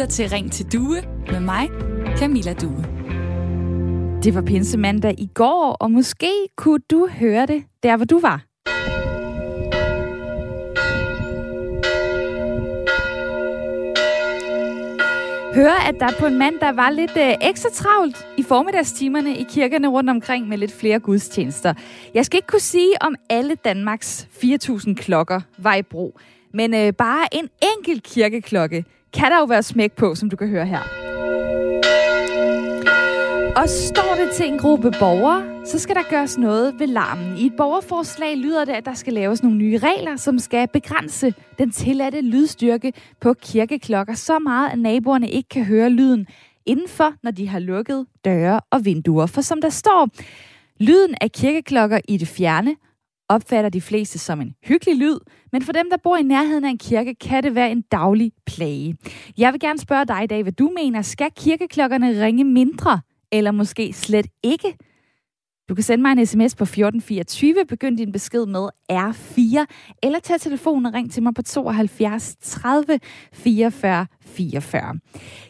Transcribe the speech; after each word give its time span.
lytter 0.00 0.12
til 0.12 0.28
Ring 0.28 0.52
til 0.52 0.72
Due 0.72 1.02
med 1.30 1.40
mig, 1.40 1.68
Camilla 2.18 2.52
Due. 2.52 2.84
Det 4.22 4.34
var 4.34 4.42
pinsemandag 4.42 5.14
i 5.18 5.30
går, 5.34 5.76
og 5.80 5.90
måske 5.90 6.30
kunne 6.56 6.80
du 6.90 7.08
høre 7.18 7.46
det 7.46 7.64
der, 7.82 7.96
hvor 7.96 8.04
du 8.04 8.18
var. 8.18 8.44
Høre, 15.54 15.88
at 15.88 15.94
der 16.00 16.08
på 16.18 16.26
en 16.26 16.38
mand, 16.38 16.54
der 16.60 16.72
var 16.72 16.90
lidt 16.90 17.16
øh, 17.16 17.48
ekstra 17.48 17.70
travlt 17.70 18.26
i 18.36 18.42
formiddagstimerne 18.42 19.36
i 19.36 19.46
kirkerne 19.50 19.88
rundt 19.88 20.10
omkring 20.10 20.48
med 20.48 20.58
lidt 20.58 20.72
flere 20.72 20.98
gudstjenester. 20.98 21.74
Jeg 22.14 22.26
skal 22.26 22.36
ikke 22.36 22.48
kunne 22.48 22.60
sige, 22.60 22.92
om 23.00 23.14
alle 23.30 23.54
Danmarks 23.54 24.28
4.000 24.44 24.94
klokker 24.94 25.40
var 25.58 25.74
i 25.74 25.82
brug, 25.82 26.20
men 26.54 26.74
øh, 26.74 26.92
bare 26.92 27.34
en 27.34 27.48
enkelt 27.76 28.02
kirkeklokke 28.02 28.84
kan 29.12 29.30
der 29.30 29.38
jo 29.38 29.44
være 29.44 29.62
smæk 29.62 29.92
på, 29.92 30.14
som 30.14 30.30
du 30.30 30.36
kan 30.36 30.48
høre 30.48 30.66
her. 30.66 30.80
Og 33.56 33.68
står 33.68 34.14
det 34.18 34.32
til 34.32 34.48
en 34.48 34.58
gruppe 34.58 34.90
borgere, 34.98 35.66
så 35.66 35.78
skal 35.78 35.94
der 35.94 36.02
gøres 36.10 36.38
noget 36.38 36.74
ved 36.78 36.86
larmen. 36.86 37.36
I 37.36 37.46
et 37.46 37.56
borgerforslag 37.56 38.36
lyder 38.36 38.64
det, 38.64 38.72
at 38.72 38.84
der 38.84 38.94
skal 38.94 39.12
laves 39.12 39.42
nogle 39.42 39.58
nye 39.58 39.78
regler, 39.78 40.16
som 40.16 40.38
skal 40.38 40.68
begrænse 40.68 41.34
den 41.58 41.70
tilladte 41.70 42.20
lydstyrke 42.20 42.92
på 43.20 43.34
kirkeklokker 43.34 44.14
så 44.14 44.38
meget, 44.38 44.70
at 44.70 44.78
naboerne 44.78 45.30
ikke 45.30 45.48
kan 45.48 45.64
høre 45.64 45.90
lyden 45.90 46.26
indenfor, 46.66 47.12
når 47.22 47.30
de 47.30 47.48
har 47.48 47.58
lukket 47.58 48.06
døre 48.24 48.60
og 48.70 48.84
vinduer. 48.84 49.26
For 49.26 49.40
som 49.40 49.60
der 49.60 49.70
står, 49.70 50.08
lyden 50.80 51.14
af 51.20 51.32
kirkeklokker 51.32 52.00
i 52.08 52.16
det 52.16 52.28
fjerne 52.28 52.76
opfatter 53.30 53.70
de 53.70 53.80
fleste 53.80 54.18
som 54.18 54.40
en 54.40 54.54
hyggelig 54.64 54.96
lyd, 54.96 55.18
men 55.52 55.62
for 55.62 55.72
dem, 55.72 55.90
der 55.90 55.96
bor 56.02 56.16
i 56.16 56.22
nærheden 56.22 56.64
af 56.64 56.70
en 56.70 56.78
kirke, 56.78 57.14
kan 57.14 57.42
det 57.42 57.54
være 57.54 57.70
en 57.70 57.84
daglig 57.92 58.32
plage. 58.46 58.96
Jeg 59.38 59.52
vil 59.52 59.60
gerne 59.60 59.78
spørge 59.78 60.04
dig 60.04 60.24
i 60.24 60.26
dag, 60.26 60.42
hvad 60.42 60.52
du 60.52 60.70
mener. 60.76 61.02
Skal 61.02 61.30
kirkeklokkerne 61.36 62.24
ringe 62.24 62.44
mindre, 62.44 63.00
eller 63.32 63.50
måske 63.50 63.92
slet 63.92 64.26
ikke? 64.42 64.76
Du 65.70 65.74
kan 65.74 65.84
sende 65.84 66.02
mig 66.02 66.12
en 66.12 66.26
sms 66.26 66.54
på 66.54 66.64
1424, 66.64 67.64
begynd 67.68 67.96
din 67.96 68.12
besked 68.12 68.46
med 68.46 68.68
R4, 68.92 69.66
eller 70.02 70.18
tag 70.18 70.40
telefonen 70.40 70.86
og 70.86 70.94
ring 70.94 71.12
til 71.12 71.22
mig 71.22 71.34
på 71.34 71.42
72 71.42 72.36
30 72.40 73.00
44 73.32 74.06
44. 74.22 74.98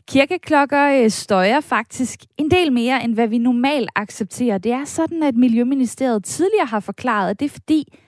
Kirkeklokker 0.08 1.02
øh, 1.02 1.10
støjer 1.10 1.60
faktisk 1.60 2.20
en 2.38 2.50
del 2.50 2.72
mere, 2.72 3.04
end 3.04 3.14
hvad 3.14 3.28
vi 3.28 3.38
normalt 3.38 3.90
accepterer. 3.96 4.58
Det 4.58 4.72
er 4.72 4.84
sådan, 4.84 5.22
at 5.22 5.36
Miljøministeriet 5.36 6.24
tidligere 6.24 6.66
har 6.66 6.80
forklaret, 6.80 7.30
at 7.30 7.40
det 7.40 7.46
er 7.46 7.50
fordi, 7.50 7.98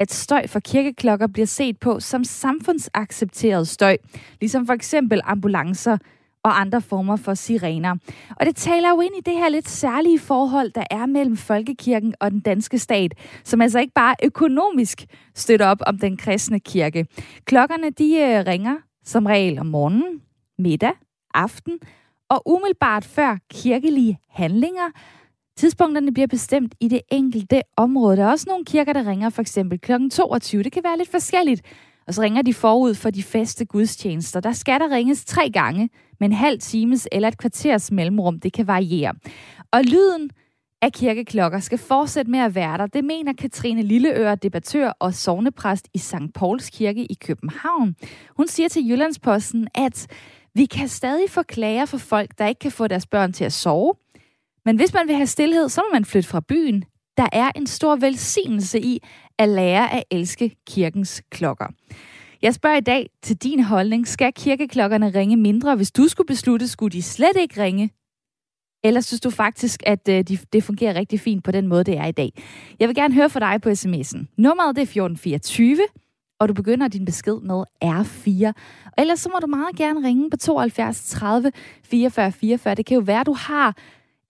at 0.00 0.12
støj 0.12 0.46
fra 0.46 0.60
kirkeklokker 0.60 1.26
bliver 1.26 1.46
set 1.46 1.80
på 1.80 2.00
som 2.00 2.24
samfundsaccepteret 2.24 3.68
støj, 3.68 3.96
ligesom 4.40 4.66
for 4.66 4.72
eksempel 4.72 5.20
ambulancer, 5.24 5.98
og 6.42 6.60
andre 6.60 6.80
former 6.80 7.16
for 7.16 7.34
sirener. 7.34 7.96
Og 8.36 8.46
det 8.46 8.56
taler 8.56 8.88
jo 8.90 9.00
ind 9.00 9.14
i 9.18 9.30
det 9.30 9.34
her 9.34 9.48
lidt 9.48 9.68
særlige 9.68 10.18
forhold, 10.18 10.70
der 10.70 10.84
er 10.90 11.06
mellem 11.06 11.36
folkekirken 11.36 12.14
og 12.20 12.30
den 12.30 12.40
danske 12.40 12.78
stat, 12.78 13.14
som 13.44 13.60
altså 13.60 13.78
ikke 13.78 13.94
bare 13.94 14.14
økonomisk 14.24 15.06
støtter 15.34 15.66
op 15.66 15.80
om 15.86 15.98
den 15.98 16.16
kristne 16.16 16.60
kirke. 16.60 17.06
Klokkerne 17.44 17.90
de 17.90 18.16
øh, 18.16 18.46
ringer 18.46 18.76
som 19.04 19.26
regel 19.26 19.58
om 19.58 19.66
morgenen, 19.66 20.20
middag, 20.58 20.92
aften 21.34 21.78
og 22.28 22.42
umiddelbart 22.46 23.04
før 23.04 23.36
kirkelige 23.50 24.18
handlinger. 24.30 24.90
Tidspunkterne 25.56 26.12
bliver 26.12 26.26
bestemt 26.26 26.74
i 26.80 26.88
det 26.88 27.00
enkelte 27.12 27.62
område. 27.76 28.16
Der 28.16 28.24
er 28.24 28.30
også 28.30 28.46
nogle 28.48 28.64
kirker, 28.64 28.92
der 28.92 29.10
ringer 29.10 29.30
for 29.30 29.42
eksempel 29.42 29.80
kl. 29.80 29.92
22. 30.12 30.62
Det 30.62 30.72
kan 30.72 30.84
være 30.84 30.98
lidt 30.98 31.10
forskelligt. 31.10 31.62
Og 32.06 32.14
så 32.14 32.22
ringer 32.22 32.42
de 32.42 32.54
forud 32.54 32.94
for 32.94 33.10
de 33.10 33.22
faste 33.22 33.64
gudstjenester. 33.64 34.40
Der 34.40 34.52
skal 34.52 34.80
der 34.80 34.90
ringes 34.90 35.24
tre 35.24 35.50
gange 35.50 35.88
med 36.20 36.28
en 36.28 36.34
halv 36.34 36.58
times 36.60 37.08
eller 37.12 37.28
et 37.28 37.38
kvarters 37.38 37.90
mellemrum. 37.90 38.40
Det 38.40 38.52
kan 38.52 38.66
variere. 38.66 39.14
Og 39.72 39.84
lyden 39.84 40.30
af 40.82 40.92
kirkeklokker 40.92 41.60
skal 41.60 41.78
fortsætte 41.78 42.30
med 42.30 42.40
at 42.40 42.54
være 42.54 42.78
der. 42.78 42.86
Det 42.86 43.04
mener 43.04 43.32
Katrine 43.32 43.82
Lilleøre, 43.82 44.36
debattør 44.36 44.88
og 44.88 45.14
sovnepræst 45.14 45.88
i 45.94 45.98
St. 45.98 46.32
Pauls 46.34 46.70
Kirke 46.70 47.04
i 47.04 47.14
København. 47.14 47.96
Hun 48.36 48.46
siger 48.46 48.68
til 48.68 48.88
Jyllandsposten, 48.88 49.68
at 49.74 50.06
vi 50.54 50.64
kan 50.64 50.88
stadig 50.88 51.30
få 51.30 51.42
klager 51.42 51.84
for 51.84 51.98
folk, 51.98 52.30
der 52.38 52.46
ikke 52.46 52.58
kan 52.58 52.72
få 52.72 52.86
deres 52.86 53.06
børn 53.06 53.32
til 53.32 53.44
at 53.44 53.52
sove. 53.52 53.94
Men 54.64 54.76
hvis 54.76 54.94
man 54.94 55.08
vil 55.08 55.16
have 55.16 55.26
stillhed, 55.26 55.68
så 55.68 55.80
må 55.80 55.92
man 55.92 56.04
flytte 56.04 56.28
fra 56.28 56.40
byen. 56.40 56.84
Der 57.16 57.28
er 57.32 57.50
en 57.56 57.66
stor 57.66 57.96
velsignelse 57.96 58.80
i 58.80 59.02
at 59.38 59.48
lære 59.48 59.92
at 59.92 60.04
elske 60.10 60.56
kirkens 60.66 61.22
klokker. 61.30 61.66
Jeg 62.42 62.54
spørger 62.54 62.76
i 62.76 62.80
dag 62.80 63.10
til 63.22 63.36
din 63.36 63.62
holdning. 63.62 64.08
Skal 64.08 64.32
kirkeklokkerne 64.32 65.10
ringe 65.10 65.36
mindre? 65.36 65.76
Hvis 65.76 65.90
du 65.90 66.08
skulle 66.08 66.26
beslutte, 66.26 66.68
skulle 66.68 66.92
de 66.92 67.02
slet 67.02 67.36
ikke 67.36 67.62
ringe? 67.62 67.90
Eller 68.84 69.00
synes 69.00 69.20
du 69.20 69.30
faktisk, 69.30 69.82
at 69.86 70.08
øh, 70.08 70.22
de, 70.22 70.38
det 70.52 70.64
fungerer 70.64 70.94
rigtig 70.94 71.20
fint 71.20 71.44
på 71.44 71.50
den 71.50 71.66
måde, 71.66 71.84
det 71.84 71.98
er 71.98 72.06
i 72.06 72.12
dag? 72.12 72.32
Jeg 72.80 72.88
vil 72.88 72.96
gerne 72.96 73.14
høre 73.14 73.30
fra 73.30 73.40
dig 73.40 73.60
på 73.62 73.68
sms'en. 73.68 74.34
Nummeret 74.36 74.76
det 74.76 74.82
er 74.82 74.86
1424, 74.86 75.78
og 76.40 76.48
du 76.48 76.54
begynder 76.54 76.88
din 76.88 77.04
besked 77.04 77.40
med 77.40 77.64
R4. 77.84 78.52
Og 78.86 78.92
ellers 78.98 79.20
så 79.20 79.28
må 79.28 79.38
du 79.42 79.46
meget 79.46 79.76
gerne 79.76 80.08
ringe 80.08 80.30
på 80.30 80.36
72 80.36 81.08
30 81.08 81.52
44 81.84 82.32
44. 82.32 82.74
Det 82.74 82.86
kan 82.86 82.94
jo 82.94 83.00
være, 83.00 83.20
at 83.20 83.26
du 83.26 83.32
har 83.32 83.76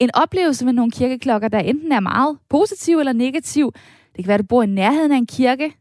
en 0.00 0.10
oplevelse 0.14 0.64
med 0.64 0.72
nogle 0.72 0.90
kirkeklokker, 0.90 1.48
der 1.48 1.58
enten 1.58 1.92
er 1.92 2.00
meget 2.00 2.38
positiv 2.48 2.98
eller 2.98 3.12
negativ. 3.12 3.72
Det 4.16 4.25
kan 4.25 4.28
være, 4.28 4.34
at 4.34 4.40
du 4.40 4.46
bor 4.46 4.62
i 4.62 4.66
nærheden 4.66 5.12
af 5.12 5.16
en 5.16 5.26
kirke, 5.26 5.75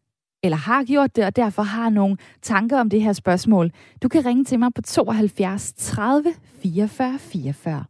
eller 0.44 0.58
har 0.58 0.84
gjort 0.84 1.16
det, 1.16 1.26
og 1.26 1.36
derfor 1.36 1.64
har 1.64 1.90
nogle 1.90 2.18
tanker 2.42 2.80
om 2.80 2.90
det 2.90 3.02
her 3.02 3.14
spørgsmål. 3.14 3.72
Du 4.04 4.08
kan 4.08 4.26
ringe 4.26 4.44
til 4.44 4.60
mig 4.60 4.74
på 4.76 4.82
72 4.82 5.74
30 5.74 6.34
44 6.64 7.20
44. 7.20 7.86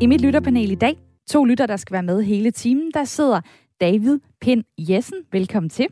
I 0.00 0.06
mit 0.06 0.20
lytterpanel 0.20 0.70
i 0.70 0.74
dag, 0.74 0.98
to 1.30 1.44
lytter, 1.44 1.66
der 1.66 1.76
skal 1.76 1.94
være 1.94 2.02
med 2.02 2.22
hele 2.22 2.50
timen, 2.50 2.90
der 2.94 3.04
sidder 3.04 3.40
David 3.80 4.18
Pind 4.40 4.64
Jessen. 4.78 5.18
Velkommen 5.32 5.70
til. 5.70 5.86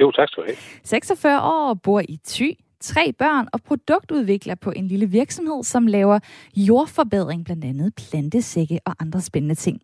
Jo, 0.00 0.10
tak 0.10 0.28
skal 0.28 0.42
du 0.42 0.46
have. 0.46 0.56
46 0.84 1.42
år 1.42 1.68
og 1.68 1.82
bor 1.82 2.00
i 2.00 2.18
Thy 2.26 2.54
tre 2.80 3.12
børn 3.12 3.48
og 3.52 3.62
produktudvikler 3.62 4.54
på 4.54 4.70
en 4.70 4.88
lille 4.88 5.06
virksomhed, 5.06 5.64
som 5.64 5.86
laver 5.86 6.18
jordforbedring, 6.56 7.44
blandt 7.44 7.64
andet 7.64 7.94
plantesække 7.94 8.80
og 8.84 8.94
andre 9.00 9.20
spændende 9.20 9.54
ting. 9.54 9.80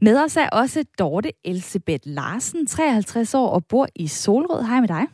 Med 0.00 0.24
os 0.24 0.36
er 0.36 0.48
også 0.48 0.84
Dorte 0.98 1.32
Elsebeth 1.44 2.02
Larsen, 2.04 2.66
53 2.66 3.34
år 3.34 3.48
og 3.48 3.64
bor 3.64 3.86
i 3.94 4.06
Solrød. 4.06 4.62
Hej 4.62 4.80
med 4.80 4.88
dig. 4.88 5.06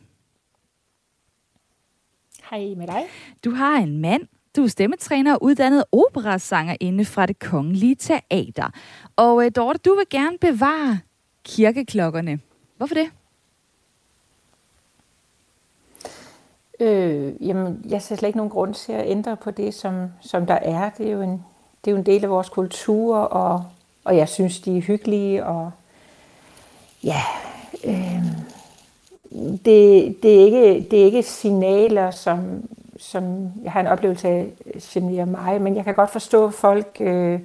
Hej 2.49 2.75
med 2.77 2.87
dig. 2.87 3.05
Du 3.45 3.51
har 3.51 3.77
en 3.77 4.01
mand, 4.01 4.21
du 4.55 4.63
er 4.63 4.67
stemmetræner 4.67 5.33
og 5.33 5.43
uddannet 5.43 5.83
operasanger 5.91 6.75
inde 6.79 7.05
fra 7.05 7.25
det 7.25 7.39
kongelige 7.39 7.95
teater. 7.95 8.69
Og 9.15 9.35
uh, 9.35 9.45
Dorte, 9.55 9.79
du 9.85 9.95
vil 9.95 10.05
gerne 10.09 10.37
bevare 10.37 10.99
kirkeklokkerne. 11.45 12.39
Hvorfor 12.77 12.95
det? 12.95 13.11
Øh, 16.79 17.47
jamen, 17.47 17.85
jeg 17.89 18.01
ser 18.01 18.15
slet 18.15 18.27
ikke 18.27 18.37
nogen 18.37 18.49
grund 18.49 18.73
til 18.73 18.91
at 18.91 19.07
ændre 19.07 19.35
på 19.35 19.51
det, 19.51 19.73
som, 19.73 20.07
som 20.21 20.45
der 20.45 20.53
er. 20.53 20.89
Det 20.97 21.07
er, 21.07 21.11
jo 21.11 21.21
en, 21.21 21.45
det 21.85 21.91
er 21.91 21.91
jo 21.91 21.97
en 21.97 22.05
del 22.05 22.23
af 22.23 22.29
vores 22.29 22.49
kultur, 22.49 23.17
og, 23.17 23.63
og 24.03 24.17
jeg 24.17 24.29
synes, 24.29 24.59
de 24.59 24.77
er 24.77 24.81
hyggelige, 24.81 25.45
og 25.45 25.71
ja, 27.03 27.21
øh, 27.83 28.23
det, 29.65 30.17
det, 30.23 30.41
er 30.41 30.45
ikke, 30.45 30.87
det 30.91 31.01
er 31.01 31.05
ikke 31.05 31.23
signaler, 31.23 32.11
som, 32.11 32.69
som 32.97 33.51
jeg 33.63 33.71
har 33.71 33.79
en 33.79 33.87
oplevelse 33.87 34.27
af 34.27 34.51
generer 34.81 35.25
mig, 35.25 35.61
men 35.61 35.75
jeg 35.75 35.83
kan 35.83 35.95
godt 35.95 36.09
forstå 36.09 36.49
folk, 36.49 36.97
øh, 36.99 37.39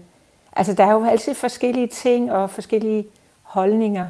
altså 0.52 0.74
der 0.74 0.84
er 0.84 0.92
jo 0.92 1.04
altid 1.04 1.34
forskellige 1.34 1.86
ting 1.86 2.32
og 2.32 2.50
forskellige 2.50 3.06
holdninger 3.42 4.06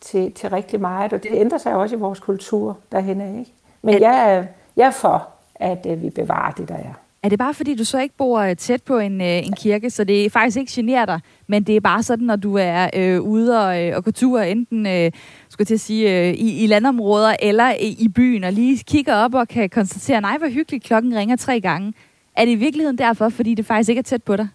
til, 0.00 0.32
til 0.32 0.50
rigtig 0.50 0.80
meget, 0.80 1.12
og 1.12 1.22
det 1.22 1.30
ændrer 1.32 1.58
sig 1.58 1.74
også 1.74 1.96
i 1.96 1.98
vores 1.98 2.20
kultur 2.20 2.78
derhen 2.92 3.38
ikke? 3.38 3.52
Men 3.84 4.00
jeg 4.00 4.46
jeg 4.76 4.86
er 4.86 4.90
for, 4.90 5.28
at 5.54 5.86
øh, 5.88 6.02
vi 6.02 6.10
bevarer 6.10 6.52
det, 6.52 6.68
der 6.68 6.74
er. 6.74 6.94
Er 7.22 7.28
det 7.28 7.38
bare 7.38 7.54
fordi, 7.54 7.74
du 7.74 7.84
så 7.84 7.98
ikke 7.98 8.14
bor 8.16 8.40
øh, 8.40 8.56
tæt 8.56 8.82
på 8.82 8.98
en, 8.98 9.20
øh, 9.20 9.46
en 9.46 9.52
kirke, 9.52 9.90
så 9.90 10.04
det 10.04 10.32
faktisk 10.32 10.56
ikke 10.56 10.72
generer 10.74 11.06
dig, 11.06 11.20
men 11.46 11.62
det 11.62 11.76
er 11.76 11.80
bare 11.80 12.02
sådan, 12.02 12.26
når 12.26 12.36
du 12.36 12.56
er 12.56 12.90
øh, 12.94 13.20
ude 13.20 13.66
og, 13.66 13.82
øh, 13.82 13.96
og 13.96 14.04
går 14.04 14.10
tur, 14.10 14.40
enten 14.40 14.86
øh, 14.86 15.12
skulle 15.48 15.66
til 15.66 15.74
at 15.74 15.80
sige, 15.80 16.28
øh, 16.28 16.34
i, 16.34 16.64
i 16.64 16.66
landområder 16.66 17.36
eller 17.42 17.70
i, 17.70 17.96
i 17.98 18.08
byen, 18.08 18.44
og 18.44 18.52
lige 18.52 18.78
kigger 18.86 19.14
op 19.14 19.34
og 19.34 19.48
kan 19.48 19.70
konstatere, 19.70 20.20
nej, 20.20 20.38
hvor 20.38 20.48
hyggeligt, 20.48 20.84
klokken 20.84 21.16
ringer 21.16 21.36
tre 21.36 21.60
gange. 21.60 21.94
Er 22.36 22.44
det 22.44 22.52
i 22.52 22.54
virkeligheden 22.54 22.98
derfor, 22.98 23.28
fordi 23.28 23.54
det 23.54 23.66
faktisk 23.66 23.88
ikke 23.88 23.98
er 23.98 24.02
tæt 24.02 24.22
på 24.22 24.36
dig? 24.36 24.48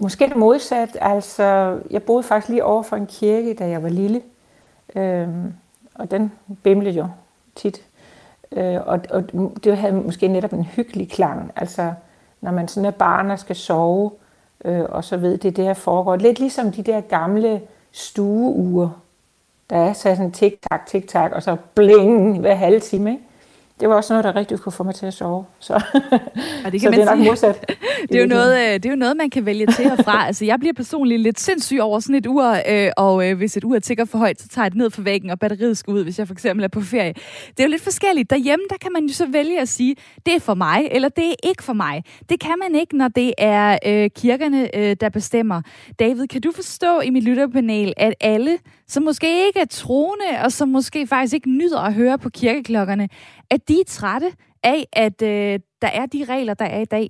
Måske 0.00 0.26
det 0.26 0.36
modsat. 0.36 0.98
Altså, 1.00 1.78
jeg 1.90 2.02
boede 2.02 2.22
faktisk 2.22 2.48
lige 2.48 2.64
over 2.64 2.82
for 2.82 2.96
en 2.96 3.06
kirke, 3.06 3.54
da 3.54 3.68
jeg 3.68 3.82
var 3.82 3.88
lille. 3.88 4.22
Øhm, 4.96 5.52
og 5.94 6.10
den 6.10 6.32
bimlede 6.62 6.94
jo 6.94 7.08
tit. 7.54 7.82
Øh, 8.52 8.76
og, 8.86 9.00
og 9.10 9.24
det 9.64 9.76
havde 9.76 9.92
måske 9.92 10.28
netop 10.28 10.52
en 10.52 10.64
hyggelig 10.64 11.10
klang, 11.10 11.52
altså 11.56 11.92
når 12.40 12.50
man 12.50 12.68
sådan 12.68 12.86
er 12.86 12.90
barn 12.90 13.30
og 13.30 13.38
skal 13.38 13.56
sove, 13.56 14.10
øh, 14.64 14.84
og 14.88 15.04
så 15.04 15.16
ved 15.16 15.38
det, 15.38 15.56
det 15.56 15.64
her 15.64 15.74
foregår. 15.74 16.16
Lidt 16.16 16.38
ligesom 16.38 16.72
de 16.72 16.82
der 16.82 17.00
gamle 17.00 17.62
stueure, 17.92 18.92
Der 19.70 19.76
er 19.76 19.92
sådan 19.92 20.24
en 20.24 20.32
tik-tak, 20.32 20.86
tik-tak, 20.86 21.32
og 21.32 21.42
så 21.42 21.56
bling 21.74 22.40
hver 22.40 22.54
halve 22.54 22.80
time. 22.80 23.10
Ikke? 23.10 23.22
Det 23.80 23.88
var 23.88 23.94
også 23.94 24.12
noget, 24.12 24.24
der 24.24 24.36
rigtig 24.36 24.58
kunne 24.58 24.72
få 24.72 24.82
mig 24.82 24.94
til 24.94 25.06
at 25.06 25.14
sove. 25.14 25.44
Så, 25.58 25.74
og 26.64 26.72
det, 26.72 26.80
kan 26.80 26.80
så 26.80 26.90
man 26.90 27.00
det 27.00 27.08
er 27.08 27.14
nok 27.14 27.24
modsat. 27.26 27.70
det, 28.08 28.16
er 28.16 28.20
jo 28.20 28.26
noget, 28.26 28.58
øh, 28.58 28.74
det 28.74 28.86
er 28.86 28.90
jo 28.90 28.96
noget, 28.96 29.16
man 29.16 29.30
kan 29.30 29.46
vælge 29.46 29.66
til 29.66 29.92
og 29.92 29.98
fra. 30.04 30.26
altså, 30.26 30.44
jeg 30.44 30.58
bliver 30.60 30.72
personligt 30.72 31.20
lidt 31.20 31.40
sindssyg 31.40 31.78
over 31.80 32.00
sådan 32.00 32.14
et 32.14 32.26
ur, 32.26 32.56
øh, 32.68 32.90
og 32.96 33.28
øh, 33.28 33.36
hvis 33.36 33.56
et 33.56 33.64
ur 33.64 33.78
tigger 33.78 34.04
for 34.04 34.18
højt, 34.18 34.40
så 34.40 34.48
tager 34.48 34.64
jeg 34.64 34.70
det 34.70 34.78
ned 34.78 34.90
fra 34.90 35.02
væggen, 35.02 35.30
og 35.30 35.38
batteriet 35.38 35.78
skal 35.78 35.92
ud, 35.92 36.04
hvis 36.04 36.18
jeg 36.18 36.26
for 36.26 36.34
eksempel 36.34 36.64
er 36.64 36.68
på 36.68 36.80
ferie. 36.80 37.12
Det 37.50 37.60
er 37.60 37.64
jo 37.64 37.70
lidt 37.70 37.82
forskelligt. 37.82 38.30
Derhjemme, 38.30 38.64
der 38.70 38.76
kan 38.80 38.92
man 38.92 39.06
jo 39.06 39.12
så 39.12 39.26
vælge 39.26 39.60
at 39.60 39.68
sige, 39.68 39.96
det 40.26 40.34
er 40.34 40.40
for 40.40 40.54
mig, 40.54 40.88
eller 40.90 41.08
det 41.08 41.28
er 41.28 41.34
ikke 41.48 41.62
for 41.62 41.72
mig. 41.72 42.04
Det 42.28 42.40
kan 42.40 42.54
man 42.62 42.80
ikke, 42.80 42.96
når 42.96 43.08
det 43.08 43.34
er 43.38 43.78
øh, 43.86 44.10
kirkerne, 44.10 44.76
øh, 44.76 44.96
der 45.00 45.08
bestemmer. 45.08 45.62
David, 45.98 46.26
kan 46.26 46.40
du 46.40 46.52
forstå 46.54 47.00
i 47.00 47.10
mit 47.10 47.24
lytterpanel, 47.24 47.94
at 47.96 48.14
alle, 48.20 48.58
som 48.92 49.02
måske 49.02 49.46
ikke 49.46 49.60
er 49.60 49.70
troende, 49.70 50.30
og 50.44 50.50
som 50.52 50.68
måske 50.68 51.06
faktisk 51.06 51.34
ikke 51.34 51.50
nyder 51.50 51.80
at 51.80 51.94
høre 51.94 52.18
på 52.18 52.28
kirkeklokkerne, 52.40 53.08
at 53.50 53.68
de 53.68 53.80
er 53.80 53.84
trætte 53.86 54.30
af, 54.62 54.80
at 54.92 55.22
øh, 55.22 55.60
der 55.82 55.90
er 56.00 56.06
de 56.06 56.24
regler, 56.32 56.54
der 56.54 56.64
er 56.64 56.80
i 56.80 56.84
dag? 56.96 57.08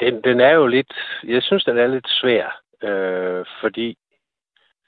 Den, 0.00 0.22
den 0.24 0.40
er 0.40 0.50
jo 0.50 0.66
lidt, 0.66 0.92
jeg 1.24 1.42
synes, 1.42 1.64
den 1.64 1.78
er 1.78 1.86
lidt 1.86 2.08
svær, 2.08 2.60
øh, 2.82 3.44
fordi 3.60 3.98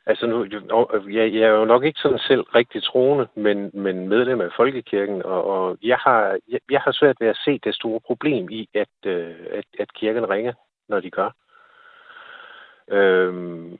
Altså 0.08 0.26
nu, 0.26 0.44
jeg, 1.10 1.34
jeg 1.34 1.42
er 1.42 1.48
jo 1.48 1.64
nok 1.64 1.84
ikke 1.84 2.00
sådan 2.00 2.18
selv 2.18 2.40
rigtig 2.40 2.82
troende, 2.82 3.28
men, 3.34 3.70
men 3.74 4.08
medlem 4.08 4.40
af 4.40 4.50
Folkekirken, 4.56 5.22
og, 5.22 5.44
og 5.44 5.78
jeg, 5.82 5.96
har, 5.96 6.38
jeg, 6.48 6.60
jeg 6.70 6.80
har 6.80 6.92
svært 6.92 7.16
ved 7.20 7.28
at 7.28 7.40
se 7.44 7.58
det 7.64 7.74
store 7.74 8.00
problem 8.00 8.50
i, 8.50 8.68
at, 8.74 9.10
øh, 9.10 9.34
at, 9.52 9.64
at 9.78 9.94
kirken 9.94 10.30
ringer, 10.30 10.52
når 10.88 11.00
de 11.00 11.10
gør. 11.10 11.30
Øhm, 12.90 13.78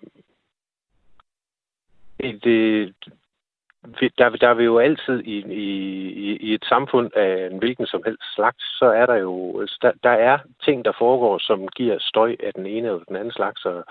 det, 4.00 4.18
der, 4.18 4.28
der 4.28 4.54
vil 4.54 4.64
jo 4.64 4.78
altid 4.78 5.22
i, 5.24 5.44
i, 5.52 6.36
i 6.36 6.54
et 6.54 6.64
samfund 6.64 7.10
af 7.16 7.48
en 7.50 7.58
hvilken 7.58 7.86
som 7.86 8.02
helst 8.04 8.34
slags, 8.34 8.78
så 8.78 8.84
er 8.84 9.06
der 9.06 9.14
jo 9.14 9.60
altså, 9.60 9.78
der, 9.82 9.92
der 10.02 10.10
er 10.10 10.38
ting, 10.64 10.84
der 10.84 10.92
foregår, 10.98 11.38
som 11.38 11.68
giver 11.68 11.98
støj 12.00 12.36
af 12.40 12.52
den 12.54 12.66
ene 12.66 12.88
eller 12.88 13.04
den 13.04 13.16
anden 13.16 13.32
slags, 13.32 13.64
og, 13.64 13.84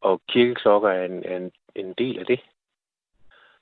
og 0.00 0.20
kirkeklokker 0.28 0.88
er 0.88 1.04
en, 1.04 1.24
en, 1.32 1.52
en 1.74 1.94
del 1.98 2.18
af 2.18 2.26
det. 2.26 2.40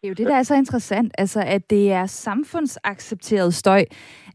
Det 0.02 0.08
er 0.08 0.10
jo 0.10 0.14
det, 0.14 0.26
der 0.26 0.36
er 0.36 0.42
så 0.42 0.54
interessant, 0.54 1.12
altså 1.18 1.40
at 1.40 1.70
det 1.70 1.92
er 1.92 2.06
samfundsaccepteret 2.06 3.54
støj. 3.54 3.84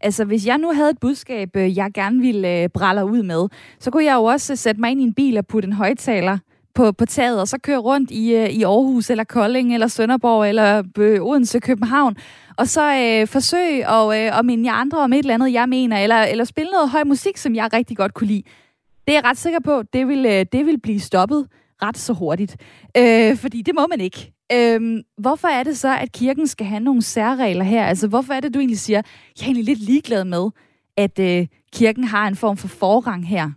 Altså 0.01 0.25
hvis 0.25 0.45
jeg 0.45 0.57
nu 0.57 0.73
havde 0.73 0.89
et 0.89 0.99
budskab, 0.99 1.55
øh, 1.55 1.77
jeg 1.77 1.91
gerne 1.93 2.19
ville 2.19 2.63
øh, 2.63 2.69
brælle 2.69 3.05
ud 3.05 3.23
med, 3.23 3.47
så 3.79 3.91
kunne 3.91 4.05
jeg 4.05 4.15
jo 4.15 4.23
også 4.23 4.53
øh, 4.53 4.57
sætte 4.57 4.81
mig 4.81 4.91
ind 4.91 5.01
i 5.01 5.03
en 5.03 5.13
bil 5.13 5.37
og 5.37 5.47
putte 5.47 5.67
en 5.67 5.73
højtaler 5.73 6.37
på, 6.73 6.91
på 6.91 7.05
taget, 7.05 7.41
og 7.41 7.47
så 7.47 7.57
køre 7.57 7.77
rundt 7.77 8.11
i, 8.11 8.35
øh, 8.35 8.49
i 8.49 8.63
Aarhus, 8.63 9.09
eller 9.09 9.23
Kolding, 9.23 9.73
eller 9.73 9.87
Sønderborg, 9.87 10.49
eller 10.49 10.83
øh, 10.97 11.21
Odense, 11.21 11.59
København, 11.59 12.15
og 12.57 12.67
så 12.67 12.93
øh, 12.95 13.27
forsøge 13.27 13.87
at, 13.87 14.07
øh, 14.07 14.39
at 14.39 14.45
minde 14.45 14.65
jer 14.69 14.73
andre 14.73 14.99
om 14.99 15.13
et 15.13 15.19
eller 15.19 15.33
andet, 15.33 15.53
jeg 15.53 15.69
mener, 15.69 15.97
eller, 15.97 16.23
eller 16.23 16.43
spille 16.43 16.71
noget 16.71 16.89
høj 16.89 17.03
musik, 17.03 17.37
som 17.37 17.55
jeg 17.55 17.73
rigtig 17.73 17.97
godt 17.97 18.13
kunne 18.13 18.27
lide. 18.27 18.43
Det 19.07 19.13
er 19.13 19.17
jeg 19.17 19.23
ret 19.23 19.37
sikker 19.37 19.59
på, 19.59 19.83
det 19.93 20.07
vil, 20.07 20.25
øh, 20.25 20.45
det 20.51 20.65
vil 20.65 20.79
blive 20.79 20.99
stoppet 20.99 21.47
ret 21.83 21.97
så 21.97 22.13
hurtigt. 22.13 22.57
Øh, 22.97 23.37
fordi 23.37 23.61
det 23.61 23.75
må 23.75 23.87
man 23.87 24.01
ikke. 24.01 24.33
Øh, 24.51 25.03
hvorfor 25.17 25.47
er 25.47 25.63
det 25.63 25.77
så, 25.77 25.97
at 26.01 26.11
kirken 26.11 26.47
skal 26.47 26.65
have 26.65 26.79
nogle 26.79 27.01
særregler 27.01 27.63
her? 27.63 27.85
Altså, 27.85 28.09
hvorfor 28.09 28.33
er 28.33 28.39
det, 28.39 28.53
du 28.53 28.59
egentlig 28.59 28.79
siger, 28.79 29.01
jeg 29.37 29.41
er 29.41 29.45
egentlig 29.45 29.65
lidt 29.65 29.79
ligeglad 29.79 30.25
med, 30.25 30.49
at 30.97 31.19
øh, 31.19 31.47
kirken 31.73 32.03
har 32.03 32.27
en 32.27 32.35
form 32.35 32.57
for 32.57 32.67
forrang 32.67 33.27
her? 33.27 33.51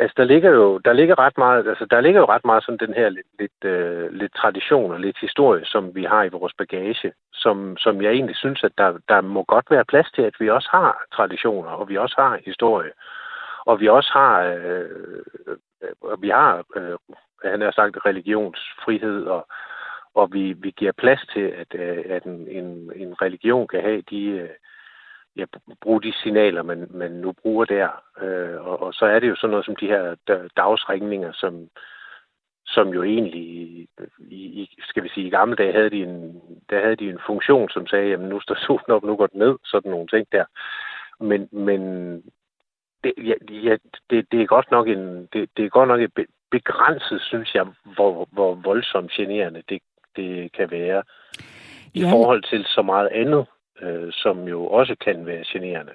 Altså, 0.00 0.14
der 0.16 0.24
ligger 0.24 0.50
jo 0.50 0.78
der 0.78 0.92
ligger 0.92 1.18
ret 1.18 1.38
meget, 1.38 1.68
altså, 1.68 1.86
der 1.90 2.00
ligger 2.00 2.20
jo 2.20 2.26
ret 2.26 2.44
meget 2.44 2.64
sådan 2.64 2.86
den 2.86 2.94
her 2.94 3.08
lidt, 3.08 3.26
lidt, 3.38 3.64
øh, 3.64 4.12
lidt 4.12 4.34
tradition 4.34 4.92
og 4.92 5.00
lidt 5.00 5.18
historie, 5.20 5.64
som 5.64 5.94
vi 5.94 6.04
har 6.04 6.22
i 6.24 6.28
vores 6.28 6.52
bagage, 6.58 7.12
som, 7.32 7.76
som 7.76 8.02
jeg 8.02 8.12
egentlig 8.12 8.36
synes, 8.36 8.64
at 8.64 8.72
der, 8.78 8.98
der 9.08 9.20
må 9.20 9.44
godt 9.44 9.70
være 9.70 9.84
plads 9.84 10.10
til, 10.14 10.22
at 10.22 10.34
vi 10.40 10.50
også 10.50 10.68
har 10.70 11.04
traditioner, 11.12 11.70
og 11.70 11.88
vi 11.88 11.96
også 11.96 12.14
har 12.18 12.38
historie, 12.44 12.90
og 13.68 13.80
vi 13.80 13.88
også 13.88 14.10
har, 14.12 14.42
øh, 14.42 15.22
øh, 15.82 16.22
vi 16.22 16.28
har, 16.28 16.64
øh, 16.76 16.98
han 17.44 17.60
har 17.60 17.70
sagt, 17.70 18.06
religionsfrihed, 18.06 19.24
og, 19.24 19.48
og 20.14 20.32
vi, 20.32 20.52
vi 20.52 20.70
giver 20.70 20.92
plads 20.92 21.20
til, 21.32 21.46
at, 21.62 21.74
øh, 21.74 22.04
at 22.08 22.24
en, 22.24 22.48
en, 22.48 22.92
en 22.96 23.22
religion 23.22 23.68
kan 23.68 23.82
have 23.82 24.02
de, 24.10 24.22
øh, 24.24 24.48
ja, 25.36 25.44
bruge 25.80 26.02
de 26.02 26.12
signaler, 26.22 26.62
man, 26.62 26.86
man 26.90 27.10
nu 27.10 27.32
bruger 27.32 27.64
der. 27.64 27.88
Øh, 28.22 28.66
og, 28.66 28.82
og 28.82 28.94
så 28.94 29.06
er 29.06 29.18
det 29.18 29.28
jo 29.28 29.36
sådan 29.36 29.50
noget 29.50 29.66
som 29.66 29.76
de 29.76 29.86
her 29.86 30.14
dagsringninger, 30.56 31.32
som, 31.32 31.68
som 32.66 32.88
jo 32.88 33.02
egentlig, 33.02 33.42
i, 34.30 34.76
skal 34.88 35.02
vi 35.02 35.08
sige, 35.08 35.26
i 35.26 35.30
gamle 35.30 35.56
dage 35.56 35.72
havde 35.72 35.90
de 35.90 36.02
en, 36.02 36.42
der 36.70 36.80
havde 36.80 36.96
de 36.96 37.10
en 37.10 37.20
funktion, 37.26 37.68
som 37.68 37.86
sagde, 37.86 38.08
jamen 38.08 38.28
nu 38.28 38.40
står 38.40 38.54
solen 38.66 38.90
op, 38.90 39.02
nu 39.02 39.16
går 39.16 39.26
den 39.26 39.38
ned, 39.38 39.58
sådan 39.64 39.90
nogle 39.90 40.06
ting 40.06 40.26
der. 40.32 40.44
Men, 41.20 41.48
men 41.52 41.80
det, 43.04 43.12
ja, 43.18 43.34
ja, 43.50 43.76
det, 44.10 44.26
det 44.32 44.42
er 44.42 44.46
godt 44.46 44.70
nok 44.70 44.88
en, 44.88 45.28
det, 45.32 45.50
det 45.56 45.64
er 45.64 45.68
godt 45.68 45.88
nok 45.88 46.00
et 46.00 46.26
begrænset, 46.50 47.22
synes 47.22 47.54
jeg, 47.54 47.66
hvor, 47.84 48.28
hvor 48.32 48.54
voldsomt 48.54 49.10
generende 49.10 49.62
det, 49.68 49.82
det 50.16 50.52
kan 50.52 50.70
være 50.70 51.02
i 51.94 52.00
ja. 52.00 52.10
forhold 52.10 52.42
til 52.42 52.64
så 52.64 52.82
meget 52.82 53.08
andet 53.08 53.46
øh, 53.82 54.12
som 54.12 54.48
jo 54.48 54.66
også 54.66 54.96
kan 55.00 55.26
være 55.26 55.44
generende. 55.46 55.92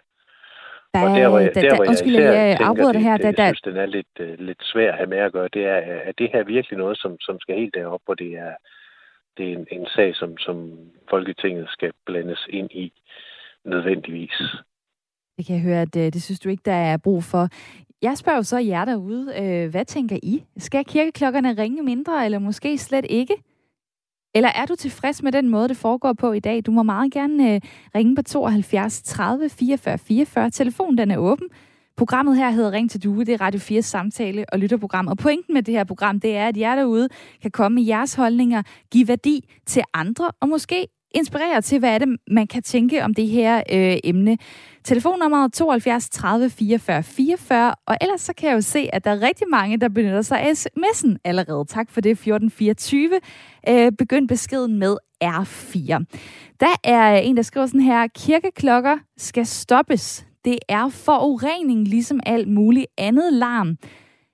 Der, 0.94 1.04
og 1.04 1.18
der, 1.18 1.30
hvor 1.30 1.40
jeg, 1.40 1.56
der, 1.56 1.62
der, 1.62 1.70
der, 1.70 1.76
hvor 1.76 1.84
jeg 1.84 1.90
undskyld, 1.90 2.16
jeg 2.16 2.58
tænker, 2.58 2.92
det, 2.92 3.02
her. 3.02 3.18
Det, 3.18 3.38
det, 3.38 3.44
jeg 3.44 3.48
synes, 3.48 3.62
den 3.62 3.78
er 3.78 3.86
lidt, 3.86 4.14
uh, 4.20 4.40
lidt 4.40 4.64
svær 4.64 4.92
at 4.92 4.98
have 4.98 5.10
med 5.10 5.18
at 5.18 5.34
gøre, 5.34 5.48
det 5.54 5.66
er, 5.66 5.80
er 6.08 6.12
det 6.12 6.30
her 6.34 6.44
virkelig 6.44 6.78
noget, 6.78 6.98
som, 6.98 7.20
som 7.20 7.40
skal 7.40 7.56
helt 7.56 7.76
derop, 7.76 8.02
hvor 8.06 8.14
det 8.14 8.34
er, 8.34 8.54
det 9.38 9.50
er 9.50 9.54
en, 9.58 9.68
en 9.72 9.88
sag, 9.96 10.16
som, 10.16 10.38
som 10.38 10.80
Folketinget 11.10 11.70
skal 11.70 11.92
blandes 12.06 12.48
ind 12.50 12.72
i 12.72 12.94
nødvendigvis. 13.66 14.42
Det 15.38 15.46
kan 15.46 15.56
jeg 15.56 15.64
høre, 15.64 15.82
at 15.82 15.96
øh, 15.96 16.14
det, 16.14 16.24
synes 16.24 16.40
du 16.40 16.50
ikke, 16.50 16.64
der 16.66 16.74
er 16.74 16.98
brug 16.98 17.24
for. 17.24 17.50
Jeg 18.02 18.18
spørger 18.18 18.38
jo 18.38 18.44
så 18.44 18.58
jer 18.58 18.86
derude, 18.86 19.34
øh, 19.42 19.70
hvad 19.70 19.86
tænker 19.86 20.18
I? 20.24 20.44
Skal 20.58 20.86
kirkeklokkerne 20.86 21.54
ringe 21.54 21.84
mindre, 21.84 22.26
eller 22.26 22.40
måske 22.40 22.78
slet 22.78 23.06
ikke? 23.10 23.36
Eller 24.36 24.50
er 24.50 24.66
du 24.66 24.76
tilfreds 24.76 25.24
med 25.24 25.32
den 25.32 25.50
måde, 25.50 25.68
det 25.68 25.78
foregår 25.78 26.14
på 26.14 26.32
i 26.32 26.40
dag? 26.40 26.66
Du 26.66 26.72
må 26.72 26.84
meget 26.84 27.14
gerne 27.14 27.54
øh, 27.56 27.62
ringe 27.96 28.16
på 28.16 28.22
72 28.22 29.02
30 29.02 29.50
44 29.50 29.98
44. 29.98 30.50
Telefonen 30.50 30.98
den 30.98 31.12
er 31.12 31.18
åben. 31.18 31.48
Programmet 31.98 32.38
her 32.38 32.50
hedder 32.50 32.72
Ring 32.72 32.92
til 32.92 33.04
Due. 33.04 33.26
Det 33.26 33.34
er 33.34 33.42
Radio 33.42 33.60
4 33.60 33.82
samtale- 33.82 34.46
og 34.52 34.60
lytterprogram. 34.60 35.08
Og 35.08 35.18
pointen 35.18 35.54
med 35.54 35.64
det 35.64 35.74
her 35.74 35.84
program, 35.84 36.20
det 36.20 36.36
er, 36.36 36.48
at 36.48 36.58
jer 36.58 36.76
derude 36.76 37.10
kan 37.42 37.52
komme 37.52 37.76
med 37.76 37.84
jeres 37.84 38.14
holdninger, 38.14 38.64
give 38.92 39.08
værdi 39.08 39.50
til 39.66 39.84
andre, 39.94 40.32
og 40.40 40.50
måske 40.50 40.88
inspirere 41.14 41.62
til, 41.62 41.80
hvad 41.80 41.90
er 41.90 41.98
det, 41.98 42.18
man 42.28 42.48
kan 42.48 42.64
tænke 42.64 43.04
om 43.04 43.14
det 43.14 43.28
her 43.28 43.58
øh, 43.72 43.98
emne. 44.04 44.38
Telefonnummeret 44.84 45.54
72 45.54 46.10
30 46.10 46.50
44 46.50 47.04
44, 47.04 47.76
og 47.88 47.98
ellers 48.02 48.22
så 48.22 48.34
kan 48.34 48.50
jeg 48.50 48.56
jo 48.56 48.62
se, 48.62 48.90
at 48.94 49.04
der 49.04 49.12
er 49.12 49.22
rigtig 49.22 49.48
mange, 49.52 49.78
der 49.78 49.90
benytter 49.90 50.22
sig 50.22 50.42
af 50.42 50.52
sms'en 50.52 51.16
allerede. 51.24 51.66
Tak 51.66 51.92
for 51.92 52.02
det, 52.02 52.12
1424. 52.12 53.20
Øh, 53.70 53.92
begynd 53.92 54.28
beskeden 54.28 54.80
med 54.80 54.98
R4. 55.24 56.04
Der 56.60 56.76
er 56.84 57.16
en, 57.16 57.38
der 57.38 57.44
skriver 57.44 57.66
sådan 57.66 57.82
her, 57.82 58.08
kirkeklokker 58.08 58.98
skal 59.18 59.46
stoppes. 59.46 60.26
Det 60.46 60.60
er 60.70 60.90
forurening, 60.90 61.88
ligesom 61.88 62.20
alt 62.26 62.48
muligt 62.48 62.88
andet 62.98 63.34
larm. 63.34 63.78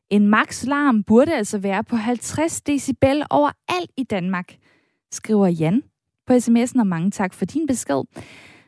En 0.09 0.27
max 0.27 0.63
larm 0.63 1.03
burde 1.03 1.35
altså 1.35 1.57
være 1.57 1.83
på 1.83 1.95
50 1.95 2.61
decibel 2.61 3.23
overalt 3.29 3.91
i 3.97 4.03
Danmark, 4.03 4.55
skriver 5.11 5.47
Jan 5.47 5.83
på 6.29 6.35
sms'en, 6.35 6.79
og 6.79 6.87
mange 6.87 7.11
tak 7.11 7.33
for 7.33 7.45
din 7.45 7.67
besked. 7.67 8.03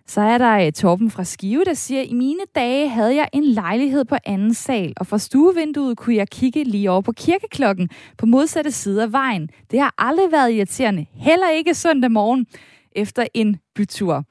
Så 0.08 0.22
er 0.22 0.38
der 0.38 0.65
øh, 0.65 0.72
Torben 0.72 1.12
fra 1.12 1.24
Skive, 1.24 1.63
der 1.63 1.74
siger, 1.74 2.01
i 2.01 2.13
mine 2.13 2.39
dage 2.56 2.89
havde 2.89 3.15
jeg 3.15 3.30
en 3.34 3.44
lejlighed 3.44 4.06
på 4.06 4.15
anden 4.25 4.53
sal, 4.53 4.94
og 4.98 5.08
fra 5.08 5.18
stuevinduet 5.18 5.98
kunne 5.98 6.15
jeg 6.15 6.30
kigge 6.30 6.63
lige 6.63 6.91
over 6.91 7.01
på 7.01 7.12
kirkeklokken 7.12 7.89
på 8.18 8.25
modsatte 8.25 8.72
side 8.72 9.03
af 9.03 9.12
vejen. 9.12 9.50
Det 9.72 9.80
har 9.80 9.94
aldrig 9.98 10.32
været 10.32 10.51
irriterende, 10.53 11.06
heller 11.13 11.50
ikke 11.50 11.74
søndag 11.74 12.12
morgen 12.12 12.46
efter 12.91 13.25
en 13.34 13.58
bytur. 13.75 14.24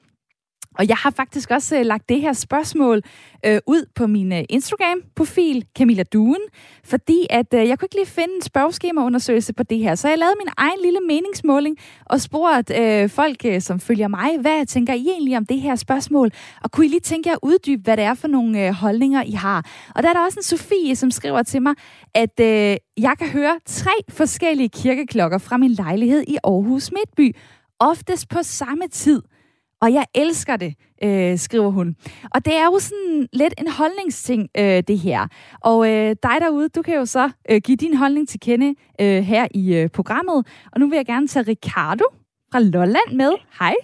Og 0.75 0.87
jeg 0.87 0.97
har 0.97 1.11
faktisk 1.11 1.51
også 1.51 1.79
øh, 1.79 1.85
lagt 1.85 2.09
det 2.09 2.21
her 2.21 2.33
spørgsmål 2.33 3.01
øh, 3.45 3.59
ud 3.67 3.85
på 3.95 4.07
min 4.07 4.33
øh, 4.33 4.43
Instagram-profil, 4.49 5.65
Camilla 5.77 6.03
Duen, 6.03 6.41
fordi 6.83 7.27
at 7.29 7.53
øh, 7.53 7.67
jeg 7.67 7.79
kunne 7.79 7.85
ikke 7.85 7.95
lige 7.95 8.05
finde 8.05 8.35
en 8.35 8.41
spørgeskemaundersøgelse 8.41 9.53
på 9.53 9.63
det 9.63 9.77
her. 9.77 9.95
Så 9.95 10.07
jeg 10.09 10.17
lavede 10.17 10.35
min 10.39 10.53
egen 10.57 10.79
lille 10.83 10.99
meningsmåling 11.07 11.77
og 12.05 12.21
spurgte 12.21 12.75
øh, 12.75 13.09
folk, 13.09 13.45
øh, 13.45 13.61
som 13.61 13.79
følger 13.79 14.07
mig, 14.07 14.37
hvad 14.39 14.65
tænker 14.65 14.93
I 14.93 15.07
egentlig 15.09 15.37
om 15.37 15.45
det 15.45 15.61
her 15.61 15.75
spørgsmål? 15.75 16.31
Og 16.63 16.71
kunne 16.71 16.85
I 16.85 16.89
lige 16.89 16.99
tænke 16.99 17.29
jer 17.29 17.33
at 17.35 17.39
uddybe, 17.43 17.81
hvad 17.83 17.97
det 17.97 18.05
er 18.05 18.13
for 18.13 18.27
nogle 18.27 18.67
øh, 18.67 18.73
holdninger, 18.73 19.23
I 19.23 19.31
har? 19.31 19.65
Og 19.95 20.03
der 20.03 20.09
er 20.09 20.13
der 20.13 20.25
også 20.25 20.39
en 20.39 20.43
Sofie, 20.43 20.95
som 20.95 21.11
skriver 21.11 21.43
til 21.43 21.61
mig, 21.61 21.75
at 22.13 22.39
øh, 22.39 22.77
jeg 22.97 23.15
kan 23.19 23.27
høre 23.27 23.59
tre 23.65 23.91
forskellige 24.09 24.69
kirkeklokker 24.69 25.37
fra 25.37 25.57
min 25.57 25.71
lejlighed 25.71 26.23
i 26.27 26.37
Aarhus 26.43 26.91
Midtby, 26.91 27.35
oftest 27.79 28.29
på 28.29 28.39
samme 28.43 28.87
tid. 28.87 29.21
Og 29.81 29.93
jeg 29.93 30.05
elsker 30.15 30.55
det, 30.55 30.75
øh, 31.03 31.37
skriver 31.37 31.69
hun. 31.69 31.95
Og 32.35 32.45
det 32.45 32.55
er 32.55 32.65
jo 32.65 32.79
sådan 32.79 33.27
lidt 33.33 33.53
en 33.57 33.67
holdningsting, 33.67 34.49
øh, 34.57 34.83
det 34.87 34.99
her. 34.99 35.27
Og 35.61 35.89
øh, 35.89 36.15
dig 36.23 36.37
derude, 36.41 36.69
du 36.69 36.81
kan 36.81 36.95
jo 36.95 37.05
så 37.05 37.29
øh, 37.49 37.61
give 37.61 37.77
din 37.77 37.97
holdning 37.97 38.29
til 38.29 38.39
kende 38.39 38.75
øh, 39.01 39.23
her 39.23 39.47
i 39.51 39.75
øh, 39.75 39.89
programmet. 39.89 40.47
Og 40.71 40.79
nu 40.79 40.89
vil 40.89 40.95
jeg 40.95 41.05
gerne 41.05 41.27
tage 41.27 41.45
Ricardo 41.47 42.03
fra 42.51 42.59
Lolland 42.59 43.11
med. 43.13 43.31
Hej. 43.59 43.75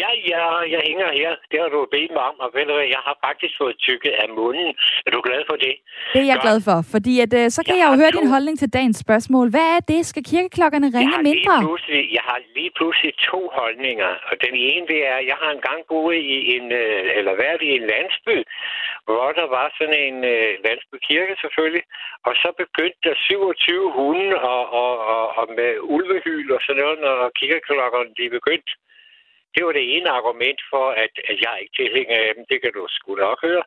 Ja, 0.00 0.10
ja, 0.32 0.42
jeg 0.74 0.80
hænger 0.88 1.08
her. 1.20 1.30
Det 1.50 1.58
har 1.62 1.70
du 1.74 1.78
bedt 1.96 2.12
mig 2.16 2.24
om, 2.30 2.36
og 2.44 2.48
ved 2.54 2.64
du 2.68 2.74
hvad, 2.76 2.88
jeg 2.96 3.02
har 3.08 3.16
faktisk 3.26 3.54
fået 3.62 3.76
tykket 3.86 4.12
af 4.22 4.28
munden. 4.40 4.68
Er 5.06 5.10
du 5.16 5.20
glad 5.28 5.42
for 5.50 5.56
det? 5.64 5.74
Det 6.12 6.20
er 6.24 6.28
jeg 6.32 6.38
Godt. 6.38 6.46
glad 6.46 6.58
for, 6.68 6.78
fordi 6.94 7.14
at, 7.24 7.32
øh, 7.40 7.46
så 7.56 7.60
kan 7.66 7.74
jeg, 7.76 7.82
jeg 7.82 7.88
jo 7.90 8.00
høre 8.02 8.12
to... 8.12 8.18
din 8.18 8.28
holdning 8.34 8.56
til 8.62 8.70
dagens 8.76 8.98
spørsmål. 9.04 9.46
Hvad 9.54 9.68
er 9.76 9.80
det? 9.92 10.00
Skal 10.10 10.22
kirkeklokkerne 10.32 10.88
ringe 10.98 11.16
jeg 11.16 11.26
mindre? 11.28 11.54
jeg 12.16 12.24
har 12.30 12.38
lige 12.58 12.72
pludselig 12.78 13.12
to 13.30 13.40
holdninger, 13.58 14.10
og 14.28 14.34
den 14.44 14.54
ene 14.68 14.84
det 14.92 15.00
er, 15.10 15.16
at 15.20 15.26
jeg 15.32 15.38
har 15.42 15.50
engang 15.58 15.80
boet 15.90 16.20
i 16.34 16.36
en, 16.56 16.66
øh, 16.82 17.18
eller 17.18 17.34
været 17.44 17.62
i 17.68 17.70
en 17.78 17.84
landsby, 17.92 18.36
hvor 19.08 19.26
der 19.40 19.46
var 19.56 19.66
sådan 19.78 19.98
en 20.08 20.16
øh, 20.34 20.50
landsbykirke 20.66 21.34
selvfølgelig, 21.42 21.84
og 22.28 22.32
så 22.42 22.48
begyndte 22.62 23.00
der 23.06 23.14
27 23.16 23.92
hunde 23.96 24.30
og, 24.52 24.62
og, 24.82 24.92
og, 25.14 25.24
og 25.40 25.46
med 25.58 25.72
ulvehyl 25.96 26.48
og 26.56 26.60
sådan 26.66 26.82
noget, 26.82 26.98
når 27.06 27.16
kirkeklokkerne 27.40 28.10
de 28.18 28.26
begyndte 28.38 28.72
det 29.54 29.62
var 29.66 29.72
det 29.72 29.96
ene 29.96 30.10
argument 30.10 30.60
for, 30.72 30.86
at, 31.04 31.14
at 31.30 31.36
jeg 31.44 31.54
ikke 31.60 31.76
tilhænger 31.76 32.16
af 32.26 32.32
dem. 32.36 32.44
Det 32.50 32.58
kan 32.62 32.72
du 32.72 32.86
sgu 32.88 33.14
nok 33.14 33.38
høre. 33.42 33.64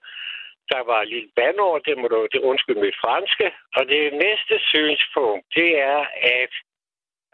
Der 0.72 0.82
var 0.90 1.02
et 1.02 1.08
lille 1.08 1.30
bandord, 1.36 1.82
det 1.88 1.98
må 1.98 2.08
du 2.08 2.28
det 2.34 2.42
undskylde 2.50 2.82
mit 2.82 3.02
franske. 3.04 3.52
Og 3.78 3.84
det 3.88 4.14
næste 4.14 4.56
synspunkt, 4.60 5.46
det 5.56 5.70
er, 5.82 6.02
at 6.40 6.54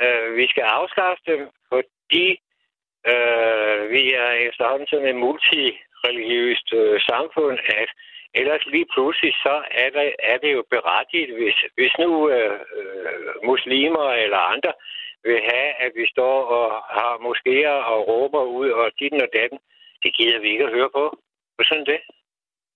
øh, 0.03 0.37
vi 0.37 0.47
skal 0.47 0.63
afskaffe 0.63 1.23
dem, 1.31 1.41
fordi 1.71 2.27
øh, 3.11 3.79
vi 3.95 4.03
er 4.13 4.31
efterhånden 4.47 4.87
sådan 4.87 5.07
et 5.07 5.21
multireligiøst 5.25 6.73
øh, 6.73 7.01
samfund, 7.01 7.59
at 7.81 7.89
ellers 8.33 8.65
lige 8.65 8.87
pludselig 8.93 9.33
så 9.45 9.55
er, 9.71 9.89
der, 9.89 10.11
er 10.19 10.37
det 10.37 10.51
jo 10.53 10.63
berettiget, 10.69 11.31
hvis, 11.37 11.57
hvis 11.77 11.93
nu 11.99 12.29
øh, 12.29 12.59
øh, 12.79 13.33
muslimer 13.43 14.07
eller 14.23 14.37
andre 14.37 14.73
vil 15.23 15.39
have, 15.51 15.69
at 15.85 15.91
vi 15.99 16.05
står 16.13 16.35
og 16.57 16.65
har 16.95 17.11
moskéer 17.27 17.75
og 17.91 17.99
råber 18.07 18.43
ud 18.59 18.69
og 18.69 18.85
dit 18.99 19.13
og 19.13 19.29
datten. 19.38 19.59
Det 20.03 20.11
gider 20.17 20.39
vi 20.39 20.47
ikke 20.53 20.65
at 20.67 20.75
høre 20.77 20.89
på. 20.99 21.05
Hvad 21.55 21.65
sådan 21.65 21.85
det. 21.85 21.99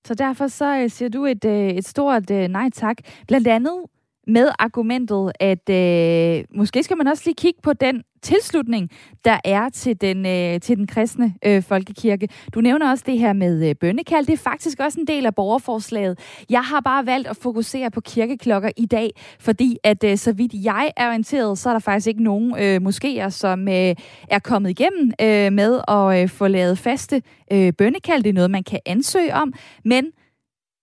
Så 0.07 0.15
derfor 0.15 0.47
så 0.47 0.69
øh, 0.81 0.89
siger 0.89 1.09
du 1.09 1.25
et, 1.25 1.45
øh, 1.45 1.69
et 1.79 1.85
stort 1.85 2.31
øh, 2.31 2.47
nej 2.47 2.69
tak. 2.73 2.97
Blandt 3.27 3.47
andet 3.47 3.85
med 4.27 4.49
argumentet, 4.59 5.31
at 5.39 5.69
øh, 5.69 6.43
måske 6.55 6.83
skal 6.83 6.97
man 6.97 7.07
også 7.07 7.23
lige 7.25 7.35
kigge 7.35 7.59
på 7.63 7.73
den 7.73 8.03
tilslutning, 8.21 8.89
der 9.25 9.37
er 9.45 9.69
til 9.69 10.01
den, 10.01 10.25
øh, 10.25 10.59
til 10.59 10.77
den 10.77 10.87
kristne 10.87 11.33
øh, 11.45 11.63
folkekirke. 11.63 12.29
Du 12.53 12.61
nævner 12.61 12.89
også 12.89 13.03
det 13.07 13.19
her 13.19 13.33
med 13.33 13.69
øh, 13.69 13.75
bønnekald. 13.75 14.25
Det 14.25 14.33
er 14.33 14.37
faktisk 14.37 14.79
også 14.79 14.99
en 14.99 15.07
del 15.07 15.25
af 15.25 15.35
borgerforslaget. 15.35 16.19
Jeg 16.49 16.61
har 16.61 16.79
bare 16.79 17.05
valgt 17.05 17.27
at 17.27 17.37
fokusere 17.37 17.91
på 17.91 18.01
kirkeklokker 18.01 18.69
i 18.77 18.85
dag, 18.85 19.09
fordi 19.39 19.77
at 19.83 20.03
øh, 20.03 20.17
så 20.17 20.31
vidt 20.31 20.53
jeg 20.53 20.91
er 20.97 21.07
orienteret, 21.07 21.57
så 21.57 21.69
er 21.69 21.73
der 21.73 21.79
faktisk 21.79 22.07
ikke 22.07 22.23
nogen 22.23 22.55
øh, 22.59 22.81
moskéer, 22.87 23.29
som 23.29 23.67
øh, 23.67 23.95
er 24.29 24.39
kommet 24.43 24.69
igennem 24.69 25.11
øh, 25.21 25.53
med 25.53 25.81
at 25.87 26.21
øh, 26.21 26.29
få 26.29 26.47
lavet 26.47 26.77
faste 26.77 27.21
øh, 27.51 27.73
bønnekald. 27.73 28.23
Det 28.23 28.29
er 28.29 28.33
noget, 28.33 28.51
man 28.51 28.63
kan 28.63 28.79
ansøge 28.85 29.35
om, 29.35 29.53
men 29.85 30.05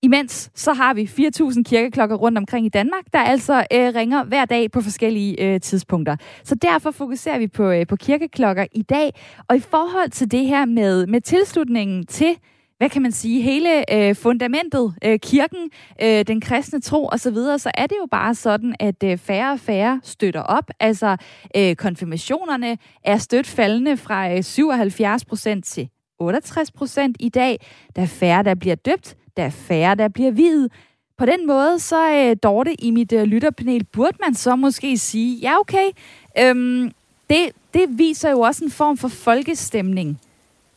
Imens 0.02 0.50
så 0.54 0.72
har 0.72 0.94
vi 0.94 1.04
4.000 1.04 1.62
kirkeklokker 1.62 2.16
rundt 2.16 2.38
omkring 2.38 2.66
i 2.66 2.68
Danmark, 2.68 3.02
der 3.12 3.18
altså 3.18 3.66
øh, 3.72 3.94
ringer 3.94 4.24
hver 4.24 4.44
dag 4.44 4.70
på 4.70 4.80
forskellige 4.80 5.42
øh, 5.42 5.60
tidspunkter. 5.60 6.16
Så 6.44 6.54
derfor 6.54 6.90
fokuserer 6.90 7.38
vi 7.38 7.46
på, 7.46 7.70
øh, 7.70 7.86
på 7.86 7.96
kirkeklokker 7.96 8.66
i 8.72 8.82
dag. 8.82 9.14
Og 9.48 9.56
i 9.56 9.60
forhold 9.60 10.10
til 10.10 10.30
det 10.30 10.46
her 10.46 10.64
med, 10.64 11.06
med 11.06 11.20
tilslutningen 11.20 12.06
til 12.06 12.36
hvad 12.78 12.90
kan 12.90 13.02
man 13.02 13.12
sige, 13.12 13.42
hele 13.42 13.94
øh, 13.94 14.16
fundamentet, 14.16 14.94
øh, 15.04 15.18
kirken, 15.18 15.70
øh, 16.02 16.26
den 16.26 16.40
kristne 16.40 16.80
tro 16.80 17.06
osv., 17.12 17.34
så, 17.34 17.58
så 17.58 17.70
er 17.74 17.86
det 17.86 17.96
jo 18.02 18.06
bare 18.10 18.34
sådan, 18.34 18.74
at 18.80 19.02
øh, 19.04 19.18
færre 19.18 19.52
og 19.52 19.60
færre 19.60 20.00
støtter 20.02 20.42
op. 20.42 20.70
Altså, 20.80 21.16
øh, 21.56 21.76
konfirmationerne 21.76 22.78
er 23.04 23.18
stødt 23.18 23.46
faldende 23.46 23.96
fra 23.96 24.32
øh, 24.32 24.42
77 24.42 25.24
procent 25.24 25.64
til 25.64 25.88
68 26.20 26.72
procent 26.72 27.16
i 27.20 27.28
dag. 27.28 27.66
Der 27.96 28.02
er 28.02 28.06
færre, 28.06 28.42
der 28.42 28.54
bliver 28.54 28.74
døbt 28.74 29.16
der 29.36 29.42
er 29.42 29.50
færre, 29.50 29.94
der 29.94 30.08
bliver 30.08 30.30
videt. 30.30 30.72
På 31.16 31.26
den 31.26 31.46
måde, 31.46 31.78
så 31.78 32.10
øh, 32.10 32.36
Dorte 32.42 32.74
i 32.74 32.90
mit 32.90 33.12
øh, 33.12 33.22
lytterpanel, 33.22 33.84
burde 33.84 34.16
man 34.20 34.34
så 34.34 34.56
måske 34.56 34.98
sige, 34.98 35.38
ja 35.38 35.60
okay, 35.60 35.90
øhm, 36.38 36.92
det, 37.30 37.50
det 37.74 37.98
viser 37.98 38.30
jo 38.30 38.40
også 38.40 38.64
en 38.64 38.70
form 38.70 38.96
for 38.96 39.08
folkestemning 39.08 40.20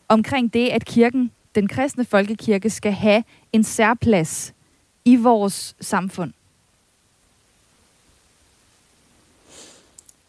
omkring 0.08 0.54
det, 0.54 0.70
at 0.70 0.86
kirken, 0.86 1.32
den 1.56 1.68
kristne 1.68 2.06
folkekirke, 2.06 2.70
skal 2.70 2.92
have 2.92 3.24
en 3.54 3.64
særplads 3.64 4.54
i 5.06 5.16
vores 5.16 5.76
samfund. 5.82 6.34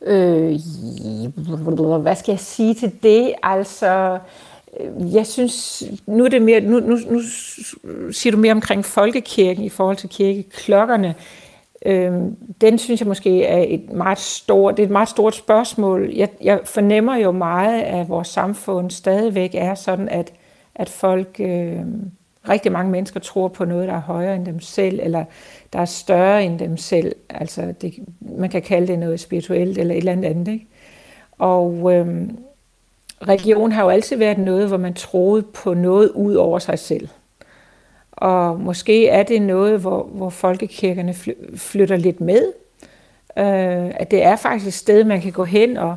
Øh, 0.07 0.61
hvad 2.03 2.17
skal 2.17 2.33
jeg 2.33 2.41
sige 2.41 2.75
til 2.75 2.93
det? 3.03 3.35
Altså, 3.43 4.19
jeg 5.13 5.27
synes, 5.27 5.83
nu 6.07 6.25
er 6.25 6.29
det 6.29 6.43
mere, 6.43 6.61
nu, 6.61 6.81
nu, 6.81 6.99
nu 7.11 7.21
siger 8.13 8.31
du 8.33 8.39
mere 8.39 8.53
omkring 8.53 8.85
folkekirken 8.85 9.65
i 9.65 9.69
forhold 9.69 9.97
til 9.97 10.09
kirkeklokkerne. 10.09 11.15
Øhm, 11.87 12.37
den 12.61 12.79
synes 12.79 13.01
jeg 13.01 13.09
måske 13.09 13.45
er 13.45 13.65
et 13.69 13.93
meget 13.93 14.19
stort, 14.19 14.77
det 14.77 14.83
er 14.83 14.87
et 14.87 14.93
meget 14.93 15.09
stort 15.09 15.35
spørgsmål. 15.35 16.11
Jeg, 16.15 16.29
jeg 16.43 16.61
fornemmer 16.65 17.17
jo 17.17 17.33
meget, 17.33 17.83
at 17.83 18.09
vores 18.09 18.29
samfund 18.29 18.91
stadigvæk 18.91 19.55
er 19.55 19.75
sådan, 19.75 20.09
at, 20.09 20.33
at 20.75 20.89
folk, 20.89 21.37
øh, 21.39 21.81
rigtig 22.49 22.73
mange 22.73 22.91
mennesker 22.91 23.21
tror 23.21 23.49
på 23.49 23.65
noget, 23.65 23.89
der 23.89 23.95
er 23.95 24.01
højere 24.01 24.37
end 24.37 24.47
dem 24.47 24.61
selv, 24.61 25.01
eller 25.03 25.25
der 25.73 25.79
er 25.79 25.85
større 25.85 26.45
end 26.45 26.59
dem 26.59 26.77
selv. 26.77 27.17
Altså, 27.31 27.75
det, 27.81 27.95
man 28.21 28.51
kan 28.51 28.63
kalde 28.63 28.87
det 28.87 28.99
noget 28.99 29.21
spirituelt 29.21 29.79
eller 29.79 29.95
et 29.95 29.99
eller 29.99 30.13
andet. 30.13 30.49
Ikke? 30.49 30.67
Og 31.39 31.93
øhm, 31.95 32.39
religion 33.29 33.73
har 33.73 33.83
jo 33.83 33.89
altid 33.89 34.17
været 34.17 34.39
noget, 34.39 34.69
hvor 34.69 34.77
man 34.77 34.95
troede 34.95 35.43
på 35.43 35.75
noget 35.75 36.11
ud 36.11 36.35
over 36.35 36.59
sig 36.59 36.79
selv. 36.79 37.09
Og 38.13 38.61
måske 38.61 39.09
er 39.09 39.23
det 39.23 39.43
noget, 39.43 39.81
hvor, 39.81 40.03
hvor 40.03 40.31
folkekirkerne 40.31 41.15
flytter 41.57 41.97
lidt 41.97 42.21
med. 42.21 42.53
Øh, 43.39 43.93
at 43.97 44.11
det 44.11 44.23
er 44.23 44.37
faktisk 44.37 44.67
et 44.67 44.75
sted, 44.75 45.05
man 45.05 45.21
kan 45.21 45.33
gå 45.33 45.45
hen 45.45 45.77
og, 45.77 45.97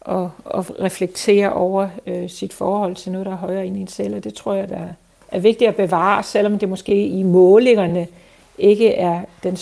og, 0.00 0.30
og 0.44 0.80
reflektere 0.80 1.52
over 1.52 1.88
øh, 2.06 2.30
sit 2.30 2.52
forhold 2.52 2.96
til 2.96 3.12
noget, 3.12 3.26
der 3.26 3.32
er 3.32 3.36
højere 3.36 3.66
end 3.66 3.76
en 3.76 3.88
selv. 3.88 4.16
Og 4.16 4.24
det 4.24 4.34
tror 4.34 4.54
jeg, 4.54 4.68
der 4.68 4.80
er 5.28 5.38
vigtigt 5.38 5.68
at 5.68 5.76
bevare, 5.76 6.22
selvom 6.22 6.58
det 6.58 6.68
måske 6.68 7.06
i 7.06 7.22
målingerne 7.22 8.06
ikke 8.58 8.94
er 8.94 9.24
den 9.42 9.56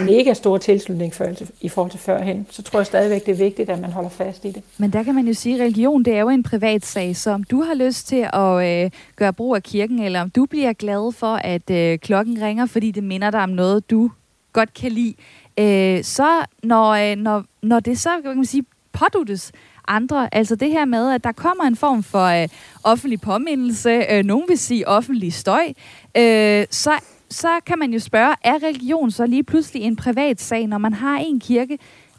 mega 0.00 0.34
store 0.34 0.58
tilslutning 0.58 1.14
for, 1.14 1.26
i 1.60 1.68
forhold 1.68 1.90
til 1.90 2.00
førhen, 2.00 2.46
så 2.50 2.62
tror 2.62 2.78
jeg 2.78 2.86
stadigvæk, 2.86 3.26
det 3.26 3.32
er 3.32 3.36
vigtigt, 3.36 3.70
at 3.70 3.80
man 3.80 3.92
holder 3.92 4.10
fast 4.10 4.44
i 4.44 4.50
det. 4.50 4.62
Men 4.78 4.92
der 4.92 5.02
kan 5.02 5.14
man 5.14 5.26
jo 5.26 5.34
sige, 5.34 5.54
at 5.54 5.60
religion 5.60 6.02
det 6.04 6.14
er 6.14 6.20
jo 6.20 6.28
en 6.28 6.42
privat 6.42 6.86
sag, 6.86 7.16
så 7.16 7.30
om 7.30 7.44
du 7.44 7.62
har 7.62 7.74
lyst 7.74 8.08
til 8.08 8.28
at 8.32 8.84
øh, 8.84 8.90
gøre 9.16 9.32
brug 9.32 9.56
af 9.56 9.62
kirken, 9.62 9.98
eller 9.98 10.20
om 10.20 10.30
du 10.30 10.46
bliver 10.46 10.72
glad 10.72 11.12
for, 11.12 11.36
at 11.36 11.70
øh, 11.70 11.98
klokken 11.98 12.42
ringer, 12.42 12.66
fordi 12.66 12.90
det 12.90 13.04
minder 13.04 13.30
dig 13.30 13.42
om 13.42 13.50
noget, 13.50 13.90
du 13.90 14.10
godt 14.52 14.74
kan 14.74 14.92
lide, 14.92 15.14
øh, 15.58 16.04
så 16.04 16.44
når, 16.62 16.90
øh, 16.90 17.16
når, 17.16 17.44
når 17.62 17.80
det 17.80 18.00
så 18.00 18.10
kan 18.24 18.36
man 18.36 18.44
sige, 18.44 18.64
påduttes 18.92 19.52
andre. 19.88 20.34
Altså 20.34 20.56
det 20.56 20.70
her 20.70 20.84
med, 20.84 21.12
at 21.12 21.24
der 21.24 21.32
kommer 21.32 21.64
en 21.64 21.76
form 21.76 22.02
for 22.02 22.42
øh, 22.42 22.48
offentlig 22.84 23.20
påmindelse, 23.20 23.90
øh, 24.10 24.24
nogen 24.24 24.44
vil 24.48 24.58
sige 24.58 24.88
offentlig 24.88 25.32
støj, 25.32 25.72
øh, 26.16 26.66
så 26.70 26.90
så 27.30 27.48
kan 27.66 27.78
man 27.78 27.92
jo 27.92 27.98
spørge, 27.98 28.34
er 28.44 28.62
religion 28.62 29.10
så 29.10 29.26
lige 29.26 29.42
pludselig 29.42 29.82
en 29.82 29.96
privat 29.96 30.40
sag, 30.40 30.66
når 30.66 30.78
man 30.78 30.92
har 30.92 31.18
en 31.18 31.40
kirke, 31.40 31.78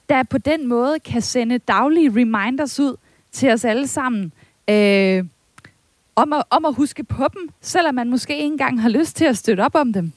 der 0.10 0.24
på 0.24 0.38
den 0.38 0.68
måde 0.68 1.00
kan 1.00 1.22
sende 1.22 1.58
daglige 1.58 2.10
reminders 2.10 2.80
ud 2.80 2.96
til 3.32 3.52
os 3.52 3.66
alle 3.66 3.88
sammen, 3.88 4.32
øh, 4.70 5.26
om, 6.16 6.34
at, 6.34 6.44
om 6.50 6.66
at 6.66 6.76
huske 6.76 7.04
på 7.04 7.28
dem, 7.34 7.50
selvom 7.62 7.96
man 7.96 8.10
måske 8.10 8.34
ikke 8.34 8.46
engang 8.46 8.82
har 8.82 8.90
lyst 8.90 9.16
til 9.16 9.26
at 9.26 9.38
støtte 9.38 9.62
op 9.62 9.76
om 9.76 9.94
dem? 9.94 10.12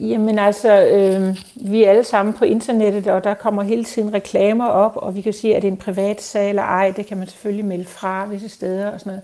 Jamen 0.00 0.38
altså, 0.38 0.86
øh, 0.86 1.38
vi 1.70 1.84
er 1.84 1.90
alle 1.90 2.04
sammen 2.04 2.34
på 2.34 2.44
internettet, 2.44 3.06
og 3.06 3.24
der 3.24 3.34
kommer 3.34 3.62
hele 3.62 3.84
tiden 3.84 4.14
reklamer 4.14 4.66
op, 4.66 4.96
og 4.96 5.14
vi 5.14 5.20
kan 5.20 5.32
sige, 5.32 5.56
at 5.56 5.62
det 5.62 5.68
er 5.68 5.72
en 5.72 5.78
privat 5.78 6.22
sag 6.22 6.48
eller 6.48 6.62
ej, 6.62 6.92
det 6.96 7.06
kan 7.06 7.18
man 7.18 7.26
selvfølgelig 7.26 7.64
melde 7.64 7.84
fra 7.84 8.26
visse 8.26 8.48
steder 8.48 8.90
og 8.90 9.00
sådan 9.00 9.10
noget. 9.10 9.22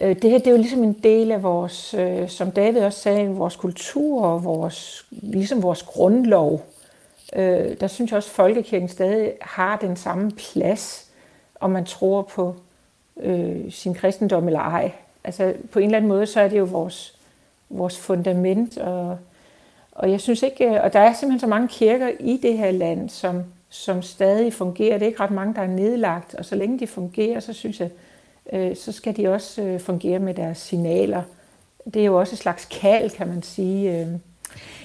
Øh, 0.00 0.16
det 0.22 0.30
her 0.30 0.38
det 0.38 0.46
er 0.46 0.50
jo 0.50 0.56
ligesom 0.56 0.82
en 0.82 0.92
del 0.92 1.32
af 1.32 1.42
vores, 1.42 1.94
øh, 1.94 2.28
som 2.28 2.50
David 2.50 2.80
også 2.80 3.00
sagde, 3.00 3.28
vores 3.28 3.56
kultur 3.56 4.24
og 4.24 4.44
vores, 4.44 5.06
ligesom 5.10 5.62
vores 5.62 5.82
grundlov. 5.82 6.62
Øh, 7.36 7.80
der 7.80 7.86
synes 7.86 8.10
jeg 8.10 8.16
også, 8.16 8.28
at 8.30 8.34
folkekirken 8.34 8.88
stadig 8.88 9.32
har 9.40 9.76
den 9.76 9.96
samme 9.96 10.30
plads, 10.30 11.10
om 11.60 11.70
man 11.70 11.84
tror 11.84 12.22
på 12.22 12.54
øh, 13.20 13.72
sin 13.72 13.94
kristendom 13.94 14.46
eller 14.46 14.60
ej. 14.60 14.92
Altså 15.24 15.54
på 15.72 15.78
en 15.78 15.84
eller 15.84 15.96
anden 15.96 16.08
måde, 16.08 16.26
så 16.26 16.40
er 16.40 16.48
det 16.48 16.58
jo 16.58 16.64
vores, 16.64 17.18
vores 17.70 17.98
fundament. 17.98 18.78
Og, 18.78 19.18
og 19.92 20.10
jeg 20.10 20.20
synes 20.20 20.42
ikke, 20.42 20.64
øh, 20.64 20.80
og 20.84 20.92
der 20.92 21.00
er 21.00 21.12
simpelthen 21.12 21.40
så 21.40 21.46
mange 21.46 21.68
kirker 21.68 22.08
i 22.20 22.36
det 22.42 22.58
her 22.58 22.70
land, 22.70 23.08
som, 23.08 23.42
som 23.68 24.02
stadig 24.02 24.52
fungerer. 24.52 24.98
Det 24.98 25.02
er 25.02 25.08
ikke 25.08 25.20
ret 25.20 25.30
mange, 25.30 25.54
der 25.54 25.60
er 25.60 25.66
nedlagt, 25.66 26.34
og 26.34 26.44
så 26.44 26.54
længe 26.54 26.78
de 26.78 26.86
fungerer, 26.86 27.40
så 27.40 27.52
synes 27.52 27.80
jeg, 27.80 27.90
øh, 28.52 28.76
så 28.76 28.92
skal 28.92 29.16
de 29.16 29.28
også 29.28 29.62
øh, 29.62 29.80
fungere 29.80 30.18
med 30.18 30.34
deres 30.34 30.58
signaler. 30.58 31.22
Det 31.94 32.02
er 32.02 32.06
jo 32.06 32.18
også 32.20 32.34
et 32.34 32.38
slags 32.38 32.64
kald, 32.80 33.10
kan 33.10 33.28
man 33.28 33.42
sige. 33.42 34.00
Øh, 34.00 34.06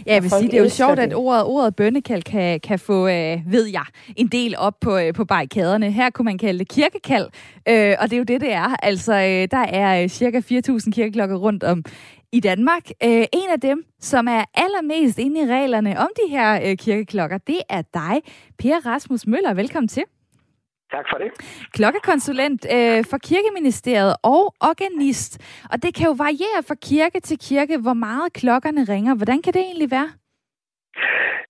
Ja, 0.06 0.14
jeg 0.14 0.24
vil 0.24 0.32
sige, 0.32 0.52
det 0.52 0.54
er 0.54 0.64
jo 0.64 0.70
sjovt, 0.70 0.98
det. 0.98 1.04
at 1.04 1.14
ordet, 1.14 1.44
ordet 1.44 1.76
bønnekald 1.76 2.24
kan, 2.24 2.60
kan 2.60 2.80
få, 2.80 3.08
øh, 3.08 3.38
ved 3.48 3.66
jeg, 3.66 3.84
en 4.16 4.28
del 4.28 4.56
op 4.58 4.74
på, 4.82 4.98
øh, 4.98 5.14
på 5.14 5.26
barrikaderne. 5.26 5.92
Her 5.92 6.10
kunne 6.10 6.26
man 6.26 6.38
kalde 6.38 6.60
det 6.60 6.68
kirkekald, 6.68 7.28
øh, 7.68 7.96
og 8.00 8.10
det 8.10 8.14
er 8.14 8.18
jo 8.18 8.24
det, 8.24 8.42
det 8.42 8.52
er. 8.54 8.76
Altså, 8.84 9.14
øh, 9.14 9.48
der 9.52 9.66
er 9.68 10.04
øh, 10.04 10.10
cirka 10.10 10.40
4.000 10.40 10.92
kirkeklokker 10.92 11.36
rundt 11.36 11.64
om 11.64 11.84
i 12.32 12.40
Danmark. 12.40 12.90
Øh, 13.04 13.26
en 13.34 13.50
af 13.54 13.60
dem, 13.62 13.86
som 14.00 14.28
er 14.28 14.44
allermest 14.56 15.20
inde 15.20 15.42
i 15.42 15.46
reglerne 15.46 16.00
om 16.00 16.08
de 16.16 16.32
her 16.32 16.60
øh, 16.66 16.78
kirkeklokker, 16.78 17.38
det 17.38 17.60
er 17.70 17.82
dig, 17.94 18.22
Per 18.58 18.86
Rasmus 18.86 19.28
Møller. 19.28 19.54
Velkommen 19.54 19.88
til. 19.88 20.04
Tak 20.92 21.06
for 21.12 21.18
det. 21.18 21.30
Klokkekonsulent 21.74 22.62
øh, 22.76 23.04
for 23.10 23.18
Kirkeministeriet 23.30 24.16
og 24.24 24.44
organist. 24.72 25.34
Og 25.72 25.84
det 25.84 25.92
kan 25.96 26.06
jo 26.06 26.16
variere 26.26 26.62
fra 26.68 26.76
kirke 26.90 27.20
til 27.20 27.38
kirke, 27.50 27.78
hvor 27.78 27.94
meget 27.94 28.34
klokkerne 28.34 28.84
ringer. 28.94 29.16
Hvordan 29.16 29.42
kan 29.42 29.54
det 29.54 29.62
egentlig 29.62 29.92
være? 29.92 30.10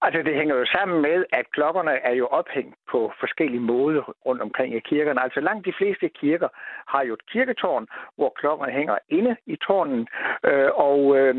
Altså, 0.01 0.19
det 0.27 0.35
hænger 0.35 0.55
jo 0.55 0.65
sammen 0.65 1.01
med, 1.01 1.25
at 1.33 1.45
klokkerne 1.51 1.91
er 1.91 2.13
jo 2.21 2.25
ophængt 2.27 2.75
på 2.91 3.11
forskellige 3.19 3.59
måder 3.59 4.03
rundt 4.25 4.41
omkring 4.41 4.75
i 4.75 4.79
kirkerne. 4.79 5.23
Altså, 5.23 5.39
langt 5.39 5.65
de 5.65 5.73
fleste 5.77 6.09
kirker 6.09 6.49
har 6.93 7.03
jo 7.03 7.13
et 7.13 7.25
kirketårn, 7.31 7.87
hvor 8.15 8.33
klokkerne 8.39 8.71
hænger 8.71 8.97
inde 9.09 9.35
i 9.45 9.55
tårnen, 9.55 10.07
øh, 10.49 10.69
og 10.75 11.17
øh, 11.17 11.35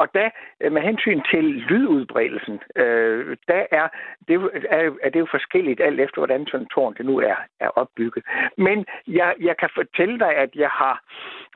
og 0.00 0.06
da, 0.14 0.30
øh, 0.60 0.72
med 0.72 0.82
hensyn 0.82 1.20
til 1.30 1.44
lydudbredelsen, 1.44 2.60
øh, 2.76 3.36
der 3.48 3.62
er 3.70 3.88
det, 4.28 4.36
er, 4.70 4.90
er 5.02 5.10
det 5.10 5.20
jo 5.20 5.26
forskelligt 5.30 5.80
alt 5.80 6.00
efter, 6.00 6.18
hvordan 6.20 6.46
sådan 6.46 6.60
en 6.60 6.68
tårn 6.74 6.94
det 6.94 7.06
nu 7.06 7.18
er, 7.18 7.36
er 7.60 7.68
opbygget. 7.68 8.24
Men 8.56 8.86
jeg, 9.08 9.34
jeg 9.40 9.56
kan 9.56 9.70
fortælle 9.74 10.18
dig, 10.18 10.36
at 10.36 10.50
jeg 10.54 10.68
har 10.68 11.02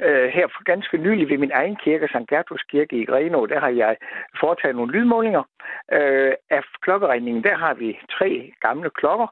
øh, 0.06 0.28
her 0.28 0.46
for 0.46 0.62
ganske 0.64 0.96
nylig 0.98 1.28
ved 1.28 1.38
min 1.38 1.50
egen 1.54 1.76
kirke, 1.76 2.08
St. 2.08 2.28
Gertruds 2.28 2.62
Kirke 2.62 2.96
i 2.96 3.04
Greno, 3.04 3.46
der 3.46 3.60
har 3.60 3.68
jeg 3.68 3.96
foretaget 4.40 4.76
nogle 4.76 4.92
lydmålinger 4.92 5.42
øh, 5.92 6.32
af 6.50 6.62
klokkeregningen. 6.82 7.44
Der 7.44 7.56
har 7.56 7.74
vi 7.74 7.98
tre 8.10 8.52
gamle 8.60 8.90
klokker, 8.90 9.26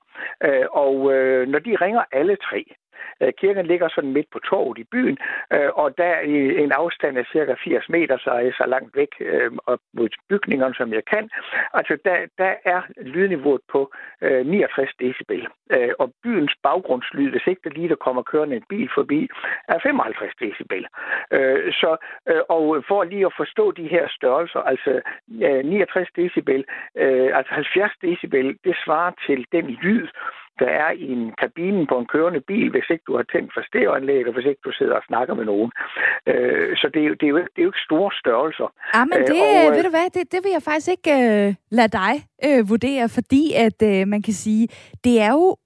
øh, 0.45 0.66
og 0.71 1.12
øh, 1.14 1.49
når 1.49 1.59
de 1.59 1.76
ringer 1.76 2.04
alle 2.12 2.37
tre, 2.37 2.64
Øh, 3.21 3.32
kirken 3.32 3.66
ligger 3.66 3.88
sådan 3.88 4.12
midt 4.12 4.30
på 4.32 4.38
torvet 4.38 4.78
i 4.78 4.85
byen, 4.85 5.18
øh, 5.52 5.71
og 5.75 5.99
der 5.99 6.21
i 6.21 6.62
en 6.62 6.73
afstand 6.73 7.18
af 7.18 7.26
cirka 7.32 7.54
80 7.64 7.88
meter, 7.88 8.16
så 8.18 8.30
er 8.30 8.40
jeg 8.40 8.52
så 8.52 8.66
langt 8.68 8.97
væk 8.97 9.12
øh, 9.21 9.50
op 9.66 9.78
mod 9.94 10.09
bygningerne, 10.28 10.75
som 10.75 10.92
jeg 10.92 11.04
kan. 11.04 11.30
Altså, 11.75 11.99
der, 12.04 12.16
der 12.38 12.54
er 12.64 12.80
lydniveauet 13.02 13.61
på 13.73 13.92
69 14.23 14.90
decibel. 15.00 15.49
Og 15.99 16.12
byens 16.23 16.54
baggrundslyd, 16.62 17.30
hvis 17.30 17.47
ikke 17.47 17.61
det 17.64 17.75
lige 17.76 17.88
der 17.88 17.94
kommer 17.94 18.23
kørende 18.23 18.56
en 18.56 18.64
bil 18.68 18.88
forbi, 18.94 19.28
er 19.68 19.78
55 19.82 20.35
decibel. 20.40 20.87
Så, 21.80 21.97
og 22.49 22.85
for 22.88 23.04
lige 23.04 23.26
at 23.26 23.32
forstå 23.37 23.71
de 23.71 23.88
her 23.88 24.09
størrelser, 24.09 24.61
altså 24.61 25.00
69 25.28 26.09
decibel, 26.16 26.64
altså 27.38 27.54
70 27.54 27.92
decibel, 28.02 28.59
det 28.64 28.76
svarer 28.85 29.12
til 29.26 29.47
den 29.52 29.66
lyd, 29.71 30.09
der 30.59 30.71
er 30.85 30.90
i 30.90 31.06
en 31.12 31.32
kabine 31.42 31.87
på 31.87 31.99
en 31.99 32.06
kørende 32.06 32.40
bil, 32.40 32.71
hvis 32.71 32.90
ikke 32.90 33.04
du 33.06 33.16
har 33.16 33.26
tændt 33.32 33.50
for 33.54 33.62
stereoanlæg, 33.68 34.26
og 34.26 34.32
hvis 34.35 34.47
ikke 34.47 34.61
du 34.64 34.73
sidder 34.73 34.94
og 34.94 35.02
snakker 35.09 35.35
med 35.35 35.44
nogen. 35.44 35.71
Øh, 36.26 36.76
så 36.76 36.90
det 36.94 37.00
er, 37.02 37.09
jo, 37.11 37.14
det, 37.21 37.26
er 37.26 37.32
jo, 37.35 37.37
det 37.37 37.59
er 37.59 37.66
jo 37.66 37.73
ikke 37.73 37.88
store 37.90 38.11
størrelser. 38.23 38.68
Ja, 38.94 39.04
men 39.04 39.18
det, 39.28 39.37
øh, 39.37 39.42
og, 39.42 39.66
øh, 39.66 39.76
ved 39.76 39.82
du 39.82 39.90
hvad, 39.90 40.06
det, 40.16 40.32
det 40.32 40.40
vil 40.44 40.52
jeg 40.56 40.62
faktisk 40.62 40.88
ikke 40.97 41.12
øh, 41.23 41.54
lade 41.78 41.92
dig 42.02 42.14
øh, 42.47 42.68
vurdere, 42.71 43.09
fordi 43.09 43.42
at 43.66 43.78
øh, 43.90 44.09
man 44.09 44.23
kan 44.23 44.35
sige, 44.44 44.68
det 45.04 45.21
er 45.21 45.32
jo 45.38 45.56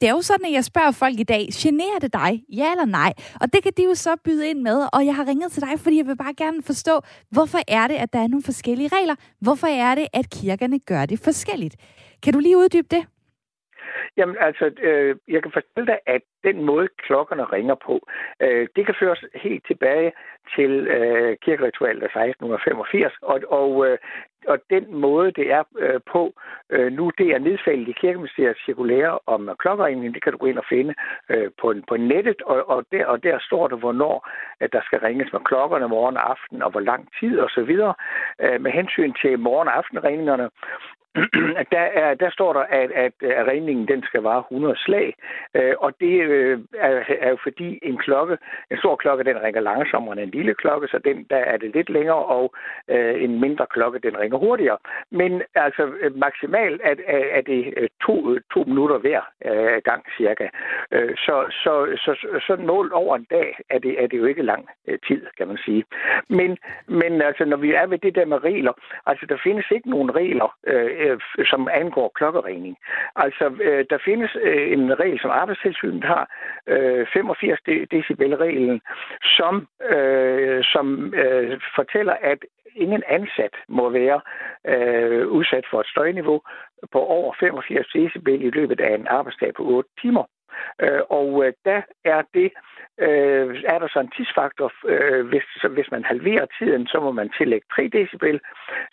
det 0.00 0.08
er 0.08 0.12
jo 0.12 0.22
sådan, 0.22 0.46
at 0.46 0.52
jeg 0.52 0.64
spørger 0.64 0.90
folk 0.90 1.20
i 1.20 1.22
dag, 1.22 1.46
generer 1.52 1.98
det 1.98 2.12
dig? 2.12 2.42
Ja 2.52 2.70
eller 2.70 2.84
nej? 2.84 3.12
Og 3.40 3.52
det 3.52 3.62
kan 3.62 3.72
de 3.76 3.82
jo 3.84 3.94
så 3.94 4.16
byde 4.24 4.50
ind 4.50 4.60
med, 4.60 4.88
og 4.92 5.06
jeg 5.06 5.14
har 5.16 5.28
ringet 5.28 5.52
til 5.52 5.62
dig, 5.62 5.80
fordi 5.80 5.96
jeg 5.96 6.06
vil 6.06 6.16
bare 6.16 6.34
gerne 6.34 6.62
forstå, 6.62 7.00
hvorfor 7.30 7.58
er 7.68 7.88
det, 7.88 7.94
at 7.94 8.12
der 8.12 8.18
er 8.18 8.28
nogle 8.28 8.42
forskellige 8.42 8.90
regler? 8.92 9.14
Hvorfor 9.40 9.66
er 9.66 9.94
det, 9.94 10.06
at 10.12 10.30
kirkerne 10.30 10.78
gør 10.78 11.06
det 11.06 11.20
forskelligt? 11.24 11.76
Kan 12.22 12.32
du 12.32 12.38
lige 12.38 12.58
uddybe 12.58 12.88
det? 12.90 13.06
Jamen 14.16 14.36
altså, 14.40 14.64
øh, 14.82 15.16
jeg 15.28 15.42
kan 15.42 15.52
fortælle 15.52 15.86
dig, 15.86 15.98
at 16.06 16.22
den 16.44 16.64
måde, 16.64 16.88
klokkerne 16.98 17.44
ringer 17.44 17.74
på, 17.74 18.08
øh, 18.40 18.68
det 18.76 18.86
kan 18.86 18.94
føres 19.00 19.24
helt 19.34 19.66
tilbage 19.66 20.12
til 20.56 20.72
øh, 20.86 21.36
kirkeritualet 21.44 22.02
af 22.02 22.06
1685, 22.06 23.12
og, 23.22 23.40
og, 23.48 23.86
øh, 23.86 23.98
og 24.46 24.58
den 24.70 24.94
måde, 24.94 25.32
det 25.32 25.52
er 25.52 25.62
øh, 25.78 26.00
på 26.12 26.32
øh, 26.70 26.92
nu, 26.92 27.10
det 27.18 27.28
er 27.28 27.38
nedfældet 27.38 27.88
i 27.88 28.00
kirkeministeriets 28.00 28.64
cirkulære 28.64 29.18
om 29.26 29.48
øh, 29.48 29.56
klokkeringning. 29.56 30.14
Det 30.14 30.22
kan 30.22 30.32
du 30.32 30.38
gå 30.38 30.46
ind 30.46 30.58
og 30.58 30.64
finde 30.68 30.94
øh, 31.28 31.50
på, 31.60 31.74
på 31.88 31.96
nettet, 31.96 32.42
og, 32.42 32.68
og, 32.68 32.84
der, 32.92 33.06
og 33.06 33.22
der 33.22 33.38
står 33.38 33.68
det, 33.68 33.78
hvornår 33.78 34.28
at 34.60 34.72
der 34.72 34.80
skal 34.84 35.00
ringes 35.00 35.32
med 35.32 35.40
klokkerne 35.40 35.88
morgen 35.88 36.16
og 36.16 36.30
aften, 36.30 36.62
og 36.62 36.70
hvor 36.70 36.80
lang 36.80 37.08
tid 37.20 37.40
osv. 37.40 37.72
Øh, 38.40 38.60
med 38.60 38.72
hensyn 38.72 39.12
til 39.22 39.38
morgen- 39.38 39.68
og 39.68 39.76
aftenringningerne, 39.76 40.50
der, 41.74 41.86
er, 42.00 42.14
der 42.14 42.30
står 42.30 42.52
der, 42.52 42.60
at, 42.60 42.90
at, 42.90 43.12
at 43.22 43.46
regningen 43.46 43.88
den 43.88 44.02
skal 44.02 44.22
vare 44.22 44.38
100 44.38 44.76
slag, 44.76 45.14
øh, 45.54 45.74
og 45.78 45.92
det 46.00 46.20
øh, 46.22 46.60
er, 46.78 47.02
er 47.20 47.30
jo 47.30 47.38
fordi 47.42 47.78
en 47.82 47.96
klokke, 47.98 48.38
en 48.70 48.78
stor 48.78 48.96
klokke, 48.96 49.24
den 49.24 49.42
ringer 49.42 49.60
langsommere 49.60 50.12
end 50.12 50.20
en 50.20 50.30
lille 50.30 50.54
klokke, 50.54 50.88
så 50.88 50.98
den, 50.98 51.26
der 51.30 51.36
er 51.36 51.56
det 51.56 51.74
lidt 51.74 51.90
længere, 51.90 52.24
og 52.36 52.54
øh, 52.88 53.24
en 53.24 53.40
mindre 53.40 53.66
klokke, 53.70 53.98
den 53.98 54.18
ringer 54.18 54.38
hurtigere. 54.38 54.78
Men 55.10 55.42
altså 55.54 55.92
øh, 56.00 56.16
maksimalt 56.16 56.80
er, 56.84 56.94
er, 57.06 57.24
er 57.38 57.40
det 57.40 57.74
øh, 57.76 57.88
to, 58.06 58.38
to 58.54 58.64
minutter 58.64 58.98
hver 58.98 59.20
øh, 59.44 59.82
gang 59.84 60.04
cirka. 60.16 60.48
Øh, 60.92 61.16
så, 61.16 61.46
så, 61.50 61.96
så, 61.96 62.14
så, 62.20 62.40
så 62.46 62.56
mål 62.56 62.90
over 62.94 63.16
en 63.16 63.26
dag 63.30 63.56
er 63.70 63.78
det, 63.78 64.02
er 64.02 64.06
det 64.06 64.18
jo 64.18 64.24
ikke 64.24 64.42
lang 64.42 64.68
øh, 64.88 64.98
tid, 65.08 65.26
kan 65.38 65.48
man 65.48 65.58
sige. 65.64 65.84
Men, 66.28 66.58
men 66.86 67.22
altså, 67.22 67.44
når 67.44 67.56
vi 67.56 67.72
er 67.72 67.86
ved 67.86 67.98
det 67.98 68.14
der 68.14 68.24
med 68.24 68.44
regler, 68.44 68.72
altså 69.06 69.26
der 69.26 69.36
findes 69.42 69.66
ikke 69.70 69.90
nogen 69.90 70.14
regler, 70.14 70.56
øh, 70.66 70.99
øh, 71.00 71.18
som 71.50 71.68
angår 71.72 72.08
klokkeringning. 72.14 72.76
Altså, 73.16 73.44
øh, 73.62 73.84
der 73.90 73.98
findes 74.04 74.30
øh, 74.42 74.72
en 74.72 75.00
regel, 75.00 75.20
som 75.20 75.30
Arbejdstilsynet 75.30 76.04
har, 76.04 76.24
øh, 76.66 77.06
85 77.12 77.60
decibel-reglen, 77.90 78.80
som, 79.22 79.68
øh, 79.90 80.64
som 80.64 81.14
øh, 81.14 81.60
fortæller, 81.76 82.16
at 82.22 82.38
ingen 82.74 83.02
ansat 83.08 83.54
må 83.68 83.88
være 83.88 84.20
øh, 84.66 85.26
udsat 85.28 85.64
for 85.70 85.80
et 85.80 85.86
støjniveau 85.86 86.40
på 86.92 86.98
over 86.98 87.34
85 87.40 87.86
decibel 87.86 88.42
i 88.42 88.50
løbet 88.50 88.80
af 88.80 88.94
en 88.94 89.06
arbejdsdag 89.06 89.54
på 89.54 89.62
8 89.64 89.90
timer. 90.02 90.24
Øh, 90.82 91.02
og 91.10 91.28
øh, 91.44 91.52
der 91.64 91.80
er 92.04 92.22
det 92.34 92.50
øh, 93.06 93.46
er 93.72 93.78
der 93.82 93.88
så 93.94 93.98
en 94.00 94.12
tidsfaktor. 94.16 94.68
Øh, 94.92 95.26
hvis, 95.30 95.46
så 95.62 95.68
hvis 95.76 95.88
man 95.94 96.04
halverer 96.12 96.46
tiden, 96.58 96.86
så 96.86 96.98
må 97.04 97.10
man 97.20 97.28
tillægge 97.38 97.66
3 97.74 97.82
decibel. 97.96 98.40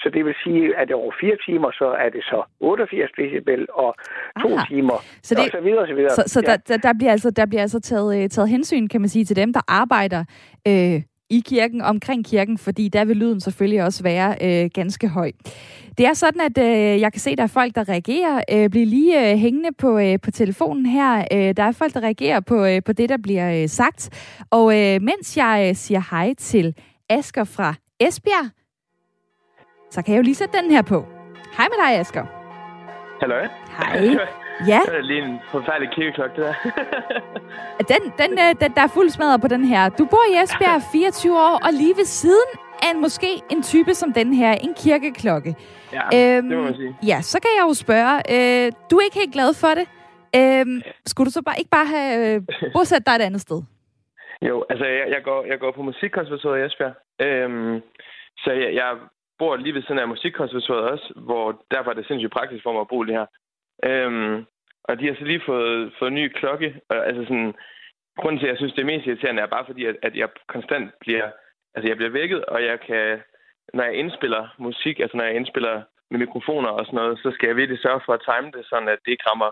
Så 0.02 0.08
det 0.14 0.26
vil 0.26 0.36
sige, 0.44 0.78
at 0.82 0.92
over 0.92 1.12
4 1.22 1.38
timer, 1.46 1.70
så 1.72 1.88
er 2.04 2.10
det 2.10 2.24
så 2.24 2.40
88 2.60 3.12
decibel, 3.18 3.68
og 3.74 3.96
2 4.42 4.56
Aha. 4.56 4.66
timer, 4.70 4.98
så 5.28 5.36
det, 5.36 5.44
og 5.44 5.52
så 5.52 5.62
videre, 5.66 5.82
og 5.86 5.88
så 5.88 5.96
videre. 6.00 6.16
Så, 6.20 6.24
så 6.28 6.40
ja. 6.48 6.56
der, 6.68 6.78
der, 6.78 6.94
bliver 7.00 7.12
altså, 7.12 7.30
der 7.32 7.46
bliver 7.46 7.62
altså 7.62 7.80
taget, 7.80 8.10
øh, 8.18 8.30
taget 8.30 8.50
hensyn, 8.50 8.88
kan 8.88 9.02
man 9.02 9.10
sige, 9.10 9.26
til 9.26 9.36
dem, 9.36 9.54
der 9.54 9.62
arbejder 9.68 10.22
øh, 10.68 11.02
i 11.30 11.44
kirken, 11.46 11.82
omkring 11.82 12.26
kirken, 12.26 12.58
fordi 12.58 12.88
der 12.88 13.06
vil 13.06 13.18
lyden 13.18 13.40
selvfølgelig 13.40 13.84
også 13.84 14.04
være 14.04 14.36
øh, 14.42 14.70
ganske 14.74 15.08
høj. 15.08 15.32
Det 15.98 16.06
er 16.06 16.14
sådan, 16.14 16.42
at 16.42 16.58
øh, 16.58 17.02
jeg 17.02 17.14
kan 17.14 17.22
se, 17.22 17.30
at 17.30 17.38
der 17.38 17.44
er 17.44 17.48
folk, 17.48 17.76
der 17.76 17.90
reagerer. 17.90 18.42
Øh, 18.52 18.70
bliver 18.70 18.86
lige 18.86 19.32
øh, 19.32 19.38
hængende 19.38 19.70
på, 19.78 20.00
øh, 20.00 20.20
på 20.20 20.32
telefonen 20.32 20.86
her. 20.86 21.26
Øh, 21.32 21.54
der 21.58 21.64
er 21.64 21.72
folk, 21.72 21.94
der 21.94 22.00
reagerer 22.00 22.40
på, 22.40 22.66
øh, 22.66 22.84
på 22.84 22.94
det, 22.94 23.10
der 23.10 23.18
bliver 23.18 23.62
øh, 23.62 23.70
sagt. 23.70 24.10
Og 24.52 24.80
øh, 24.80 25.02
mens 25.02 25.38
jeg 25.38 25.68
øh, 25.70 25.76
siger 25.76 26.02
hej 26.12 26.34
til 26.38 26.76
Asker 27.10 27.44
fra 27.44 27.74
Esbjerg, 28.00 28.50
så 29.92 30.02
kan 30.02 30.14
jeg 30.14 30.18
jo 30.18 30.24
lige 30.24 30.36
sætte 30.36 30.58
den 30.58 30.72
her 30.72 30.82
på. 30.82 31.06
Hej 31.58 31.68
med 31.70 31.86
dig, 31.86 32.00
Asker. 32.00 32.26
Hallo. 33.22 33.36
Hej. 33.78 34.18
Ja. 34.68 34.82
Det 34.86 34.96
er 34.96 35.02
lige 35.02 35.22
en 35.24 35.40
forfærdelig 35.52 35.90
kirkeklokke, 35.92 36.36
det 36.36 36.46
der. 36.46 36.54
den, 37.92 38.02
den, 38.22 38.32
øh, 38.44 38.52
den, 38.62 38.72
der 38.76 38.82
er 38.82 38.88
fuld 38.88 39.10
smadret 39.10 39.42
på 39.42 39.48
den 39.48 39.66
her. 39.66 39.90
Du 39.90 40.06
bor 40.06 40.24
i 40.32 40.44
Esbjerg 40.44 40.82
24 40.92 41.34
år, 41.34 41.56
og 41.66 41.70
lige 41.74 41.96
ved 41.98 42.06
siden 42.06 42.50
af 42.84 42.90
en, 42.96 43.02
måske 43.02 43.28
en 43.52 43.64
type 43.64 43.94
som 43.94 44.14
den 44.14 44.34
her, 44.34 44.52
en 44.52 44.74
kirkeklokke. 44.84 45.56
Ja, 45.94 46.04
øhm, 46.38 46.50
det 46.50 46.58
må 46.58 46.64
man 46.64 46.76
sige. 46.76 46.96
Ja, 47.08 47.22
så 47.22 47.40
kan 47.42 47.52
jeg 47.58 47.64
jo 47.70 47.74
spørge, 47.74 48.16
øh, 48.36 48.72
du 48.92 48.98
er 48.98 49.04
ikke 49.04 49.20
helt 49.20 49.34
glad 49.34 49.54
for 49.64 49.72
det. 49.80 49.86
Øhm, 50.40 50.82
skulle 51.06 51.26
du 51.26 51.32
så 51.32 51.42
bare 51.42 51.58
ikke 51.58 51.70
bare 51.70 51.86
have 51.86 52.36
øh, 52.36 52.42
bosat 52.74 53.06
dig 53.06 53.14
et 53.16 53.22
andet 53.22 53.42
sted? 53.42 53.62
Jo, 54.42 54.66
altså 54.70 54.86
jeg, 54.86 55.06
jeg, 55.16 55.22
går, 55.24 55.46
jeg 55.46 55.60
går 55.60 55.72
på 55.72 55.82
musikkonservatoriet 55.82 56.64
i 56.64 56.66
Esbjerg. 56.66 56.94
Øhm, 57.26 57.82
så 58.38 58.52
jeg, 58.52 58.74
jeg 58.74 58.90
bor 59.40 59.56
lige 59.56 59.74
ved 59.74 59.82
siden 59.84 60.00
af 60.00 60.08
musikkonservatoriet 60.08 60.90
også, 60.94 61.14
hvor 61.16 61.46
derfor 61.72 61.90
er 61.92 61.96
det 61.96 62.08
sindssygt 62.08 62.34
praktisk 62.34 62.64
for 62.64 62.72
mig 62.74 62.82
at 62.82 62.88
bo 62.88 63.02
lige 63.02 63.18
her. 63.18 63.26
Øhm, 63.86 64.46
og 64.84 65.00
de 65.00 65.08
har 65.08 65.16
så 65.16 65.24
lige 65.24 65.42
fået, 65.46 65.94
fået 66.00 66.10
en 66.10 66.16
ny 66.16 66.28
klokke. 66.28 66.82
Og, 66.90 67.08
altså 67.08 67.24
sådan, 67.24 67.54
grunden 68.18 68.40
til, 68.40 68.48
at 68.48 68.52
jeg 68.52 68.58
synes, 68.58 68.74
det 68.74 68.82
er 68.82 68.92
mest 68.94 69.06
irriterende, 69.08 69.42
er 69.42 69.56
bare 69.56 69.66
fordi, 69.66 69.86
at, 69.86 69.96
at 70.02 70.16
jeg 70.16 70.30
konstant 70.48 70.92
bliver, 71.00 71.26
altså 71.76 71.88
jeg 71.90 71.98
bliver 71.98 72.12
vækket, 72.20 72.46
og 72.46 72.64
jeg 72.64 72.80
kan, 72.80 73.22
når 73.74 73.84
jeg 73.84 73.94
indspiller 73.94 74.56
musik, 74.58 75.00
altså 75.00 75.18
når 75.18 75.24
jeg 75.24 75.36
indspiller 75.36 75.82
med 76.12 76.20
mikrofoner 76.20 76.70
og 76.70 76.86
sådan 76.86 76.98
noget, 76.98 77.20
så 77.24 77.32
skal 77.32 77.48
jeg 77.48 77.56
virkelig 77.56 77.82
sørge 77.82 78.02
for 78.06 78.14
at 78.14 78.26
time 78.26 78.52
det, 78.52 78.66
sådan 78.66 78.88
at 78.88 79.00
det 79.06 79.12
ikke 79.12 79.30
rammer, 79.30 79.52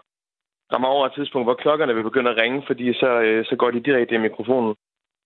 rammer 0.73 0.87
over 0.87 1.05
et 1.05 1.13
tidspunkt, 1.13 1.45
hvor 1.45 1.61
klokkerne 1.63 1.95
vil 1.95 2.09
begynde 2.09 2.31
at 2.31 2.37
ringe, 2.37 2.63
fordi 2.67 2.93
så, 2.93 3.09
øh, 3.21 3.45
så 3.45 3.55
går 3.55 3.71
de 3.71 3.83
direkte 3.87 4.15
i 4.15 4.25
mikrofonen. 4.27 4.75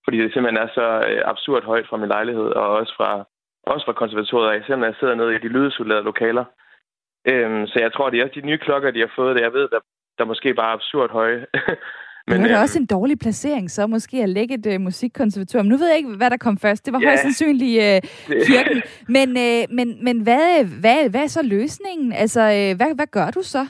Fordi 0.04 0.18
det 0.18 0.34
simpelthen 0.34 0.64
er 0.64 0.70
så 0.74 0.88
øh, 1.10 1.22
absurd 1.26 1.64
højt 1.64 1.88
fra 1.88 1.98
min 1.98 2.14
lejlighed, 2.16 2.50
og 2.62 2.68
også 2.80 2.94
fra, 2.98 3.26
også 3.64 3.86
fra 3.86 3.94
konservatoriet 3.94 4.52
af, 4.52 4.64
selvom 4.64 4.84
jeg 4.84 4.96
sidder 5.00 5.16
nede 5.16 5.36
i 5.36 5.40
de 5.40 5.48
lydisolerede 5.48 6.04
lokaler. 6.04 6.46
Øhm, 7.26 7.68
så 7.68 7.80
jeg 7.80 7.94
tror, 7.94 8.10
det 8.10 8.20
er 8.20 8.24
også 8.24 8.40
de 8.40 8.46
nye 8.46 8.58
klokker, 8.58 8.92
de 8.92 9.00
har 9.00 9.12
fået, 9.16 9.36
det 9.36 9.42
jeg 9.42 9.54
ved, 9.54 9.68
der, 9.70 9.80
der 10.18 10.26
måske 10.26 10.54
bare 10.54 10.70
er 10.70 10.74
absurd 10.74 11.12
høje. 11.12 11.46
Men, 12.28 12.42
det 12.44 12.52
er 12.52 12.58
øhm, 12.58 12.62
også 12.62 12.80
en 12.80 12.86
dårlig 12.86 13.20
placering, 13.20 13.72
så 13.72 13.88
måske 13.88 14.18
at 14.24 14.30
lægge 14.30 14.54
et 14.56 14.76
uh, 14.76 14.82
musikkonservatorium. 14.82 15.66
Nu 15.66 15.78
ved 15.78 15.88
jeg 15.88 15.98
ikke, 15.98 16.16
hvad 16.18 16.30
der 16.30 16.38
kom 16.38 16.58
først. 16.58 16.86
Det 16.86 16.94
var 16.94 17.00
ja. 17.00 17.08
højst 17.08 17.22
sandsynligt 17.22 17.78
uh, 17.86 18.36
kirken. 18.48 18.82
Men, 19.08 19.30
uh, 19.30 19.76
men, 19.78 20.04
men 20.04 20.22
hvad, 20.24 20.66
hvad, 20.82 21.10
hvad 21.10 21.24
er 21.24 21.28
så 21.28 21.44
løsningen? 21.44 22.14
Altså, 22.14 22.42
uh, 22.42 22.78
hvad, 22.78 22.96
hvad 22.96 23.08
gør 23.08 23.32
du 23.32 23.42
så? 23.42 23.68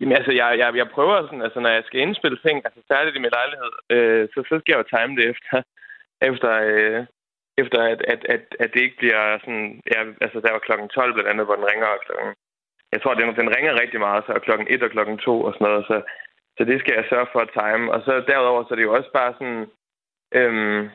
Jamen 0.00 0.16
altså, 0.16 0.32
jeg, 0.32 0.48
jeg, 0.58 0.76
jeg 0.76 0.88
prøver 0.94 1.22
sådan, 1.22 1.42
altså 1.42 1.60
når 1.60 1.70
jeg 1.76 1.82
skal 1.86 2.00
indspille 2.00 2.38
ting, 2.46 2.56
altså 2.64 2.80
færdigt 2.92 3.16
i 3.16 3.24
min 3.24 3.36
lejlighed, 3.38 3.72
øh, 3.94 4.28
så, 4.32 4.38
så 4.48 4.54
skal 4.58 4.72
jeg 4.72 4.80
jo 4.80 4.90
time 4.94 5.12
det 5.18 5.24
efter, 5.32 5.62
efter, 6.30 6.50
øh, 6.70 7.00
efter 7.62 7.78
at, 7.92 8.00
at, 8.12 8.20
at, 8.34 8.42
at 8.62 8.70
det 8.74 8.80
ikke 8.82 9.00
bliver 9.02 9.38
sådan, 9.38 9.80
ja, 9.92 10.00
altså 10.24 10.38
der 10.40 10.52
var 10.52 10.66
klokken 10.66 10.88
12 10.88 11.12
blandt 11.14 11.30
andet, 11.30 11.46
hvor 11.46 11.56
den 11.56 11.70
ringer, 11.72 11.88
klokken, 12.06 12.34
jeg 12.92 13.00
tror, 13.02 13.14
den, 13.14 13.36
den 13.40 13.56
ringer 13.56 13.80
rigtig 13.82 14.00
meget, 14.00 14.24
så 14.26 14.32
er 14.32 14.46
klokken 14.46 14.66
1 14.70 14.82
og 14.82 14.90
klokken 14.90 15.18
2 15.18 15.42
og 15.46 15.52
sådan 15.52 15.66
noget, 15.68 15.84
så 15.90 15.96
så 16.58 16.64
det 16.64 16.80
skal 16.80 16.94
jeg 16.96 17.04
sørge 17.10 17.26
for 17.32 17.40
at 17.40 17.54
time. 17.60 17.92
Og 17.92 18.00
så 18.06 18.12
derudover, 18.28 18.62
så 18.62 18.70
er 18.70 18.76
det 18.78 18.88
jo 18.88 18.94
også 18.94 19.10
bare 19.18 19.32
sådan... 19.38 19.62
Øhm, 20.38 20.90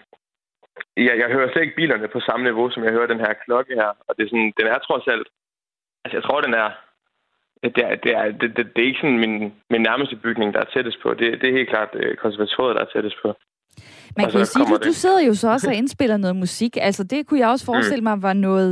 jeg, 0.97 1.15
jeg 1.21 1.29
hører 1.35 1.51
slet 1.51 1.61
ikke 1.61 1.75
bilerne 1.75 2.07
på 2.07 2.19
samme 2.19 2.43
niveau, 2.43 2.69
som 2.69 2.83
jeg 2.83 2.91
hører 2.91 3.07
den 3.07 3.19
her 3.19 3.33
klokke 3.33 3.73
her. 3.75 3.91
Og 4.07 4.11
det 4.17 4.23
er 4.23 4.29
sådan, 4.29 4.53
den 4.59 4.67
er 4.67 4.77
trods 4.79 5.07
alt... 5.07 5.27
Altså, 6.03 6.17
jeg 6.17 6.23
tror, 6.23 6.41
den 6.41 6.53
er... 6.53 6.69
Det 7.63 7.83
er, 7.85 7.95
det 7.95 8.11
er, 8.15 8.25
det, 8.31 8.57
det, 8.57 8.65
det 8.75 8.81
er 8.81 8.87
ikke 8.87 8.99
sådan 8.99 9.19
min, 9.25 9.53
min 9.69 9.81
nærmeste 9.81 10.15
bygning, 10.15 10.53
der 10.53 10.59
er 10.59 10.71
tættest 10.73 10.99
på. 11.01 11.13
Det, 11.13 11.41
det 11.41 11.49
er 11.49 11.57
helt 11.59 11.69
klart 11.69 11.89
øh, 11.93 12.17
konservatoriet, 12.17 12.75
der 12.75 12.81
er 12.81 12.93
tættest 12.93 13.17
på. 13.21 13.33
Man 14.17 14.31
kan 14.31 14.39
jo 14.39 14.45
sige, 14.45 14.65
du, 14.65 14.77
du 14.83 14.93
sidder 14.93 15.19
jo 15.19 15.33
så 15.33 15.49
også 15.49 15.69
og 15.69 15.75
indspiller 15.75 16.17
noget 16.17 16.35
musik. 16.35 16.77
Altså, 16.81 17.03
det 17.03 17.27
kunne 17.27 17.39
jeg 17.39 17.49
også 17.49 17.65
forestille 17.65 18.03
mig 18.03 18.21
var 18.21 18.33
noget, 18.33 18.71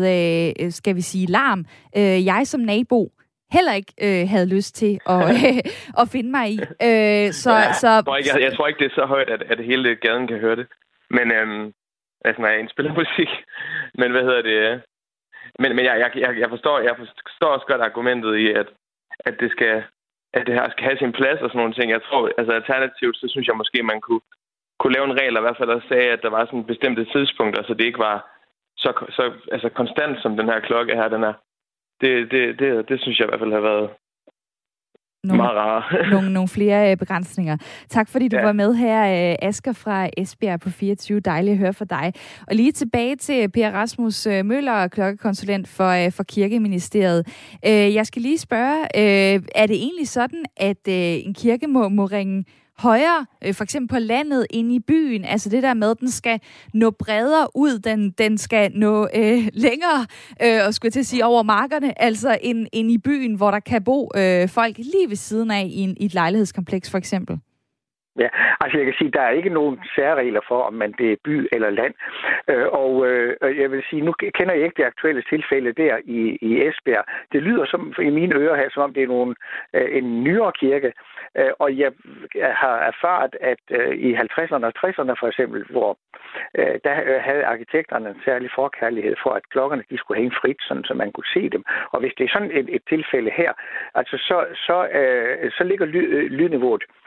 øh, 0.61 0.71
skal 0.71 0.95
vi 0.95 1.01
sige, 1.01 1.25
larm. 1.25 1.65
Øh, 1.97 2.25
jeg 2.25 2.41
som 2.47 2.61
nabo 2.61 3.11
heller 3.51 3.73
ikke 3.73 3.93
øh, 4.01 4.29
havde 4.29 4.49
lyst 4.55 4.75
til 4.75 4.99
at, 5.09 5.21
øh, 5.35 5.59
at 6.01 6.09
finde 6.09 6.31
mig 6.31 6.47
i. 6.49 6.59
Øh, 6.59 7.27
så, 7.43 7.53
ja, 7.53 7.73
så, 7.73 7.89
jeg, 7.89 8.05
tror 8.05 8.17
ikke, 8.17 8.29
jeg, 8.33 8.41
jeg 8.41 8.53
tror 8.55 8.67
ikke, 8.67 8.79
det 8.79 8.91
er 8.91 8.95
så 8.95 9.05
højt, 9.05 9.29
at, 9.29 9.41
at 9.41 9.65
hele 9.65 9.95
gaden 9.95 10.27
kan 10.27 10.39
høre 10.39 10.55
det. 10.55 10.67
Men 11.09 11.31
øhm, 11.31 11.73
altså, 12.25 12.41
når 12.41 12.49
jeg 12.49 12.59
indspiller 12.59 12.93
musik. 13.01 13.31
Men 13.99 14.11
hvad 14.11 14.23
hedder 14.23 14.41
det? 14.41 14.81
Men, 15.59 15.75
men 15.75 15.85
jeg, 15.85 16.11
jeg, 16.15 16.39
jeg, 16.39 16.49
forstår, 16.49 16.79
jeg 16.79 16.95
forstår 16.97 17.47
også 17.47 17.65
godt 17.67 17.81
argumentet 17.81 18.35
i, 18.35 18.51
at, 18.51 18.67
at 19.19 19.35
det 19.39 19.51
skal 19.51 19.83
at 20.33 20.47
det 20.47 20.53
her 20.57 20.69
skal 20.69 20.85
have 20.89 20.97
sin 20.97 21.17
plads 21.19 21.39
og 21.41 21.49
sådan 21.49 21.59
nogle 21.61 21.77
ting. 21.77 21.87
Jeg 21.91 22.03
tror, 22.07 22.21
altså 22.37 22.53
alternativt, 22.59 23.17
så 23.17 23.25
synes 23.29 23.47
jeg 23.47 23.57
måske, 23.57 23.83
man 23.83 24.01
kunne, 24.01 24.23
kunne 24.79 24.93
lave 24.93 25.05
en 25.05 25.19
regel, 25.19 25.37
i 25.37 25.45
hvert 25.45 25.57
fald 25.57 25.69
der 25.69 25.87
sagde, 25.89 26.09
at 26.15 26.21
der 26.23 26.29
var 26.29 26.45
sådan 26.45 26.71
bestemte 26.71 27.05
tidspunkter, 27.05 27.63
så 27.63 27.73
det 27.73 27.85
ikke 27.85 27.99
var 27.99 28.17
så, 28.77 28.91
så 29.09 29.23
altså 29.51 29.69
konstant, 29.69 30.21
som 30.21 30.37
den 30.37 30.49
her 30.51 30.59
klokke 30.59 30.95
her, 30.95 31.07
den 31.07 31.23
er 31.23 31.33
det, 32.01 32.31
det, 32.31 32.59
det, 32.59 32.89
det 32.89 33.01
synes 33.01 33.19
jeg 33.19 33.25
i 33.25 33.29
hvert 33.29 33.39
fald 33.39 33.53
har 33.53 33.69
været 33.71 33.89
nogle, 35.23 35.43
meget 35.43 35.57
rare. 35.57 35.83
nogle, 36.13 36.33
nogle 36.33 36.49
flere 36.49 36.91
øh, 36.91 36.97
begrænsninger. 36.97 37.57
Tak 37.89 38.09
fordi 38.09 38.27
du 38.27 38.37
ja. 38.37 38.43
var 38.43 38.51
med 38.51 38.75
her, 38.75 39.31
øh, 39.31 39.35
Asker 39.41 39.73
fra 39.73 40.09
Esbjerg 40.17 40.59
på 40.59 40.69
24. 40.69 41.19
Dejligt 41.19 41.53
at 41.53 41.59
høre 41.59 41.73
fra 41.73 41.85
dig. 41.85 42.13
Og 42.47 42.55
lige 42.55 42.71
tilbage 42.71 43.15
til 43.15 43.51
Per 43.51 43.71
Rasmus 43.71 44.27
øh, 44.27 44.45
Møller, 44.45 44.87
klokkekonsulent 44.87 45.67
for, 45.67 46.09
for 46.09 46.23
Kirkeministeriet. 46.23 47.27
Jeg 47.63 48.05
skal 48.05 48.21
lige 48.21 48.37
spørge, 48.37 48.85
er 49.55 49.65
det 49.67 49.75
egentlig 49.75 50.07
sådan, 50.07 50.45
at 50.57 50.87
en 51.27 51.33
kirke 51.33 51.67
må, 51.67 51.89
må 51.89 52.05
ringe 52.05 52.45
højere, 52.79 53.25
øh, 53.45 53.53
for 53.53 53.63
eksempel 53.63 53.95
på 53.95 53.99
landet, 53.99 54.47
ind 54.49 54.71
i 54.71 54.79
byen. 54.79 55.25
Altså 55.25 55.49
det 55.49 55.63
der 55.63 55.73
med, 55.73 55.91
at 55.91 55.99
den 55.99 56.11
skal 56.11 56.39
nå 56.73 56.91
bredere 56.91 57.47
ud, 57.55 57.79
den, 57.79 58.11
den 58.11 58.37
skal 58.37 58.71
nå 58.71 59.07
øh, 59.15 59.47
længere, 59.65 60.05
øh, 60.43 60.65
og 60.65 60.73
skulle 60.73 60.91
til 60.91 60.99
at 60.99 61.05
sige 61.05 61.25
over 61.25 61.43
markerne, 61.43 62.01
altså 62.01 62.37
ind, 62.41 62.67
ind 62.73 62.91
i 62.91 62.97
byen, 62.97 63.35
hvor 63.35 63.51
der 63.51 63.59
kan 63.59 63.83
bo 63.83 64.11
øh, 64.15 64.49
folk 64.49 64.77
lige 64.77 65.09
ved 65.09 65.15
siden 65.15 65.51
af 65.51 65.65
i, 65.65 65.79
en, 65.79 65.97
i 65.99 66.05
et 66.05 66.13
lejlighedskompleks 66.13 66.89
for 66.89 66.97
eksempel. 66.97 67.39
Ja, 68.19 68.29
altså 68.61 68.77
jeg 68.77 68.85
kan 68.85 68.95
sige, 68.97 69.11
der 69.11 69.21
er 69.21 69.29
ikke 69.29 69.49
nogen 69.49 69.79
særregler 69.95 70.41
for, 70.47 70.61
om 70.61 70.73
man 70.73 70.91
det 70.91 71.11
er 71.11 71.15
by 71.23 71.47
eller 71.51 71.69
land. 71.69 71.93
Øh, 72.47 72.67
og 72.67 73.07
øh, 73.07 73.59
jeg 73.61 73.71
vil 73.71 73.83
sige, 73.89 74.01
nu 74.01 74.11
kender 74.11 74.53
jeg 74.53 74.63
ikke 74.63 74.77
det 74.81 74.91
aktuelle 74.91 75.23
tilfælde 75.29 75.71
der 75.71 75.97
i, 76.05 76.37
i 76.41 76.67
Esbjerg. 76.67 77.05
Det 77.31 77.43
lyder 77.43 77.65
som 77.65 77.93
i 78.01 78.09
mine 78.09 78.35
ører 78.35 78.55
her, 78.55 78.69
som 78.69 78.83
om 78.83 78.93
det 78.93 79.03
er 79.03 79.07
nogen, 79.07 79.35
øh, 79.73 79.97
en 79.97 80.23
nyere 80.23 80.51
kirke. 80.51 80.93
Øh, 81.37 81.51
og 81.59 81.77
jeg 81.77 81.91
har 82.63 82.77
erfaret, 82.91 83.35
at 83.41 83.63
øh, 83.71 83.95
i 83.95 84.15
50'erne 84.15 84.65
og 84.69 84.73
60'erne 84.81 85.13
for 85.19 85.27
eksempel, 85.27 85.65
hvor 85.69 85.97
øh, 86.57 86.75
der 86.83 87.19
havde 87.19 87.45
arkitekterne 87.45 88.09
en 88.09 88.21
særlig 88.25 88.49
forkærlighed 88.55 89.15
for, 89.23 89.29
at 89.29 89.49
klokkerne 89.49 89.83
de 89.89 89.97
skulle 89.97 90.21
hænge 90.21 90.35
frit, 90.41 90.61
sådan, 90.61 90.83
så 90.83 90.93
man 90.93 91.11
kunne 91.11 91.33
se 91.33 91.49
dem. 91.49 91.63
Og 91.91 91.99
hvis 91.99 92.13
det 92.17 92.23
er 92.23 92.33
sådan 92.33 92.51
et, 92.51 92.67
et 92.75 92.81
tilfælde 92.89 93.31
her, 93.31 93.51
altså 93.95 94.17
så, 94.17 94.45
så, 94.53 94.87
øh, 94.87 95.51
så 95.51 95.63
ligger 95.63 95.85
ly, 95.85 96.01
øh, 96.15 96.31
lydniveauet 96.31 96.83
øh, 96.83 97.06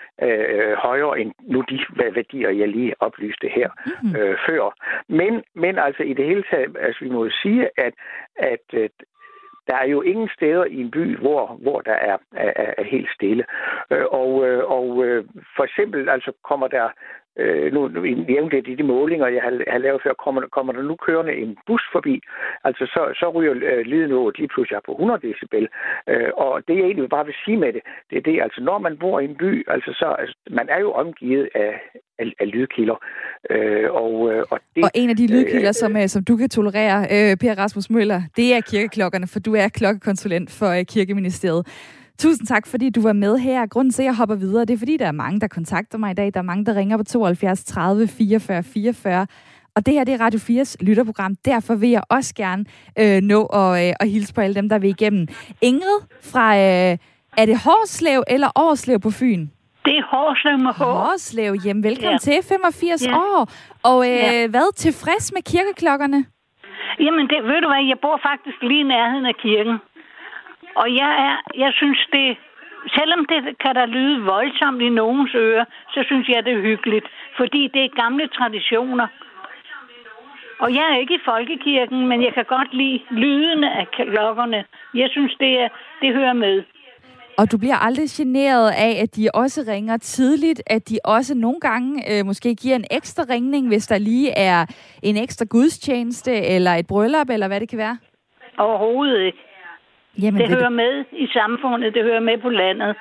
højere 0.76 1.20
end 1.20 1.32
nu 1.40 1.64
de 1.70 1.78
værdier, 2.14 2.50
jeg 2.50 2.68
lige 2.68 2.94
oplyste 3.00 3.48
her 3.48 3.68
mm-hmm. 3.86 4.16
øh, 4.16 4.38
før. 4.46 4.74
Men, 5.08 5.42
men 5.54 5.78
altså 5.78 6.02
i 6.02 6.12
det 6.12 6.26
hele 6.26 6.44
taget, 6.50 6.76
altså 6.80 7.04
vi 7.04 7.10
må 7.10 7.24
jo 7.24 7.30
sige, 7.42 7.70
at, 7.76 7.94
at, 8.36 8.64
at 8.72 8.90
der 9.70 9.76
er 9.76 9.86
jo 9.86 10.00
ingen 10.02 10.28
steder 10.36 10.64
i 10.64 10.80
en 10.80 10.90
by, 10.90 11.16
hvor, 11.16 11.58
hvor 11.62 11.80
der 11.80 11.92
er, 11.92 12.16
er, 12.32 12.74
er 12.78 12.84
helt 12.84 13.10
stille. 13.14 13.44
Øh, 13.90 14.06
og, 14.10 14.46
øh, 14.48 14.64
og 14.70 15.04
øh, 15.04 15.24
for 15.56 15.64
eksempel 15.64 16.08
altså 16.08 16.32
kommer 16.44 16.68
der 16.68 16.88
øh, 17.38 17.72
nu, 17.72 17.88
nu 17.88 18.00
nævnte 18.32 18.56
jeg 18.56 18.66
de, 18.66 18.76
de 18.76 18.82
målinger, 18.82 19.26
jeg 19.26 19.42
har, 19.42 19.52
har 19.72 19.78
lavet 19.78 20.02
før, 20.04 20.12
kommer, 20.24 20.40
kommer 20.56 20.72
der 20.72 20.82
nu 20.82 20.96
kørende 20.96 21.34
en 21.34 21.56
bus 21.66 21.82
forbi, 21.92 22.20
altså 22.64 22.84
så, 22.94 23.02
så 23.20 23.26
ryger 23.34 23.54
øh, 23.70 23.82
lydniveauet 23.90 24.38
lige 24.38 24.48
pludselig 24.48 24.80
på 24.86 24.92
100 24.92 25.20
decibel. 25.26 25.68
Øh, 26.08 26.30
og 26.36 26.62
det 26.68 26.74
jeg 26.76 26.84
egentlig 26.84 27.08
bare 27.08 27.26
vil 27.26 27.34
sige 27.44 27.56
med 27.56 27.72
det, 27.72 27.82
det 28.10 28.18
er 28.18 28.22
det, 28.22 28.42
altså 28.42 28.60
når 28.60 28.78
man 28.78 28.98
bor 28.98 29.20
i 29.20 29.24
en 29.24 29.36
by, 29.36 29.64
altså 29.68 29.90
så, 30.00 30.08
altså, 30.18 30.36
man 30.50 30.68
er 30.68 30.80
jo 30.80 30.92
omgivet 30.92 31.48
af, 31.54 31.72
af, 32.18 32.26
af 32.40 32.46
lydkilder. 32.52 32.98
Øh, 33.50 33.90
og, 33.90 34.14
øh, 34.32 34.44
og, 34.50 34.58
det, 34.74 34.84
og 34.84 34.90
en 34.94 35.10
af 35.10 35.16
de 35.16 35.26
lydkilder, 35.26 35.68
øh, 35.68 35.82
som, 35.82 35.96
øh, 35.96 36.08
som 36.08 36.24
du 36.24 36.36
kan 36.36 36.48
tolerere, 36.48 36.98
øh, 37.14 37.36
Per 37.36 37.54
Rasmus 37.58 37.90
Møller, 37.90 38.20
det 38.36 38.54
er 38.54 38.60
kirkeklokkerne, 38.60 39.26
for 39.26 39.40
du 39.40 39.54
er 39.54 39.68
klokkekonsulent 39.68 40.50
for 40.58 40.70
øh, 40.78 40.84
Kirkeministeriet. 40.84 41.66
Tusind 42.22 42.46
tak, 42.46 42.66
fordi 42.66 42.90
du 42.90 43.02
var 43.02 43.12
med 43.12 43.38
her. 43.38 43.66
Grunden 43.66 43.92
til, 43.92 44.02
at 44.02 44.06
jeg 44.06 44.16
hopper 44.16 44.34
videre, 44.34 44.64
det 44.64 44.74
er, 44.74 44.78
fordi 44.78 44.96
der 44.96 45.06
er 45.06 45.12
mange, 45.12 45.40
der 45.40 45.48
kontakter 45.48 45.98
mig 45.98 46.10
i 46.10 46.14
dag. 46.14 46.34
Der 46.34 46.40
er 46.40 46.44
mange, 46.52 46.64
der 46.64 46.74
ringer 46.74 46.96
på 46.96 47.04
72 47.04 47.64
30 47.64 48.08
44 48.08 48.62
44. 48.62 49.26
Og 49.76 49.86
det 49.86 49.94
her, 49.94 50.04
det 50.04 50.14
er 50.14 50.20
Radio 50.20 50.38
4's 50.38 50.76
lytterprogram. 50.80 51.34
Derfor 51.44 51.74
vil 51.74 51.90
jeg 51.90 52.02
også 52.10 52.34
gerne 52.34 52.64
øh, 52.98 53.20
nå 53.22 53.40
at, 53.44 53.88
øh, 53.88 53.92
at 54.00 54.08
hilse 54.10 54.34
på 54.34 54.40
alle 54.40 54.54
dem, 54.54 54.68
der 54.68 54.78
vil 54.78 54.90
igennem. 54.90 55.26
Ingrid 55.62 56.00
fra, 56.32 56.46
øh, 56.56 56.98
er 57.40 57.46
det 57.46 57.56
Hårslev 57.64 58.22
eller 58.28 58.50
Årslev 58.56 59.00
på 59.00 59.10
Fyn? 59.10 59.42
Det 59.84 59.94
er 60.00 60.04
Hårslev 60.12 60.58
med 60.58 60.72
H. 60.78 60.82
Hårslev, 60.82 61.52
jamen 61.64 61.82
velkommen 61.84 62.12
ja. 62.12 62.18
til, 62.18 62.38
85 62.48 63.06
ja. 63.06 63.16
år. 63.16 63.48
Og 63.90 63.98
øh, 64.10 64.16
ja. 64.16 64.48
hvad, 64.48 64.74
tilfreds 64.74 65.32
med 65.34 65.42
kirkeklokkerne? 65.52 66.24
Jamen, 67.04 67.24
det, 67.30 67.38
ved 67.50 67.58
du 67.64 67.68
hvad, 67.72 67.82
jeg 67.92 67.98
bor 68.04 68.16
faktisk 68.28 68.58
lige 68.62 68.80
i 68.86 68.88
nærheden 68.94 69.26
af 69.32 69.36
kirken. 69.46 69.76
Og 70.76 70.86
jeg, 70.94 71.12
er, 71.28 71.36
jeg 71.64 71.72
synes, 71.72 72.00
det, 72.12 72.36
selvom 72.96 73.24
det 73.32 73.58
kan 73.64 73.74
der 73.74 73.86
lyde 73.86 74.24
voldsomt 74.24 74.82
i 74.82 74.88
nogens 74.88 75.34
ører, 75.34 75.64
så 75.94 76.00
synes 76.06 76.28
jeg, 76.28 76.44
det 76.44 76.52
er 76.52 76.62
hyggeligt. 76.62 77.06
Fordi 77.36 77.70
det 77.74 77.84
er 77.84 78.00
gamle 78.02 78.28
traditioner. 78.28 79.06
Og 80.60 80.74
jeg 80.74 80.86
er 80.92 80.96
ikke 80.96 81.14
i 81.14 81.24
folkekirken, 81.24 82.08
men 82.08 82.22
jeg 82.22 82.34
kan 82.34 82.44
godt 82.44 82.74
lide 82.74 83.00
lydene 83.10 83.72
af 83.80 83.86
klokkerne. 83.90 84.64
Jeg 84.94 85.08
synes, 85.10 85.34
det, 85.40 85.60
er, 85.60 85.68
det 86.02 86.14
hører 86.14 86.32
med. 86.32 86.62
Og 87.38 87.52
du 87.52 87.58
bliver 87.58 87.76
aldrig 87.76 88.08
generet 88.10 88.70
af, 88.70 89.02
at 89.02 89.16
de 89.16 89.28
også 89.34 89.64
ringer 89.68 89.96
tidligt, 89.96 90.62
at 90.66 90.88
de 90.88 90.98
også 91.04 91.34
nogle 91.34 91.60
gange 91.60 91.90
øh, 92.10 92.26
måske 92.26 92.54
giver 92.54 92.76
en 92.76 92.84
ekstra 92.90 93.24
ringning, 93.30 93.68
hvis 93.68 93.86
der 93.86 93.98
lige 93.98 94.30
er 94.30 94.66
en 95.02 95.16
ekstra 95.16 95.44
gudstjeneste, 95.44 96.32
eller 96.32 96.70
et 96.70 96.86
bryllup, 96.86 97.30
eller 97.30 97.46
hvad 97.48 97.60
det 97.60 97.68
kan 97.68 97.78
være? 97.78 97.98
Overhovedet 98.58 99.20
ikke. 99.26 99.38
Jamen, 100.22 100.40
det 100.40 100.48
hører 100.48 100.68
det... 100.68 100.72
med 100.72 101.04
i 101.12 101.26
samfundet, 101.26 101.94
det 101.94 102.02
hører 102.02 102.20
med 102.20 102.38
på 102.38 102.48
landet, 102.48 102.96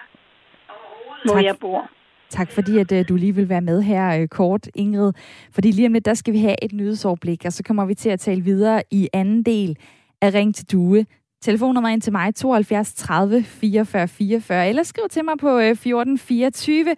hvor 1.26 1.34
tak. 1.34 1.44
jeg 1.44 1.56
bor. 1.62 1.90
Tak 2.30 2.52
fordi, 2.52 2.78
at 2.80 2.92
uh, 2.92 2.98
du 3.10 3.16
lige 3.16 3.36
vil 3.36 3.50
være 3.50 3.62
med 3.62 3.82
her 3.82 4.22
uh, 4.22 4.28
kort, 4.28 4.68
Ingrid. 4.76 5.14
Fordi 5.54 5.72
lige 5.72 5.88
om 5.88 5.94
lidt, 5.94 6.06
der 6.06 6.14
skal 6.14 6.34
vi 6.34 6.40
have 6.40 6.64
et 6.64 6.74
nyhedsoverblik, 6.74 7.46
og 7.46 7.54
så 7.54 7.64
kommer 7.64 7.86
vi 7.86 7.94
til 7.94 8.10
at 8.10 8.20
tale 8.20 8.42
videre 8.42 8.84
i 8.92 9.10
anden 9.14 9.44
del 9.44 9.78
af 10.22 10.34
Ring 10.34 10.56
til 10.56 10.72
Due. 10.72 11.06
Telefonnummer 11.42 11.90
ind 11.90 12.02
til 12.02 12.12
mig 12.12 12.36
72 12.36 12.94
30 12.94 13.44
44 13.44 14.08
44, 14.08 14.70
eller 14.70 14.84
skriv 14.84 15.04
til 15.10 15.26
mig 15.26 15.34
på 15.40 15.60
øh, 15.60 15.76
14 15.76 16.18
24. 16.18 16.90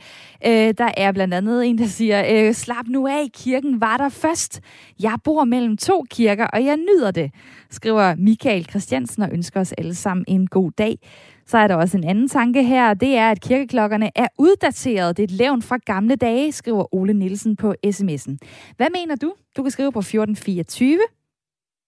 øh, 0.46 0.74
der 0.78 0.92
er 0.98 1.12
blandt 1.12 1.34
andet 1.34 1.66
en, 1.66 1.78
der 1.78 1.86
siger, 1.86 2.48
øh, 2.48 2.54
slap 2.54 2.88
nu 2.88 3.08
af, 3.08 3.28
kirken 3.34 3.82
var 3.82 3.98
der 3.98 4.10
først. 4.10 4.62
Jeg 5.00 5.18
bor 5.24 5.44
mellem 5.44 5.78
to 5.78 6.06
kirker, 6.10 6.48
og 6.48 6.66
jeg 6.66 6.78
nyder 6.78 7.12
det, 7.12 7.32
skriver 7.70 8.16
Michael 8.16 8.66
Christiansen 8.70 9.24
og 9.24 9.30
ønsker 9.32 9.60
os 9.60 9.72
alle 9.72 9.96
sammen 9.96 10.26
en 10.28 10.48
god 10.48 10.72
dag. 10.72 11.00
Så 11.46 11.58
er 11.58 11.68
der 11.68 11.76
også 11.76 11.98
en 11.98 12.04
anden 12.04 12.28
tanke 12.28 12.64
her, 12.64 12.94
det 12.94 13.18
er, 13.18 13.32
at 13.32 13.42
kirkeklokkerne 13.42 14.10
er 14.16 14.28
uddateret. 14.40 15.18
Det 15.18 15.24
er 15.24 15.28
et 15.28 15.32
levn 15.32 15.62
fra 15.62 15.78
gamle 15.86 16.16
dage, 16.16 16.52
skriver 16.52 16.96
Ole 16.96 17.14
Nielsen 17.14 17.56
på 17.56 17.76
sms'en. 17.88 18.38
Hvad 18.78 18.88
mener 18.94 19.16
du? 19.16 19.34
Du 19.58 19.62
kan 19.64 19.72
skrive 19.72 19.92
på 19.92 20.00
1424. 20.00 21.00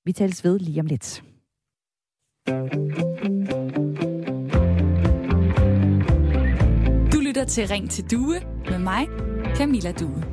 Vi 0.06 0.12
tales 0.12 0.44
ved 0.44 0.60
lige 0.60 0.80
om 0.80 0.86
lidt. 0.86 1.24
Du 7.13 7.19
lytter 7.21 7.45
til 7.47 7.67
Ring 7.67 7.89
til 7.89 8.12
Due 8.12 8.36
med 8.69 8.79
mig, 8.79 9.08
Camilla 9.56 9.91
Due. 9.91 10.23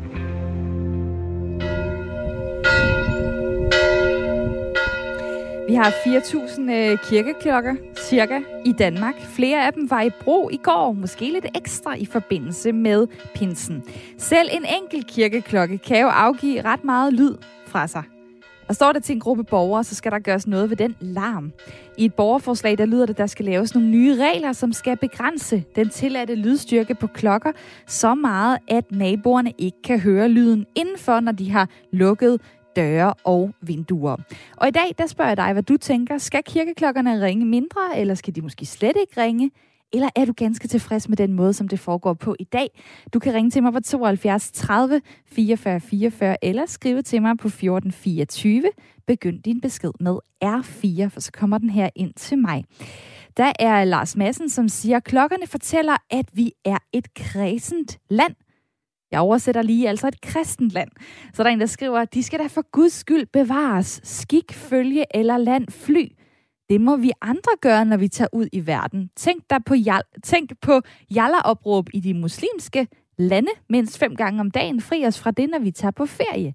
Vi 5.68 5.74
har 5.74 5.90
4.000 5.90 6.72
øh, 6.72 6.98
kirkeklokker 6.98 7.74
cirka 7.98 8.40
i 8.66 8.72
Danmark. 8.72 9.14
Flere 9.20 9.66
af 9.66 9.72
dem 9.72 9.90
var 9.90 10.02
i 10.02 10.10
brug 10.20 10.52
i 10.52 10.56
går, 10.56 10.92
måske 10.92 11.24
lidt 11.32 11.46
ekstra 11.56 11.94
i 11.94 12.06
forbindelse 12.06 12.72
med 12.72 13.06
pinsen. 13.34 13.82
Selv 14.18 14.48
en 14.52 14.66
enkelt 14.82 15.06
kirkeklokke 15.06 15.78
kan 15.78 16.00
jo 16.00 16.08
afgive 16.08 16.62
ret 16.62 16.84
meget 16.84 17.12
lyd 17.12 17.36
fra 17.66 17.86
sig. 17.86 18.02
Og 18.70 18.76
står 18.76 18.92
der 18.92 19.00
til 19.00 19.12
en 19.12 19.20
gruppe 19.20 19.44
borgere, 19.44 19.85
så 19.85 19.94
skal 19.94 20.12
der 20.12 20.18
gøres 20.18 20.46
noget 20.46 20.70
ved 20.70 20.76
den 20.76 20.96
larm. 21.00 21.52
I 21.98 22.04
et 22.04 22.14
borgerforslag, 22.14 22.78
der 22.78 22.87
lyder 22.87 23.06
det, 23.06 23.18
der 23.18 23.26
skal 23.26 23.44
laves 23.44 23.74
nogle 23.74 23.88
nye 23.88 24.14
regler, 24.14 24.52
som 24.52 24.72
skal 24.72 24.96
begrænse 24.96 25.64
den 25.76 25.88
tilladte 25.88 26.35
lydstyrke 26.35 26.94
på 26.94 27.06
klokker 27.06 27.52
så 27.87 28.14
meget, 28.14 28.59
at 28.68 28.92
naboerne 28.92 29.52
ikke 29.59 29.83
kan 29.85 30.00
høre 30.00 30.28
lyden 30.28 30.66
indenfor, 30.74 31.20
når 31.20 31.33
de 31.33 31.50
har 31.50 31.68
lukket 31.92 32.40
døre 32.76 33.14
og 33.24 33.50
vinduer. 33.61 34.16
Og 34.56 34.68
i 34.68 34.70
dag, 34.70 34.94
der 34.98 35.06
spørger 35.06 35.30
jeg 35.30 35.37
dig, 35.37 35.52
hvad 35.52 35.62
du 35.62 35.76
tænker. 35.76 36.18
Skal 36.18 36.42
kirkeklokkerne 36.44 37.24
ringe 37.24 37.46
mindre, 37.46 37.80
eller 37.96 38.14
skal 38.14 38.35
de 38.35 38.42
måske 38.42 38.66
slet 38.66 38.96
ikke 39.00 39.20
ringe? 39.22 39.50
Eller 39.92 40.09
er 40.16 40.24
du 40.24 40.33
ganske 40.33 40.68
tilfreds 40.68 41.09
med 41.09 41.16
den 41.16 41.33
måde, 41.33 41.53
som 41.53 41.68
det 41.68 41.81
foregår 41.81 42.14
på 42.14 42.37
i 42.38 42.44
dag? 42.44 42.68
Du 43.12 43.18
kan 43.18 43.35
ringe 43.35 43.50
til 43.50 43.62
mig 43.62 43.72
på 43.72 43.81
72 43.81 44.50
30 44.50 45.00
44 45.26 45.81
44, 45.81 46.44
eller 46.44 46.66
skrive 46.66 47.03
til 47.03 47.22
mig 47.22 47.38
på 47.38 47.48
14 47.48 47.92
24. 47.92 48.62
Begynd 49.07 49.42
din 49.42 49.61
besked 49.61 49.90
med 50.00 50.18
R4, 50.44 51.09
for 51.09 51.20
så 51.20 51.33
kommer 51.33 51.59
den 51.59 51.70
her 51.70 51.90
ind 51.96 52.14
til 52.14 52.38
mig. 52.38 52.64
Der 53.37 53.53
er 53.59 53.85
Lars 53.85 54.16
Madsen, 54.16 54.50
som 54.50 54.68
siger, 54.68 55.00
klokkerne 55.00 55.46
fortæller, 55.46 55.96
at 56.11 56.26
vi 56.33 56.53
er 56.64 56.79
et 56.92 57.14
kredsent 57.14 57.98
land. 58.11 58.35
Jeg 59.11 59.20
oversætter 59.20 59.62
lige, 59.62 59.88
altså 59.88 60.09
et 60.09 60.20
kristent 60.20 60.72
land. 60.72 60.90
Så 61.35 61.42
der 61.42 61.48
er 61.48 61.53
en, 61.53 61.61
der 61.61 61.66
skriver, 61.66 62.05
de 62.05 62.22
skal 62.22 62.38
da 62.38 62.46
for 62.46 62.70
Guds 62.70 62.92
skyld 62.92 63.26
bevares. 63.26 64.00
Skik, 64.05 64.53
følge 64.53 65.16
eller 65.16 65.37
land 65.37 65.68
fly. 65.70 66.07
Det 66.70 66.80
må 66.80 66.96
vi 66.96 67.12
andre 67.20 67.52
gøre, 67.61 67.85
når 67.85 67.96
vi 67.96 68.09
tager 68.09 68.28
ud 68.33 68.48
i 68.52 68.66
verden. 68.66 69.11
Tænk, 69.16 69.42
der 69.50 69.59
på, 69.66 69.74
tænk 70.22 70.50
på 70.61 70.80
jalleropråb 71.14 71.88
i 71.94 72.00
de 72.00 72.14
muslimske 72.14 72.87
lande, 73.18 73.50
mindst 73.70 73.98
fem 73.98 74.16
gange 74.16 74.40
om 74.40 74.50
dagen. 74.50 74.80
Fri 74.80 75.06
os 75.06 75.20
fra 75.20 75.30
det, 75.30 75.50
når 75.50 75.59
vi 75.59 75.70
tager 75.70 75.92
på 75.92 76.06
ferie. 76.06 76.54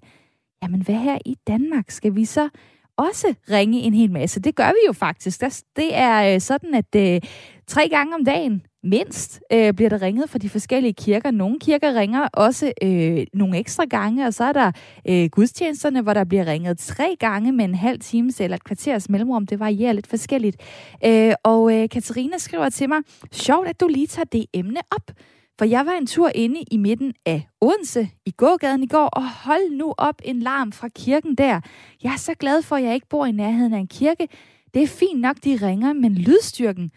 Jamen, 0.62 0.82
hvad 0.82 0.94
her 0.94 1.18
i 1.24 1.36
Danmark? 1.46 1.90
Skal 1.90 2.14
vi 2.14 2.24
så 2.24 2.48
også 2.96 3.34
ringe 3.50 3.80
en 3.80 3.94
hel 3.94 4.10
masse? 4.10 4.40
Det 4.40 4.54
gør 4.54 4.68
vi 4.68 4.86
jo 4.86 4.92
faktisk. 4.92 5.40
Det 5.76 5.96
er 5.96 6.34
øh, 6.34 6.40
sådan, 6.40 6.74
at 6.74 6.94
øh, 6.96 7.20
tre 7.66 7.88
gange 7.88 8.14
om 8.14 8.24
dagen 8.24 8.62
mindst 8.86 9.40
øh, 9.52 9.72
bliver 9.72 9.88
der 9.88 10.02
ringet 10.02 10.30
fra 10.30 10.38
de 10.38 10.48
forskellige 10.48 10.92
kirker. 10.92 11.30
Nogle 11.30 11.58
kirker 11.58 11.94
ringer 11.94 12.28
også 12.32 12.72
øh, 12.82 13.26
nogle 13.34 13.58
ekstra 13.58 13.84
gange, 13.84 14.26
og 14.26 14.34
så 14.34 14.44
er 14.44 14.52
der 14.52 14.72
øh, 15.08 15.28
gudstjenesterne, 15.30 16.02
hvor 16.02 16.14
der 16.14 16.24
bliver 16.24 16.46
ringet 16.46 16.78
tre 16.78 17.16
gange 17.18 17.52
med 17.52 17.64
en 17.64 17.74
halv 17.74 17.98
times 17.98 18.40
eller 18.40 18.56
et 18.56 18.64
kvarters 18.64 19.08
mellemrum. 19.08 19.46
Det 19.46 19.60
varierer 19.60 19.92
lidt 19.92 20.06
forskelligt. 20.06 20.56
Øh, 21.04 21.32
og 21.42 21.74
øh, 21.74 21.88
Katarina 21.88 22.38
skriver 22.38 22.68
til 22.68 22.88
mig, 22.88 22.98
sjovt, 23.32 23.68
at 23.68 23.80
du 23.80 23.88
lige 23.88 24.06
tager 24.06 24.24
det 24.24 24.46
emne 24.54 24.80
op. 24.90 25.10
For 25.58 25.64
jeg 25.64 25.86
var 25.86 25.92
en 25.92 26.06
tur 26.06 26.30
inde 26.34 26.64
i 26.70 26.76
midten 26.76 27.14
af 27.26 27.46
Odense 27.60 28.08
i 28.26 28.30
gågaden 28.30 28.82
i 28.82 28.86
går, 28.86 29.06
og 29.06 29.30
hold 29.30 29.76
nu 29.76 29.94
op 29.98 30.22
en 30.24 30.40
larm 30.40 30.72
fra 30.72 30.88
kirken 30.88 31.34
der. 31.34 31.60
Jeg 32.02 32.12
er 32.12 32.18
så 32.18 32.34
glad 32.34 32.62
for, 32.62 32.76
at 32.76 32.82
jeg 32.82 32.94
ikke 32.94 33.08
bor 33.08 33.26
i 33.26 33.32
nærheden 33.32 33.72
af 33.72 33.78
en 33.78 33.86
kirke. 33.86 34.28
Det 34.74 34.82
er 34.82 34.86
fint 34.86 35.20
nok, 35.20 35.36
de 35.44 35.58
ringer, 35.62 35.92
men 35.92 36.14
lydstyrken 36.14 36.90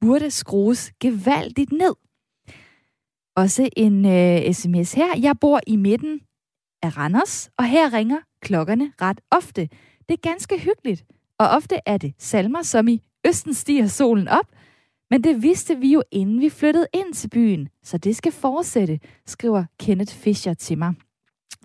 burde 0.00 0.30
skrues 0.30 0.92
gevaldigt 1.00 1.72
ned. 1.72 1.94
Også 3.36 3.68
en 3.76 4.04
øh, 4.04 4.52
sms 4.52 4.92
her. 4.92 5.18
Jeg 5.18 5.34
bor 5.40 5.60
i 5.66 5.76
midten 5.76 6.20
af 6.82 6.96
Randers, 6.96 7.50
og 7.56 7.64
her 7.64 7.92
ringer 7.92 8.18
klokkerne 8.42 8.92
ret 9.00 9.20
ofte. 9.30 9.68
Det 10.08 10.14
er 10.14 10.28
ganske 10.28 10.58
hyggeligt, 10.58 11.04
og 11.38 11.48
ofte 11.48 11.76
er 11.86 11.96
det 11.96 12.14
salmer, 12.18 12.62
som 12.62 12.88
i 12.88 13.02
Østen 13.26 13.54
stiger 13.54 13.86
solen 13.86 14.28
op, 14.28 14.46
men 15.10 15.24
det 15.24 15.42
vidste 15.42 15.76
vi 15.76 15.92
jo, 15.92 16.02
inden 16.10 16.40
vi 16.40 16.50
flyttede 16.50 16.86
ind 16.92 17.14
til 17.14 17.28
byen, 17.28 17.68
så 17.82 17.98
det 17.98 18.16
skal 18.16 18.32
fortsætte, 18.32 19.00
skriver 19.26 19.64
Kenneth 19.80 20.14
Fischer 20.14 20.54
til 20.54 20.78
mig. 20.78 20.94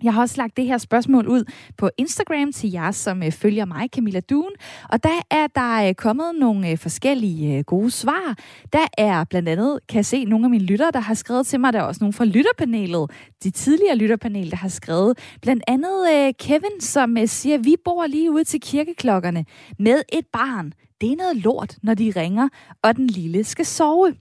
Jeg 0.02 0.14
har 0.14 0.20
også 0.20 0.34
lagt 0.38 0.56
det 0.56 0.64
her 0.64 0.78
spørgsmål 0.78 1.28
ud 1.28 1.44
på 1.76 1.90
Instagram 1.98 2.52
til 2.52 2.70
jer, 2.70 2.90
som 2.90 3.22
øh, 3.22 3.32
følger 3.32 3.64
mig, 3.64 3.88
Camilla 3.94 4.20
Duen. 4.20 4.52
Og 4.88 5.02
der 5.02 5.20
er 5.30 5.46
der 5.46 5.88
øh, 5.88 5.94
kommet 5.94 6.34
nogle 6.38 6.70
øh, 6.70 6.78
forskellige 6.78 7.62
gode 7.62 7.90
svar. 7.90 8.38
Der 8.72 8.86
er 8.98 9.24
blandt 9.24 9.48
andet, 9.48 9.78
kan 9.88 9.96
jeg 9.96 10.06
se, 10.06 10.24
nogle 10.24 10.46
af 10.46 10.50
mine 10.50 10.64
lyttere, 10.64 10.90
der 10.90 11.00
har 11.00 11.14
skrevet 11.14 11.46
til 11.46 11.60
mig. 11.60 11.72
Der 11.72 11.78
er 11.78 11.82
også 11.82 12.04
nogle 12.04 12.12
fra 12.12 12.24
lytterpanelet, 12.24 13.10
de 13.42 13.50
tidligere 13.50 13.96
lytterpanel, 13.96 14.50
der 14.50 14.56
har 14.56 14.68
skrevet. 14.68 15.18
Blandt 15.42 15.62
andet 15.66 16.36
Kevin, 16.38 16.80
som 16.80 17.16
siger, 17.26 17.58
vi 17.58 17.76
bor 17.84 18.06
lige 18.06 18.30
ude 18.30 18.44
til 18.44 18.60
kirkeklokkerne 18.60 19.44
med 19.78 20.02
et 20.12 20.26
barn 20.32 20.72
det 21.00 21.12
er 21.12 21.16
noget 21.16 21.36
lort, 21.36 21.76
når 21.82 21.94
de 21.94 22.12
ringer, 22.16 22.48
og 22.82 22.96
den 22.96 23.06
lille 23.06 23.44
skal 23.44 23.66
sove. 23.66 24.14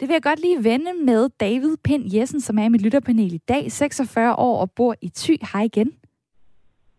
Det 0.00 0.08
vil 0.08 0.10
jeg 0.10 0.22
godt 0.22 0.40
lige 0.40 0.64
vende 0.64 0.92
med 1.04 1.28
David 1.40 1.76
Pind 1.84 2.14
Jessen, 2.14 2.40
som 2.40 2.58
er 2.58 2.64
i 2.64 2.68
mit 2.68 2.82
lytterpanel 2.82 3.32
i 3.32 3.38
dag, 3.38 3.72
46 3.72 4.34
år 4.34 4.60
og 4.60 4.70
bor 4.70 4.94
i 5.00 5.08
Thy. 5.08 5.36
Hej 5.52 5.62
igen. 5.62 5.92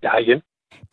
Ja, 0.04 0.10
hej 0.10 0.20
igen. 0.20 0.42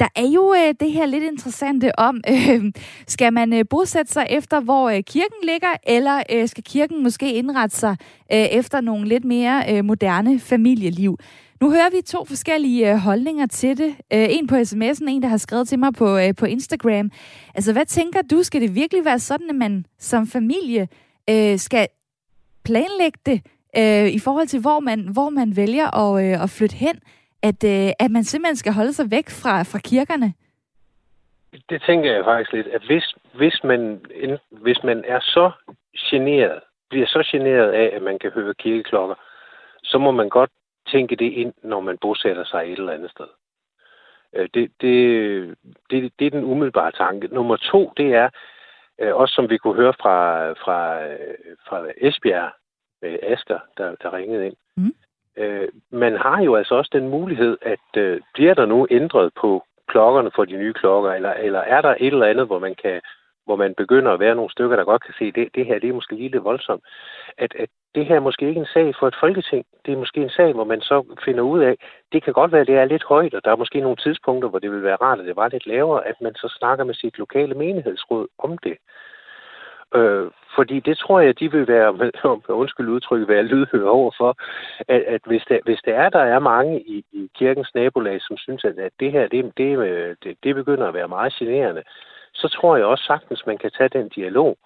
Der 0.00 0.08
er 0.16 0.26
jo 0.34 0.54
øh, 0.54 0.74
det 0.80 0.92
her 0.92 1.06
lidt 1.06 1.24
interessante 1.24 1.98
om, 1.98 2.20
øh, 2.32 2.72
skal 3.06 3.32
man 3.32 3.52
øh, 3.52 3.64
bosætte 3.70 4.12
sig 4.12 4.26
efter, 4.30 4.60
hvor 4.60 4.90
øh, 4.90 5.02
kirken 5.02 5.38
ligger, 5.42 5.74
eller 5.86 6.22
øh, 6.32 6.48
skal 6.48 6.64
kirken 6.64 7.02
måske 7.02 7.34
indrette 7.34 7.76
sig 7.76 7.96
øh, 8.32 8.38
efter 8.38 8.80
nogle 8.80 9.08
lidt 9.08 9.24
mere 9.24 9.64
øh, 9.70 9.84
moderne 9.84 10.38
familieliv? 10.38 11.18
Nu 11.62 11.70
hører 11.70 11.90
vi 11.90 12.02
to 12.02 12.24
forskellige 12.24 12.90
øh, 12.90 12.96
holdninger 12.96 13.46
til 13.46 13.78
det. 13.78 13.90
Øh, 14.14 14.26
en 14.36 14.46
på 14.46 14.54
sms'en, 14.54 15.08
en 15.08 15.22
der 15.22 15.28
har 15.28 15.36
skrevet 15.36 15.68
til 15.68 15.78
mig 15.78 15.92
på, 15.98 16.18
øh, 16.18 16.34
på 16.40 16.46
Instagram. 16.46 17.10
Altså, 17.54 17.72
hvad 17.72 17.86
tænker 17.86 18.22
du? 18.22 18.42
Skal 18.42 18.60
det 18.60 18.74
virkelig 18.74 19.04
være 19.04 19.18
sådan, 19.18 19.50
at 19.50 19.54
man 19.54 19.86
som 19.98 20.26
familie 20.26 20.88
øh, 21.30 21.58
skal 21.58 21.88
planlægge 22.64 23.18
det 23.26 23.38
øh, 23.78 24.08
i 24.18 24.18
forhold 24.18 24.46
til, 24.46 24.60
hvor 24.60 24.80
man, 24.80 25.08
hvor 25.12 25.30
man 25.30 25.56
vælger 25.56 25.88
at, 26.02 26.24
øh, 26.24 26.42
at 26.42 26.50
flytte 26.50 26.76
hen? 26.76 26.96
At, 27.42 27.64
øh, 27.64 27.90
at 27.98 28.10
man 28.10 28.24
simpelthen 28.24 28.56
skal 28.56 28.72
holde 28.72 28.92
sig 28.92 29.10
væk 29.10 29.28
fra, 29.42 29.62
fra 29.62 29.78
kirkerne? 29.78 30.32
Det 31.70 31.82
tænker 31.86 32.12
jeg 32.12 32.24
faktisk 32.24 32.52
lidt, 32.52 32.66
at 32.66 32.82
hvis, 32.86 33.14
hvis, 33.34 33.60
man, 33.64 34.00
hvis 34.50 34.78
man 34.84 35.04
er 35.08 35.20
så 35.20 35.50
generet, 36.10 36.60
bliver 36.90 37.06
så 37.06 37.28
generet 37.32 37.70
af, 37.70 37.96
at 37.96 38.02
man 38.02 38.18
kan 38.18 38.30
høre 38.30 38.54
kirkeklokker, 38.54 39.14
så 39.82 39.98
må 39.98 40.10
man 40.10 40.28
godt 40.28 40.50
tænke 40.86 41.16
det 41.16 41.32
ind, 41.32 41.52
når 41.62 41.80
man 41.80 41.98
bosætter 41.98 42.44
sig 42.44 42.62
et 42.64 42.78
eller 42.78 42.92
andet 42.92 43.10
sted. 43.10 43.26
Øh, 44.36 44.48
det, 44.54 44.72
det, 44.80 45.58
det, 45.90 46.12
det 46.18 46.26
er 46.26 46.30
den 46.30 46.44
umiddelbare 46.44 46.92
tanke. 46.92 47.28
Nummer 47.34 47.56
to, 47.56 47.92
det 47.96 48.14
er, 48.14 48.28
øh, 48.98 49.14
også 49.14 49.34
som 49.34 49.50
vi 49.50 49.58
kunne 49.58 49.74
høre 49.74 49.94
fra, 50.00 50.50
fra, 50.52 51.04
fra 51.68 51.86
Esbjerg, 51.96 52.52
Asker, 53.02 53.58
der, 53.76 53.94
der 54.02 54.12
ringede 54.12 54.46
ind. 54.46 54.56
Mm. 54.76 54.94
man 55.90 56.16
har 56.16 56.42
jo 56.42 56.56
altså 56.56 56.74
også 56.74 56.90
den 56.92 57.08
mulighed, 57.08 57.58
at 57.62 58.20
bliver 58.34 58.54
der 58.54 58.66
nu 58.66 58.86
ændret 58.90 59.32
på 59.40 59.64
klokkerne 59.88 60.30
for 60.34 60.44
de 60.44 60.56
nye 60.56 60.72
klokker, 60.72 61.12
eller, 61.12 61.32
eller 61.32 61.60
er 61.60 61.80
der 61.80 61.94
et 62.00 62.12
eller 62.12 62.26
andet, 62.26 62.46
hvor 62.46 62.58
man 62.58 62.74
kan 62.74 63.00
hvor 63.50 63.64
man 63.64 63.74
begynder 63.82 64.12
at 64.12 64.20
være 64.20 64.34
nogle 64.34 64.50
stykker, 64.50 64.76
der 64.76 64.84
godt 64.84 65.04
kan 65.04 65.14
se, 65.18 65.24
at 65.24 65.34
det, 65.34 65.48
det 65.54 65.66
her 65.66 65.78
det 65.78 65.88
er 65.88 65.98
måske 65.98 66.14
lige 66.14 66.34
lidt 66.34 66.44
voldsomt. 66.44 66.84
At, 67.38 67.52
at 67.62 67.68
det 67.94 68.06
her 68.06 68.16
er 68.16 68.26
måske 68.28 68.48
ikke 68.48 68.60
en 68.60 68.74
sag 68.74 68.94
for 68.98 69.06
et 69.08 69.20
folketing. 69.20 69.64
Det 69.86 69.92
er 69.92 70.02
måske 70.02 70.20
en 70.22 70.36
sag, 70.38 70.52
hvor 70.52 70.64
man 70.64 70.80
så 70.80 70.96
finder 71.24 71.42
ud 71.42 71.60
af, 71.60 71.74
det 72.12 72.22
kan 72.22 72.32
godt 72.32 72.52
være, 72.52 72.60
at 72.60 72.66
det 72.66 72.76
er 72.76 72.84
lidt 72.84 73.04
højt, 73.04 73.34
og 73.34 73.44
der 73.44 73.50
er 73.50 73.62
måske 73.62 73.80
nogle 73.80 73.96
tidspunkter, 73.96 74.48
hvor 74.48 74.58
det 74.58 74.70
vil 74.70 74.82
være 74.82 75.02
rart, 75.04 75.20
at 75.20 75.26
det 75.26 75.36
var 75.36 75.48
lidt 75.48 75.66
lavere, 75.66 76.06
at 76.06 76.20
man 76.20 76.34
så 76.34 76.56
snakker 76.58 76.84
med 76.84 76.94
sit 76.94 77.18
lokale 77.18 77.54
menighedsråd 77.54 78.26
om 78.38 78.58
det. 78.58 78.76
Øh, 79.94 80.30
fordi 80.56 80.80
det 80.80 80.98
tror 80.98 81.20
jeg, 81.20 81.38
de 81.40 81.52
vil 81.52 81.68
være, 81.68 81.92
med, 81.92 82.10
undskyld 82.62 82.88
udtryk, 82.88 83.28
være 83.28 83.42
lydhøre 83.42 83.90
over 83.90 84.10
for, 84.18 84.36
at, 84.88 85.02
at 85.14 85.20
hvis, 85.26 85.42
der, 85.48 85.58
hvis 85.64 85.80
der 85.84 85.94
er, 85.94 86.08
der 86.08 86.24
er 86.34 86.38
mange 86.38 86.80
i, 86.80 87.04
i 87.12 87.30
kirkens 87.34 87.74
nabolag, 87.74 88.20
som 88.22 88.36
synes, 88.36 88.64
at, 88.64 88.78
at 88.78 88.92
det 89.00 89.12
her, 89.12 89.28
det, 89.28 89.52
det, 89.56 89.78
øh, 89.78 90.16
det, 90.22 90.36
det 90.44 90.54
begynder 90.54 90.86
at 90.88 90.94
være 90.94 91.08
meget 91.08 91.32
generende, 91.32 91.82
så 92.34 92.48
tror 92.48 92.76
jeg 92.76 92.86
også 92.86 93.04
sagtens, 93.04 93.46
man 93.46 93.58
kan 93.58 93.70
tage 93.78 93.88
den 93.88 94.08
dialog. 94.08 94.56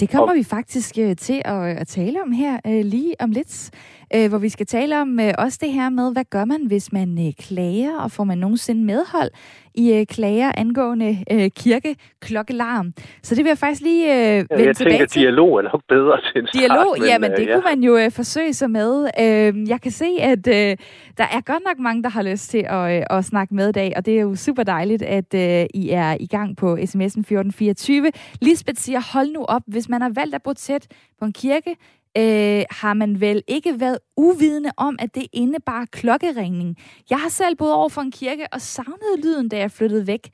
Det 0.00 0.10
kommer 0.10 0.34
og... 0.34 0.36
vi 0.36 0.44
faktisk 0.44 0.98
øh, 0.98 1.16
til 1.16 1.42
at, 1.44 1.76
at 1.80 1.86
tale 1.86 2.22
om 2.22 2.32
her 2.32 2.58
øh, 2.66 2.84
lige 2.84 3.14
om 3.20 3.30
lidt, 3.30 3.70
øh, 4.14 4.28
hvor 4.28 4.38
vi 4.38 4.48
skal 4.48 4.66
tale 4.66 5.00
om 5.00 5.20
øh, 5.20 5.32
også 5.38 5.58
det 5.60 5.72
her 5.72 5.88
med, 5.90 6.12
hvad 6.12 6.24
gør 6.24 6.44
man, 6.44 6.66
hvis 6.66 6.92
man 6.92 7.26
øh, 7.26 7.32
klager, 7.38 8.00
og 8.00 8.10
får 8.10 8.24
man 8.24 8.38
nogensinde 8.38 8.84
medhold 8.84 9.30
i 9.74 9.92
øh, 9.92 10.06
klager 10.06 10.52
angående 10.56 11.24
øh, 11.30 11.50
kirkeklokkelarm. 11.56 12.92
Så 13.22 13.34
det 13.34 13.44
vil 13.44 13.50
jeg 13.50 13.58
faktisk 13.58 13.82
lige 13.82 14.12
øh, 14.14 14.36
vende 14.36 14.46
ja, 14.50 14.66
jeg 14.66 14.76
tilbage 14.76 14.92
tænker, 14.92 15.06
til. 15.06 15.22
dialog 15.22 15.58
er 15.58 15.62
nok 15.62 15.82
bedre 15.88 16.20
til 16.20 16.40
en 16.42 16.48
Dialog, 16.54 16.94
start, 16.96 16.98
men, 17.00 17.08
jamen 17.08 17.30
det 17.30 17.48
øh, 17.48 17.54
kunne 17.54 17.64
man 17.74 17.82
jo 17.82 17.96
øh, 17.96 18.10
forsøge 18.10 18.52
sig 18.52 18.70
med. 18.70 19.10
Øh, 19.20 19.68
jeg 19.68 19.80
kan 19.80 19.90
se, 19.92 20.08
at 20.20 20.46
øh, 20.48 20.76
der 21.18 21.24
er 21.24 21.40
godt 21.40 21.62
nok 21.66 21.78
mange, 21.78 22.02
der 22.02 22.08
har 22.08 22.22
lyst 22.22 22.50
til 22.50 22.64
at, 22.68 22.96
øh, 22.98 23.18
at 23.18 23.24
snakke 23.24 23.54
med 23.54 23.68
i 23.68 23.72
dag, 23.72 23.92
og 23.96 24.06
det 24.06 24.16
er 24.16 24.20
jo 24.20 24.34
super 24.34 24.62
dejligt, 24.62 25.02
at 25.02 25.34
øh, 25.34 25.66
I 25.74 25.90
er 25.90 26.16
i 26.20 26.26
gang 26.26 26.56
på 26.56 26.74
sms'en 26.74 27.20
1424. 27.20 28.12
Lisbeth 28.40 28.78
siger, 28.80 29.00
hold 29.12 29.32
nu 29.32 29.44
op, 29.44 29.62
hvis 29.66 29.88
man 29.88 30.02
har 30.02 30.10
valgt 30.14 30.34
at 30.34 30.42
bo 30.42 30.52
tæt 30.52 30.86
på 31.18 31.24
en 31.24 31.32
kirke, 31.32 31.76
øh, 32.16 32.64
har 32.70 32.94
man 32.94 33.20
vel 33.20 33.42
ikke 33.48 33.80
været 33.80 33.98
uvidende 34.16 34.70
om, 34.76 34.96
at 34.98 35.14
det 35.14 35.26
indebar 35.32 35.84
klokkeringning. 35.84 36.76
Jeg 37.10 37.20
har 37.20 37.28
selv 37.28 37.56
boet 37.56 37.72
over 37.72 37.88
for 37.88 38.00
en 38.00 38.10
kirke 38.10 38.46
og 38.52 38.60
savnede 38.60 39.20
lyden, 39.22 39.48
da 39.48 39.58
jeg 39.58 39.70
flyttede 39.70 40.06
væk. 40.06 40.30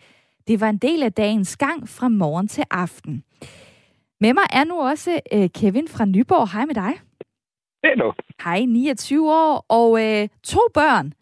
Det 0.49 0.61
var 0.61 0.69
en 0.69 0.79
del 0.79 1.03
af 1.03 1.13
dagens 1.13 1.57
gang 1.57 1.89
fra 1.89 2.09
morgen 2.09 2.49
til 2.49 2.65
aften. 2.71 3.25
Med 4.21 4.35
mig 4.35 4.45
er 4.53 4.65
nu 4.65 4.81
også 4.81 5.21
øh, 5.33 5.49
Kevin 5.55 5.89
fra 5.89 6.05
Nyborg. 6.05 6.53
Hej 6.53 6.67
med 6.67 6.75
dig. 6.75 6.93
Hallo. 7.85 8.13
Hej, 8.45 8.65
29 8.65 9.33
år 9.33 9.67
og 9.69 10.05
øh, 10.05 10.29
to 10.43 10.61
børn 10.75 11.13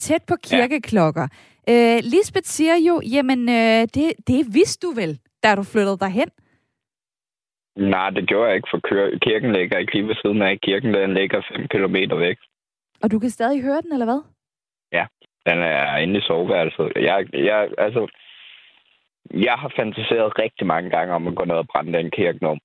tæt 0.00 0.22
på 0.22 0.36
kirkeklokker. 0.42 1.28
Ja. 1.68 1.96
Øh, 1.96 2.02
Lisbeth 2.04 2.46
siger 2.46 2.76
jo, 2.76 3.00
jamen 3.00 3.48
øh, 3.48 3.88
det, 3.94 4.12
det 4.26 4.54
vidste 4.54 4.86
du 4.86 4.92
vel, 4.92 5.18
da 5.42 5.54
du 5.54 5.62
flyttede 5.62 5.98
derhen. 5.98 6.28
Nej, 7.78 8.10
det 8.10 8.28
gjorde 8.28 8.46
jeg 8.48 8.56
ikke, 8.56 8.68
for 8.70 8.80
kir- 8.88 9.18
kirken 9.18 9.52
ligger 9.52 9.78
ikke 9.78 9.92
lige 9.94 10.08
ved 10.08 10.14
siden 10.22 10.42
af. 10.42 10.60
Kirken 10.60 10.94
den 10.94 11.14
ligger 11.14 11.42
5 11.56 11.68
km 11.68 12.18
væk. 12.18 12.38
Og 13.02 13.10
du 13.10 13.18
kan 13.18 13.30
stadig 13.30 13.62
høre 13.62 13.80
den, 13.82 13.92
eller 13.92 14.06
hvad? 14.06 14.20
Ja, 14.92 15.06
den 15.46 15.58
er 15.58 15.96
inde 15.96 16.18
i 16.18 16.20
soveværelset. 16.20 16.92
Jeg, 16.96 17.26
jeg, 17.32 17.68
altså, 17.78 18.06
jeg 19.30 19.52
har 19.52 19.72
fantaseret 19.76 20.38
rigtig 20.38 20.66
mange 20.66 20.90
gange 20.90 21.14
om 21.14 21.26
at 21.28 21.34
gå 21.34 21.44
ned 21.44 21.54
og 21.54 21.66
brænde 21.66 21.98
den 21.98 22.10
kirke 22.10 22.46
om. 22.46 22.58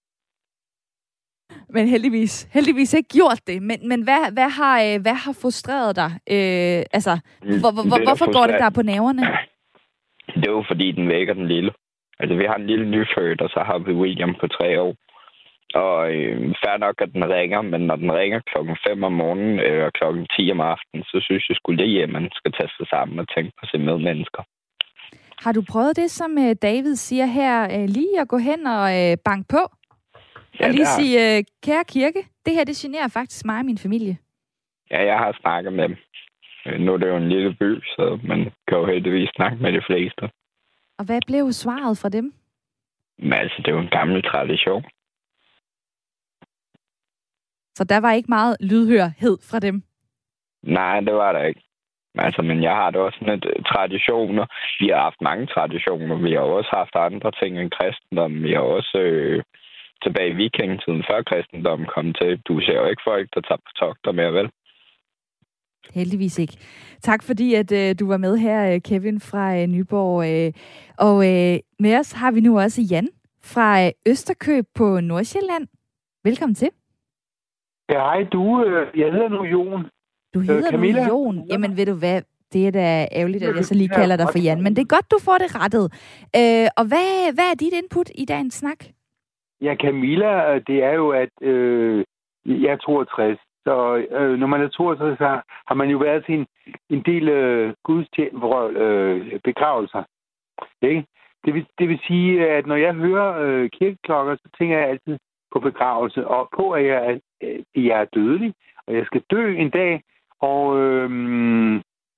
Men 1.70 1.88
heldigvis, 1.88 2.44
heldigvis 2.54 2.94
ikke 2.94 3.10
gjort 3.10 3.42
det. 3.48 3.62
Men, 3.62 3.88
men 3.88 4.04
hvad, 4.04 4.32
hvad, 4.34 4.50
har, 4.50 4.82
øh, 4.82 5.02
hvad 5.02 5.14
har 5.14 5.34
frustreret 5.42 5.96
dig? 5.96 6.12
Øh, 6.36 6.86
altså, 6.98 7.20
hvor, 7.40 7.72
hvor, 7.72 8.04
hvorfor 8.08 8.34
går 8.34 8.48
det 8.48 8.60
der 8.60 8.70
på 8.70 8.82
næverne? 8.82 9.22
Det 10.36 10.48
er 10.48 10.52
jo 10.52 10.64
fordi, 10.68 10.92
den 10.92 11.08
vækker 11.10 11.34
den 11.34 11.48
lille. 11.48 11.72
Altså, 12.24 12.36
vi 12.42 12.46
har 12.50 12.56
en 12.56 12.68
lille 12.72 12.88
nyfødt, 12.96 13.42
og 13.46 13.50
så 13.50 13.60
har 13.70 13.78
vi 13.78 13.92
William 14.04 14.34
på 14.42 14.48
tre 14.48 14.82
år. 14.82 14.94
Og 15.84 15.98
øh, 16.16 16.38
fair 16.64 16.78
nok, 16.78 16.96
at 17.02 17.14
den 17.14 17.30
ringer, 17.38 17.62
men 17.62 17.82
når 17.82 17.96
den 17.96 18.12
ringer 18.20 18.40
klokken 18.52 18.78
5 18.88 19.04
om 19.04 19.14
morgenen 19.14 19.60
eller 19.60 19.90
klokken 20.00 20.28
10 20.40 20.52
om 20.52 20.62
aftenen, 20.62 21.04
så 21.04 21.18
synes 21.28 21.50
jeg 21.50 21.56
skulle 21.58 21.78
det 21.84 21.90
hjem, 21.90 22.10
man 22.10 22.30
skal 22.36 22.52
tage 22.52 22.70
sig 22.78 22.88
sammen 22.88 23.20
og 23.20 23.28
tænke 23.36 23.52
på 23.60 23.66
sine 23.72 23.86
medmennesker. 23.86 24.44
Har 25.44 25.52
du 25.52 25.64
prøvet 25.72 25.96
det, 25.96 26.12
som 26.12 26.32
øh, 26.38 26.56
David 26.62 26.96
siger 26.96 27.26
her, 27.26 27.64
øh, 27.76 27.86
lige 27.98 28.20
at 28.22 28.28
gå 28.28 28.38
hen 28.38 28.68
og 28.68 28.86
øh, 29.00 29.18
banke 29.26 29.48
på? 29.50 29.62
Ja, 30.60 30.66
og 30.66 30.70
lige 30.72 30.80
det 30.80 30.88
har- 30.88 31.00
sige, 31.02 31.38
øh, 31.38 31.44
kære 31.66 31.84
kirke, 31.96 32.22
det 32.46 32.54
her, 32.54 32.64
det 32.64 32.76
generer 32.76 33.08
faktisk 33.08 33.46
mig 33.46 33.58
og 33.60 33.66
min 33.66 33.78
familie. 33.78 34.18
Ja, 34.92 35.06
jeg 35.06 35.18
har 35.18 35.38
snakket 35.42 35.74
med 35.74 35.84
dem. 35.90 35.98
Øh, 36.68 36.80
Nu 36.80 36.94
er 36.94 36.98
det 36.98 37.08
jo 37.10 37.18
en 37.18 37.30
lille 37.30 37.54
by, 37.62 37.82
så 37.96 38.20
man 38.24 38.40
kan 38.68 38.78
jo 38.78 38.86
heldigvis 38.86 39.30
snakke 39.36 39.58
med 39.64 39.74
de 39.74 39.82
fleste. 39.90 40.30
Og 40.98 41.06
hvad 41.06 41.20
blev 41.28 41.52
svaret 41.52 41.98
fra 41.98 42.10
dem? 42.10 42.34
Men 43.18 43.34
altså, 43.34 43.58
det 43.58 43.68
er 43.68 43.76
jo 43.76 43.80
en 43.80 43.98
gammel 44.00 44.24
tradition. 44.24 44.84
Så 47.78 47.84
der 47.84 48.00
var 48.00 48.12
ikke 48.12 48.30
meget 48.30 48.58
lydhørhed 48.60 49.38
fra 49.50 49.60
dem. 49.60 49.84
Nej, 50.64 51.00
det 51.00 51.14
var 51.14 51.32
der 51.32 51.44
ikke. 51.44 51.64
Altså, 52.16 52.42
men 52.42 52.64
jeg 52.64 52.76
har 52.76 52.92
da 52.92 53.00
også 53.00 53.20
sådan 53.20 53.38
et 53.38 53.46
øh, 53.46 53.64
traditioner. 53.64 54.46
Vi 54.80 54.88
har 54.90 55.02
haft 55.02 55.22
mange 55.22 55.46
traditioner. 55.46 56.16
Vi 56.16 56.32
har 56.34 56.40
også 56.40 56.70
haft 56.74 56.96
andre 56.96 57.32
ting 57.32 57.60
end 57.60 57.72
kristendommen. 57.72 58.44
Vi 58.44 58.54
har 58.54 58.66
også 58.78 58.98
øh, 58.98 59.44
tilbage 60.04 60.30
i 60.30 60.40
vikingetiden, 60.44 61.04
før 61.10 61.22
kristendommen 61.22 61.88
kom 61.96 62.14
til. 62.14 62.42
Du 62.48 62.60
ser 62.62 62.78
jo 62.82 62.86
ikke 62.86 63.08
folk, 63.12 63.28
der 63.36 63.42
tager 63.42 63.64
på 63.66 63.72
togter 63.80 64.12
mere, 64.12 64.34
vel? 64.34 64.50
Heldigvis 65.94 66.40
ikke. 66.40 66.58
Tak 67.02 67.24
fordi, 67.24 67.54
at 67.54 67.72
øh, 67.72 67.96
du 68.00 68.08
var 68.08 68.18
med 68.18 68.38
her, 68.38 68.74
øh, 68.74 68.82
Kevin 68.82 69.20
fra 69.20 69.58
øh, 69.62 69.68
Nyborg. 69.68 70.30
Øh, 70.32 70.54
og 70.98 71.16
øh, 71.32 71.60
med 71.80 72.00
os 72.00 72.12
har 72.12 72.32
vi 72.32 72.40
nu 72.42 72.60
også 72.60 72.82
Jan 72.82 73.08
fra 73.44 73.86
øh, 73.86 73.92
Østerkøb 74.08 74.66
på 74.76 75.00
Nordsjælland. 75.00 75.68
Velkommen 76.24 76.56
til. 76.56 76.70
Ja, 77.90 78.00
hej 78.00 78.24
du. 78.24 78.64
Øh, 78.66 79.00
Jeg 79.00 79.12
hedder 79.12 79.30
nu 79.30 79.44
Jon. 79.44 79.86
Du 80.34 80.40
hedder 80.40 80.62
nu 80.62 80.70
Camilla? 80.72 81.08
Jon. 81.08 81.46
Jamen 81.50 81.78
ved 81.78 81.86
du 81.86 81.94
hvad, 81.94 82.22
det 82.54 82.68
er 82.68 82.72
da 82.72 83.08
ærgerligt, 83.12 83.44
at 83.44 83.56
jeg 83.56 83.66
så 83.66 83.74
lige 83.76 83.90
kalder 83.90 84.16
dig 84.18 84.28
for 84.32 84.40
Jan. 84.40 84.62
Men 84.64 84.76
det 84.76 84.82
er 84.82 84.96
godt, 84.96 85.12
du 85.12 85.18
får 85.22 85.38
det 85.38 85.56
rettet. 85.56 85.86
Øh, 86.36 86.68
og 86.78 86.86
hvad, 86.88 87.34
hvad 87.34 87.48
er 87.52 87.56
dit 87.60 87.74
input 87.74 88.10
i 88.16 88.26
dagens 88.26 88.54
snak? 88.54 88.80
Ja, 89.62 89.76
Camilla, 89.82 90.56
øh, 90.56 90.62
det 90.68 90.84
er 90.84 90.92
jo, 90.94 91.10
at 91.10 91.30
øh, 91.42 92.04
jeg 92.46 92.72
er 92.72 92.78
62. 92.78 93.40
Så 93.66 94.06
øh, 94.12 94.40
når 94.40 94.48
man 94.48 94.62
er 94.62 94.68
62, 94.68 95.18
så 95.18 95.42
har 95.68 95.76
man 95.76 95.90
jo 95.90 95.98
været 95.98 96.26
til 96.26 96.36
en, 96.36 96.48
en 96.90 97.02
del 97.02 97.30
øh, 97.30 97.74
gudstjenester, 97.84 98.72
øh, 98.76 99.40
begravelser. 99.44 100.04
Ikke? 100.82 101.06
Det, 101.46 101.54
vil, 101.54 101.66
det 101.80 101.90
vil 101.90 102.00
sige, 102.08 102.50
at 102.50 102.68
når 102.68 102.76
jeg 102.76 102.94
hører 102.94 103.30
øh, 103.44 103.70
kirkeklokker, 103.70 104.36
så 104.36 104.50
tænker 104.58 104.78
jeg 104.78 104.90
altid 104.90 105.18
på 105.54 105.60
begravelse, 105.60 106.28
og 106.28 106.50
på, 106.58 106.72
at 106.72 106.86
jeg 106.86 107.06
er, 107.12 107.20
øh, 107.44 107.86
jeg 107.88 108.02
er 108.02 108.06
dødelig, 108.06 108.54
og 108.88 108.94
jeg 108.96 109.06
skal 109.06 109.24
dø 109.32 109.56
en 109.56 109.70
dag. 109.70 110.04
Og 110.42 110.80
øh, 110.80 111.10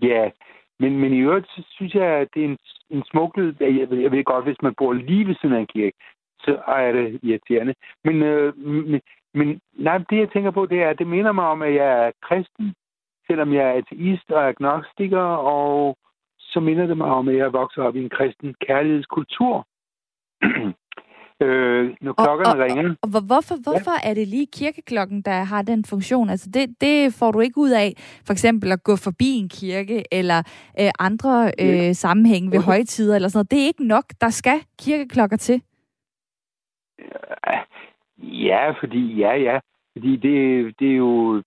ja, 0.02 0.30
men, 0.80 1.00
men 1.00 1.14
i 1.14 1.20
øvrigt, 1.20 1.48
så 1.48 1.64
synes 1.70 1.94
jeg, 1.96 2.08
at 2.08 2.28
det 2.34 2.42
er 2.42 2.46
en, 2.50 2.58
en 2.90 3.04
smuk 3.12 3.38
lyd. 3.38 3.54
Jeg, 3.60 3.90
ved- 3.90 4.00
jeg 4.02 4.12
ved 4.12 4.24
godt, 4.24 4.46
hvis 4.46 4.62
man 4.62 4.74
bor 4.78 4.94
lige 4.94 5.28
ved 5.28 5.36
siden 5.36 5.56
af 5.56 5.60
en 5.60 5.68
kirke, 5.68 5.98
så 6.40 6.62
er 6.68 6.92
det 6.92 7.20
irriterende. 7.24 7.74
Men, 8.04 8.24
øh, 8.24 8.58
men, 8.58 9.02
men 9.36 9.60
nej, 9.74 9.98
det 9.98 10.18
jeg 10.20 10.30
tænker 10.34 10.52
på, 10.52 10.66
det 10.66 10.84
er, 10.84 10.90
at 10.90 11.00
det 11.00 11.08
minder 11.08 11.32
mig 11.32 11.46
om, 11.46 11.62
at 11.62 11.74
jeg 11.76 12.06
er 12.06 12.12
kristen, 12.22 12.74
selvom 13.28 13.54
jeg 13.54 13.64
er 13.70 13.74
ateist 13.82 14.32
og 14.32 14.48
agnostiker, 14.48 15.26
og 15.56 15.98
så 16.40 16.60
minder 16.60 16.86
det 16.88 16.98
mig 16.98 17.08
om, 17.08 17.28
at 17.28 17.36
jeg 17.38 17.46
er 17.46 17.50
vokset 17.62 17.84
op 17.84 17.96
i 17.96 18.04
en 18.04 18.10
kristen 18.10 18.56
kærlighedskultur. 18.68 19.68
øh, 21.46 21.96
når 22.02 22.14
klokkerne 22.14 22.64
og, 22.64 22.66
ringer. 22.66 22.90
Og, 22.90 22.98
og 23.02 23.10
hvor- 23.10 23.26
hvorfor, 23.32 23.56
hvorfor 23.64 23.96
ja. 24.04 24.10
er 24.10 24.14
det 24.14 24.28
lige 24.28 24.48
kirkeklokken, 24.54 25.22
der 25.22 25.44
har 25.44 25.62
den 25.62 25.86
funktion? 25.86 26.30
Altså 26.30 26.50
det, 26.54 26.82
det 26.82 27.14
får 27.20 27.32
du 27.32 27.40
ikke 27.40 27.58
ud 27.58 27.70
af, 27.72 27.94
for 28.26 28.32
eksempel 28.34 28.72
at 28.72 28.84
gå 28.84 28.96
forbi 28.96 29.30
en 29.42 29.50
kirke, 29.50 30.04
eller 30.12 30.40
øh, 30.80 30.92
andre 31.00 31.52
øh, 31.60 31.94
sammenhænge 31.96 32.52
ved 32.52 32.58
Okay. 32.60 32.66
højtider, 32.66 33.16
eller 33.16 33.30
sådan 33.30 33.38
noget. 33.38 33.52
Det 33.52 33.62
er 33.62 33.68
ikke 33.68 33.88
nok. 33.88 34.06
Der 34.22 34.30
skal 34.30 34.60
kirkeklokker 34.80 35.38
til. 35.38 35.62
Ja, 37.48 37.60
Ja, 38.18 38.72
fordi 38.80 39.16
ja, 39.16 39.36
ja. 39.36 39.60
Fordi 39.94 40.16
det, 40.16 40.74
det 40.80 40.92
er 40.92 40.96
jo... 40.96 41.44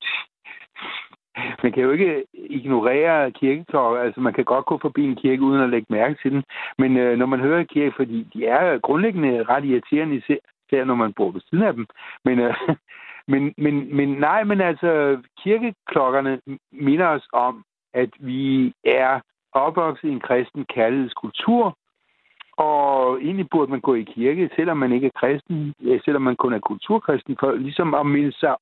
Man 1.62 1.72
kan 1.72 1.82
jo 1.82 1.90
ikke 1.90 2.24
ignorere 2.32 3.30
kirkeklokker. 3.30 4.00
Altså, 4.00 4.20
man 4.20 4.32
kan 4.32 4.44
godt 4.44 4.66
gå 4.66 4.78
forbi 4.78 5.04
en 5.04 5.16
kirke 5.16 5.42
uden 5.42 5.62
at 5.62 5.70
lægge 5.70 5.86
mærke 5.90 6.16
til 6.22 6.32
den. 6.32 6.42
Men 6.78 6.96
øh, 6.96 7.18
når 7.18 7.26
man 7.26 7.40
hører 7.40 7.64
kirke, 7.64 7.92
fordi 7.96 8.22
de 8.22 8.46
er 8.46 8.78
grundlæggende 8.78 9.42
ret 9.42 9.64
irriterende, 9.64 10.16
især 10.16 10.84
når 10.84 10.94
man 10.94 11.12
bor 11.12 11.30
ved 11.30 11.40
siden 11.40 11.64
af 11.64 11.72
dem. 11.72 11.86
Men, 12.24 12.38
øh, 12.38 12.54
men, 13.32 13.54
men, 13.56 13.96
men 13.96 14.08
nej, 14.08 14.44
men 14.44 14.60
altså, 14.60 15.18
kirkeklokkerne 15.42 16.40
minder 16.72 17.06
os 17.06 17.28
om, 17.32 17.64
at 17.94 18.10
vi 18.18 18.72
er 18.84 19.20
opvokset 19.52 20.08
i 20.08 20.12
en 20.12 20.20
kristen 20.20 20.64
kærlighedskultur, 20.64 21.76
og 22.58 23.22
egentlig 23.22 23.50
burde 23.50 23.70
man 23.70 23.80
gå 23.80 23.94
i 23.94 24.02
kirke, 24.02 24.50
selvom 24.56 24.76
man 24.76 24.92
ikke 24.92 25.06
er 25.06 25.20
kristen, 25.20 25.74
selvom 26.04 26.22
man 26.22 26.36
kun 26.36 26.52
er 26.52 26.58
kulturkristen, 26.58 27.36
for 27.40 27.52
ligesom 27.52 27.94
at 27.94 28.06
minde 28.06 28.32
sig 28.32 28.56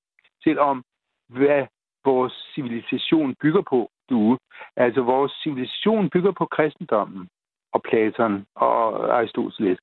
til 0.45 0.59
om, 0.59 0.85
hvad 1.29 1.67
vores 2.05 2.35
civilisation 2.55 3.35
bygger 3.43 3.63
på, 3.71 3.91
du. 4.11 4.39
Altså, 4.77 5.01
vores 5.03 5.33
civilisation 5.43 6.11
bygger 6.11 6.33
på 6.33 6.47
kristendommen 6.47 7.29
og 7.73 7.83
Platon 7.83 8.47
og 8.55 8.79
Aristoteles. 9.19 9.79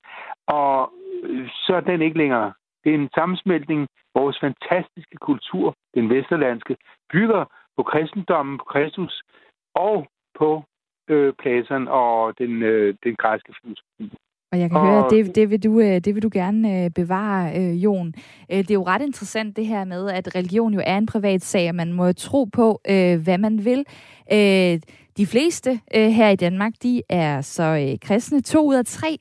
Og 0.48 0.94
så 1.66 1.76
er 1.76 1.80
den 1.80 2.02
ikke 2.02 2.18
længere. 2.18 2.54
Det 2.84 2.90
er 2.90 2.96
en 2.96 3.10
sammensmeltning. 3.16 3.88
Vores 4.16 4.40
fantastiske 4.40 5.18
kultur, 5.18 5.76
den 5.96 6.10
vesterlandske, 6.10 6.78
bygger 7.12 7.46
på 7.78 7.84
kristendommen, 7.84 8.58
på 8.58 8.64
Kristus 8.64 9.22
og 9.76 10.08
på 10.40 10.64
øh, 11.10 11.34
Platon 11.42 11.88
og 11.88 12.34
den, 12.38 12.64
øh, 12.64 12.96
den 13.04 13.16
græske 13.16 13.54
filosofi. 13.62 14.18
Og 14.52 14.60
jeg 14.60 14.70
kan 14.70 14.78
Og- 14.80 14.88
høre, 14.88 15.06
at 15.06 15.12
det, 15.12 15.36
det, 15.36 15.50
vil 15.50 15.64
du, 15.64 15.80
øh, 15.80 16.00
det 16.00 16.16
vil 16.16 16.24
du 16.24 16.30
gerne 16.34 16.84
øh, 16.86 16.90
bevare, 16.90 17.58
øh, 17.60 17.84
Jon. 17.84 18.14
Det 18.50 18.70
er 18.72 18.74
jo 18.74 18.84
ret 18.84 19.02
interessant 19.02 19.56
det 19.56 19.66
her 19.66 19.86
med, 19.86 20.10
at 20.10 20.36
religion 20.36 20.74
jo 20.74 20.82
er 20.86 20.98
en 20.98 21.06
privat 21.06 21.42
sag, 21.42 21.70
og 21.70 21.76
man 21.76 21.94
må 21.94 22.12
tro 22.12 22.44
på, 22.44 22.82
øh, 22.90 23.20
hvad 23.24 23.38
man 23.38 23.66
vil. 23.66 23.86
Øh, 24.34 24.80
De 25.18 25.26
fleste 25.26 25.80
øh, 25.96 26.08
her 26.10 26.30
i 26.30 26.36
Danmark, 26.36 26.74
de 26.84 27.02
er 27.10 27.42
så 27.42 27.64
øh, 27.64 28.00
kristne. 28.00 28.42
To 28.42 28.68
ud 28.68 28.76
af 28.76 28.86
tre 28.86 29.18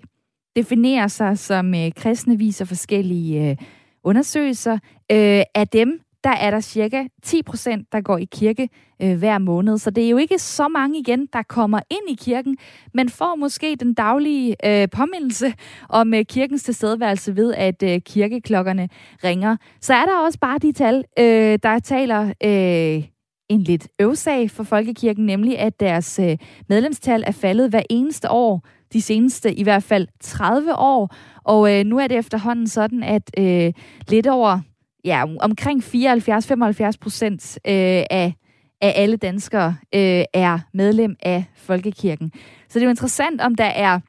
definerer 0.56 1.06
sig 1.08 1.38
som 1.38 1.74
øh, 1.74 1.92
kristne, 1.96 2.38
viser 2.38 2.64
forskellige 2.64 3.50
øh, 3.50 3.56
undersøgelser. 4.04 4.72
Øh, 5.12 5.42
af 5.54 5.68
dem, 5.72 6.00
der 6.24 6.30
er 6.30 6.50
der 6.50 6.60
cirka 6.60 7.04
10 7.22 7.42
procent, 7.42 7.92
der 7.92 8.00
går 8.00 8.18
i 8.18 8.28
kirke 8.32 8.68
øh, 9.02 9.18
hver 9.18 9.38
måned. 9.38 9.78
Så 9.78 9.90
det 9.90 10.04
er 10.04 10.08
jo 10.08 10.16
ikke 10.16 10.38
så 10.38 10.68
mange 10.68 10.98
igen, 10.98 11.28
der 11.32 11.42
kommer 11.42 11.80
ind 11.90 12.10
i 12.10 12.24
kirken, 12.24 12.56
men 12.94 13.08
får 13.08 13.34
måske 13.34 13.76
den 13.80 13.94
daglige 13.94 14.56
øh, 14.66 14.88
påmindelse 14.88 15.54
om 15.88 16.14
øh, 16.14 16.24
kirkens 16.24 16.62
tilstedeværelse 16.62 17.36
ved, 17.36 17.54
at 17.54 17.82
øh, 17.82 18.00
kirkeklokkerne 18.00 18.88
ringer. 19.24 19.56
Så 19.80 19.94
er 19.94 20.04
der 20.04 20.18
også 20.18 20.38
bare 20.38 20.58
de 20.58 20.72
tal, 20.72 21.04
øh, 21.18 21.58
der 21.62 21.78
taler 21.78 22.32
øh, 22.44 23.04
en 23.48 23.60
lidt 23.60 23.88
øvsag 24.00 24.50
for 24.50 24.62
Folkekirken, 24.62 25.26
nemlig 25.26 25.58
at 25.58 25.80
deres 25.80 26.18
øh, 26.18 26.38
medlemstal 26.68 27.24
er 27.26 27.32
faldet 27.32 27.70
hver 27.70 27.82
eneste 27.90 28.30
år, 28.30 28.66
de 28.92 29.02
seneste 29.02 29.54
i 29.54 29.62
hvert 29.62 29.82
fald 29.82 30.08
30 30.20 30.74
år. 30.74 31.14
Og 31.44 31.78
øh, 31.78 31.84
nu 31.84 31.98
er 31.98 32.06
det 32.06 32.18
efterhånden 32.18 32.66
sådan, 32.66 33.02
at 33.02 33.30
øh, 33.38 33.72
lidt 34.08 34.26
over 34.26 34.60
ja, 35.04 35.24
omkring 35.40 35.82
74-75 35.82 36.90
procent 37.00 37.58
øh, 37.66 38.04
af, 38.10 38.34
af 38.80 38.92
alle 38.96 39.16
danskere 39.16 39.76
øh, 39.94 40.24
er 40.34 40.58
medlem 40.74 41.16
af 41.22 41.44
Folkekirken. 41.56 42.32
Så 42.68 42.78
det 42.78 42.82
er 42.82 42.86
jo 42.86 42.90
interessant, 42.90 43.40
om 43.40 43.54
der 43.54 43.64
er 43.64 44.00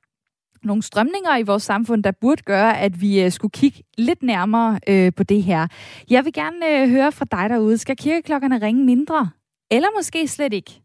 nogle 0.64 0.84
strømninger 0.84 1.38
i 1.38 1.44
vores 1.44 1.64
samfund, 1.64 2.04
der 2.04 2.12
burde 2.12 2.44
gøre, 2.44 2.80
at 2.80 3.02
vi 3.02 3.24
øh, 3.24 3.32
skulle 3.32 3.52
kigge 3.52 3.84
lidt 3.98 4.24
nærmere 4.24 4.80
øh, 4.90 5.12
på 5.18 5.24
det 5.24 5.44
her. 5.44 5.68
Jeg 6.10 6.26
vil 6.26 6.34
gerne 6.34 6.82
øh, 6.82 6.90
høre 6.90 7.12
fra 7.12 7.26
dig 7.32 7.50
derude. 7.50 7.78
Skal 7.78 7.96
kirkeklokkerne 7.96 8.62
ringe 8.62 8.86
mindre? 8.86 9.30
Eller 9.72 9.88
måske 9.98 10.28
slet 10.28 10.54
ikke? 10.54 10.83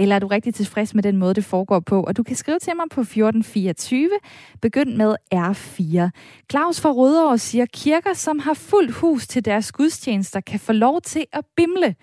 Eller 0.00 0.14
er 0.14 0.18
du 0.18 0.26
rigtig 0.26 0.54
tilfreds 0.54 0.94
med 0.94 1.02
den 1.02 1.16
måde, 1.16 1.34
det 1.34 1.44
foregår 1.44 1.80
på? 1.80 2.02
Og 2.02 2.16
du 2.16 2.22
kan 2.22 2.36
skrive 2.36 2.58
til 2.58 2.72
mig 2.76 2.84
på 2.90 3.00
1424. 3.00 4.10
Begynd 4.62 4.96
med 4.96 5.16
R4. 5.34 6.10
Claus 6.50 6.80
fra 6.80 6.90
Rødovre 6.90 7.38
siger, 7.38 7.66
kirker, 7.74 8.14
som 8.14 8.38
har 8.38 8.54
fuldt 8.54 8.94
hus 8.94 9.26
til 9.26 9.44
deres 9.44 9.72
gudstjenester, 9.72 10.40
kan 10.40 10.60
få 10.60 10.72
lov 10.72 11.00
til 11.00 11.26
at 11.32 11.44
bimle. 11.56 11.94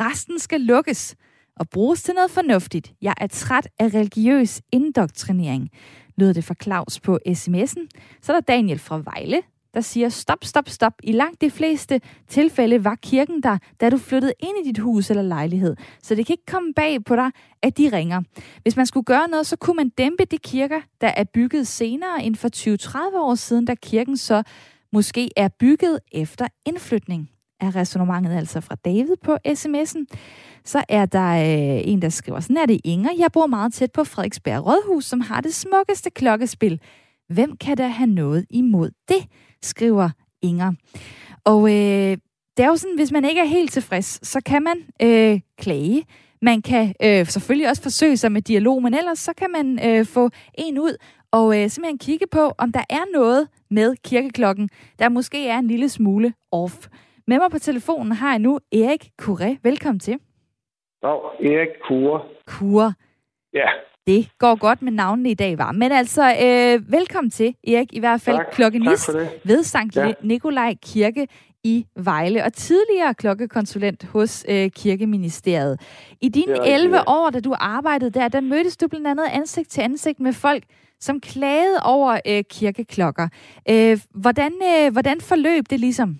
Resten 0.00 0.38
skal 0.38 0.60
lukkes 0.60 1.16
og 1.56 1.68
bruges 1.68 2.02
til 2.02 2.14
noget 2.14 2.30
fornuftigt. 2.30 2.92
Jeg 3.02 3.14
er 3.20 3.26
træt 3.26 3.68
af 3.78 3.86
religiøs 3.86 4.62
indoktrinering, 4.72 5.70
lyder 6.16 6.32
det 6.32 6.44
fra 6.44 6.54
Claus 6.62 7.00
på 7.00 7.18
sms'en. 7.28 7.86
Så 8.22 8.32
er 8.32 8.36
der 8.36 8.40
Daniel 8.40 8.78
fra 8.78 9.02
Vejle, 9.04 9.42
der 9.74 9.80
siger, 9.80 10.08
stop, 10.08 10.44
stop, 10.44 10.68
stop. 10.68 10.92
I 11.02 11.12
langt 11.12 11.40
de 11.40 11.50
fleste 11.50 12.00
tilfælde 12.28 12.84
var 12.84 12.94
kirken 12.94 13.42
der, 13.42 13.58
da 13.80 13.90
du 13.90 13.98
flyttede 13.98 14.32
ind 14.40 14.66
i 14.66 14.68
dit 14.68 14.78
hus 14.78 15.10
eller 15.10 15.22
lejlighed. 15.22 15.76
Så 16.02 16.14
det 16.14 16.26
kan 16.26 16.34
ikke 16.34 16.46
komme 16.46 16.74
bag 16.74 17.04
på 17.04 17.16
dig, 17.16 17.30
at 17.62 17.78
de 17.78 17.88
ringer. 17.92 18.22
Hvis 18.62 18.76
man 18.76 18.86
skulle 18.86 19.04
gøre 19.04 19.28
noget, 19.28 19.46
så 19.46 19.56
kunne 19.56 19.76
man 19.76 19.88
dæmpe 19.88 20.24
de 20.24 20.38
kirker, 20.38 20.80
der 21.00 21.08
er 21.08 21.24
bygget 21.24 21.66
senere 21.66 22.24
end 22.24 22.36
for 22.36 22.48
20-30 23.14 23.18
år 23.18 23.34
siden, 23.34 23.64
da 23.64 23.74
kirken 23.74 24.16
så 24.16 24.42
måske 24.92 25.30
er 25.36 25.48
bygget 25.48 25.98
efter 26.12 26.46
indflytning. 26.66 27.30
Er 27.60 27.76
resonemanget 27.76 28.36
altså 28.36 28.60
fra 28.60 28.74
David 28.74 29.16
på 29.24 29.36
sms'en. 29.48 30.04
Så 30.64 30.84
er 30.88 31.06
der 31.06 31.30
øh, 31.32 31.82
en, 31.84 32.02
der 32.02 32.08
skriver, 32.08 32.40
sådan 32.40 32.56
er 32.56 32.66
det 32.66 32.80
Inger. 32.84 33.10
Jeg 33.18 33.32
bor 33.32 33.46
meget 33.46 33.72
tæt 33.72 33.92
på 33.92 34.04
Frederiksberg 34.04 34.66
Rådhus, 34.66 35.04
som 35.04 35.20
har 35.20 35.40
det 35.40 35.54
smukkeste 35.54 36.10
klokkespil. 36.10 36.80
Hvem 37.28 37.56
kan 37.56 37.76
der 37.76 37.88
have 37.88 38.10
noget 38.10 38.46
imod 38.50 38.90
det? 39.08 39.26
Skriver 39.62 40.10
Inger. 40.42 40.72
Og 41.44 41.60
øh, 41.68 42.16
det 42.56 42.62
er 42.64 42.68
jo 42.68 42.76
sådan, 42.76 42.96
hvis 42.96 43.12
man 43.12 43.24
ikke 43.24 43.40
er 43.40 43.44
helt 43.44 43.72
tilfreds, 43.72 44.28
så 44.28 44.40
kan 44.46 44.62
man 44.62 44.76
øh, 45.02 45.40
klage. 45.58 46.04
Man 46.42 46.62
kan 46.62 46.94
øh, 47.04 47.26
selvfølgelig 47.26 47.68
også 47.68 47.82
forsøge 47.82 48.16
sig 48.16 48.32
med 48.32 48.42
dialog, 48.42 48.82
men 48.82 48.94
ellers 48.94 49.18
så 49.18 49.32
kan 49.34 49.50
man 49.50 49.78
øh, 49.88 50.06
få 50.06 50.30
en 50.54 50.78
ud 50.78 50.96
og 51.32 51.62
øh, 51.62 51.68
simpelthen 51.68 51.98
kigge 51.98 52.26
på, 52.26 52.52
om 52.58 52.72
der 52.72 52.84
er 52.90 53.12
noget 53.12 53.48
med 53.70 53.96
kirkeklokken, 54.04 54.68
der 54.98 55.08
måske 55.08 55.48
er 55.48 55.58
en 55.58 55.66
lille 55.66 55.88
smule 55.88 56.34
off. 56.52 56.88
Med 57.26 57.38
mig 57.38 57.50
på 57.50 57.58
telefonen 57.58 58.12
har 58.12 58.30
jeg 58.30 58.38
nu 58.38 58.58
Erik 58.72 59.10
Kure. 59.18 59.58
Velkommen 59.62 60.00
til. 60.00 60.18
Dag, 61.02 61.18
Erik 61.40 61.74
Kure. 61.88 62.20
Kure. 62.46 62.94
Ja. 63.52 63.68
Det 64.06 64.28
går 64.38 64.60
godt 64.60 64.82
med 64.82 64.92
navnene 64.92 65.30
i 65.30 65.34
dag, 65.34 65.58
var. 65.58 65.72
Men 65.72 65.92
altså, 65.92 66.22
øh, 66.22 66.92
velkommen 66.92 67.30
til, 67.30 67.54
Erik, 67.66 67.92
i 67.92 68.00
hvert 68.00 68.20
fald 68.20 68.36
tak, 68.36 68.46
klokkenist 68.52 69.06
tak 69.06 69.26
ved 69.44 69.62
Sankt 69.62 69.96
ja. 69.96 70.12
Nikolaj 70.22 70.74
Kirke 70.92 71.26
i 71.64 71.86
Vejle, 71.96 72.44
og 72.44 72.52
tidligere 72.52 73.14
klokkekonsulent 73.14 74.04
hos 74.04 74.46
øh, 74.48 74.70
Kirkeministeriet. 74.70 75.80
I 76.22 76.28
dine 76.28 76.54
11 76.66 76.96
ja. 76.96 77.02
år, 77.06 77.30
da 77.30 77.40
du 77.40 77.54
arbejdede 77.60 78.10
der, 78.10 78.28
der 78.28 78.40
mødtes 78.40 78.76
du 78.76 78.88
blandt 78.88 79.06
andet 79.06 79.26
ansigt 79.34 79.68
til 79.70 79.80
ansigt 79.80 80.20
med 80.20 80.32
folk, 80.32 80.62
som 81.00 81.20
klagede 81.20 81.78
over 81.84 82.12
øh, 82.30 82.44
kirkeklokker. 82.50 83.28
Øh, 83.70 83.96
hvordan, 84.22 84.52
øh, 84.72 84.92
hvordan 84.92 85.20
forløb 85.20 85.64
det 85.70 85.80
ligesom? 85.80 86.10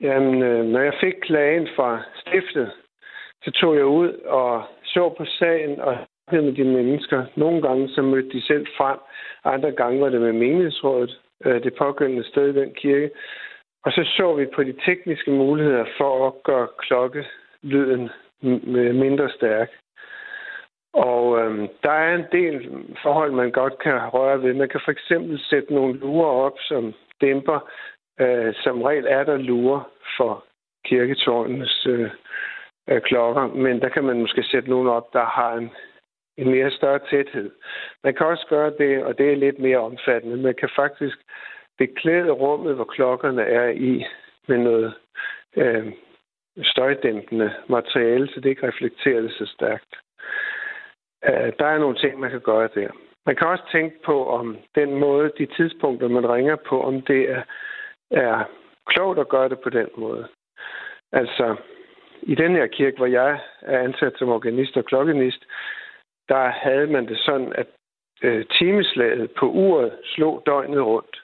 Jamen, 0.00 0.42
øh, 0.42 0.64
når 0.64 0.80
jeg 0.80 0.94
fik 1.00 1.14
klagen 1.22 1.68
fra 1.76 2.02
stiftet, 2.20 2.72
så 3.42 3.50
tog 3.50 3.76
jeg 3.76 3.84
ud 3.84 4.08
og 4.26 4.64
så 4.94 5.14
på 5.18 5.24
sagen 5.24 5.80
og 5.80 5.96
med 6.32 6.52
de 6.52 6.64
mennesker. 6.64 7.24
Nogle 7.36 7.62
gange 7.62 7.88
så 7.88 8.02
mødte 8.02 8.30
de 8.30 8.42
selv 8.42 8.66
frem, 8.76 8.98
andre 9.44 9.72
gange 9.72 10.00
var 10.00 10.08
det 10.08 10.20
med 10.20 10.32
menighedsrådet, 10.32 11.20
øh, 11.44 11.62
det 11.62 11.74
pågældende 11.74 12.24
sted 12.24 12.48
i 12.48 12.60
den 12.60 12.74
kirke. 12.74 13.10
Og 13.84 13.92
så 13.92 14.02
så 14.16 14.34
vi 14.34 14.46
på 14.46 14.62
de 14.62 14.74
tekniske 14.86 15.30
muligheder 15.30 15.84
for 15.98 16.26
at 16.26 16.42
gøre 16.42 16.68
klokkelyden 16.78 18.10
mindre 19.02 19.30
stærk. 19.30 19.70
Og 20.94 21.38
øhm, 21.40 21.68
der 21.82 21.90
er 21.90 22.14
en 22.14 22.26
del 22.32 22.70
forhold, 23.02 23.32
man 23.32 23.50
godt 23.50 23.78
kan 23.78 24.08
røre 24.08 24.42
ved. 24.42 24.54
Man 24.54 24.68
kan 24.68 24.80
for 24.84 24.92
eksempel 24.92 25.40
sætte 25.40 25.74
nogle 25.74 25.98
lurer 25.98 26.30
op, 26.30 26.58
som 26.60 26.94
dæmper. 27.20 27.70
Øh, 28.20 28.54
som 28.54 28.82
regel 28.82 29.06
er 29.08 29.24
der 29.24 29.36
lurer 29.36 29.90
for 30.16 30.44
kirketårnens 30.84 31.86
øh, 31.86 32.10
øh, 32.88 33.02
klokker, 33.02 33.46
men 33.46 33.80
der 33.80 33.88
kan 33.88 34.04
man 34.04 34.20
måske 34.20 34.42
sætte 34.42 34.70
nogen 34.70 34.88
op, 34.88 35.12
der 35.12 35.24
har 35.24 35.54
en, 35.54 35.70
en 36.36 36.50
mere 36.50 36.70
større 36.70 37.00
tæthed. 37.10 37.50
Man 38.04 38.14
kan 38.14 38.26
også 38.26 38.46
gøre 38.48 38.72
det, 38.78 39.04
og 39.04 39.18
det 39.18 39.32
er 39.32 39.36
lidt 39.36 39.58
mere 39.58 39.78
omfattende. 39.78 40.36
Man 40.36 40.54
kan 40.54 40.68
faktisk 40.76 41.18
beklæde 41.78 42.30
rummet, 42.30 42.74
hvor 42.74 42.84
klokkerne 42.84 43.42
er 43.42 43.68
i, 43.68 44.04
med 44.48 44.58
noget 44.58 44.94
øh, 45.56 45.92
støjdæmpende 46.62 47.54
materiale, 47.68 48.28
så 48.28 48.40
det 48.40 48.48
ikke 48.48 48.68
reflekterer 48.68 49.20
det 49.20 49.32
så 49.32 49.46
stærkt. 49.46 49.96
Øh, 51.24 51.52
der 51.58 51.66
er 51.66 51.78
nogle 51.78 51.96
ting, 51.96 52.20
man 52.20 52.30
kan 52.30 52.40
gøre 52.40 52.68
der. 52.74 52.90
Man 53.26 53.36
kan 53.36 53.46
også 53.46 53.64
tænke 53.72 53.96
på, 54.04 54.28
om 54.28 54.58
den 54.74 54.94
måde, 54.94 55.32
de 55.38 55.46
tidspunkter, 55.46 56.08
man 56.08 56.30
ringer 56.30 56.56
på, 56.56 56.82
om 56.82 57.02
det 57.02 57.30
er, 57.30 57.42
er 58.10 58.44
klogt 58.86 59.18
at 59.18 59.28
gøre 59.28 59.48
det 59.48 59.60
på 59.60 59.70
den 59.70 59.88
måde. 59.96 60.28
Altså, 61.12 61.56
i 62.22 62.34
den 62.34 62.52
her 62.52 62.66
kirke, 62.66 62.96
hvor 62.96 63.06
jeg 63.06 63.38
er 63.60 63.78
ansat 63.78 64.12
som 64.16 64.28
organist 64.28 64.76
og 64.76 64.84
klokkenist, 64.84 65.44
der 66.28 66.48
havde 66.48 66.86
man 66.86 67.06
det 67.08 67.18
sådan, 67.18 67.52
at 67.54 67.66
øh, 68.22 68.44
timeslaget 68.58 69.30
på 69.38 69.46
uret 69.46 69.92
slog 70.04 70.42
døgnet 70.46 70.82
rundt. 70.82 71.20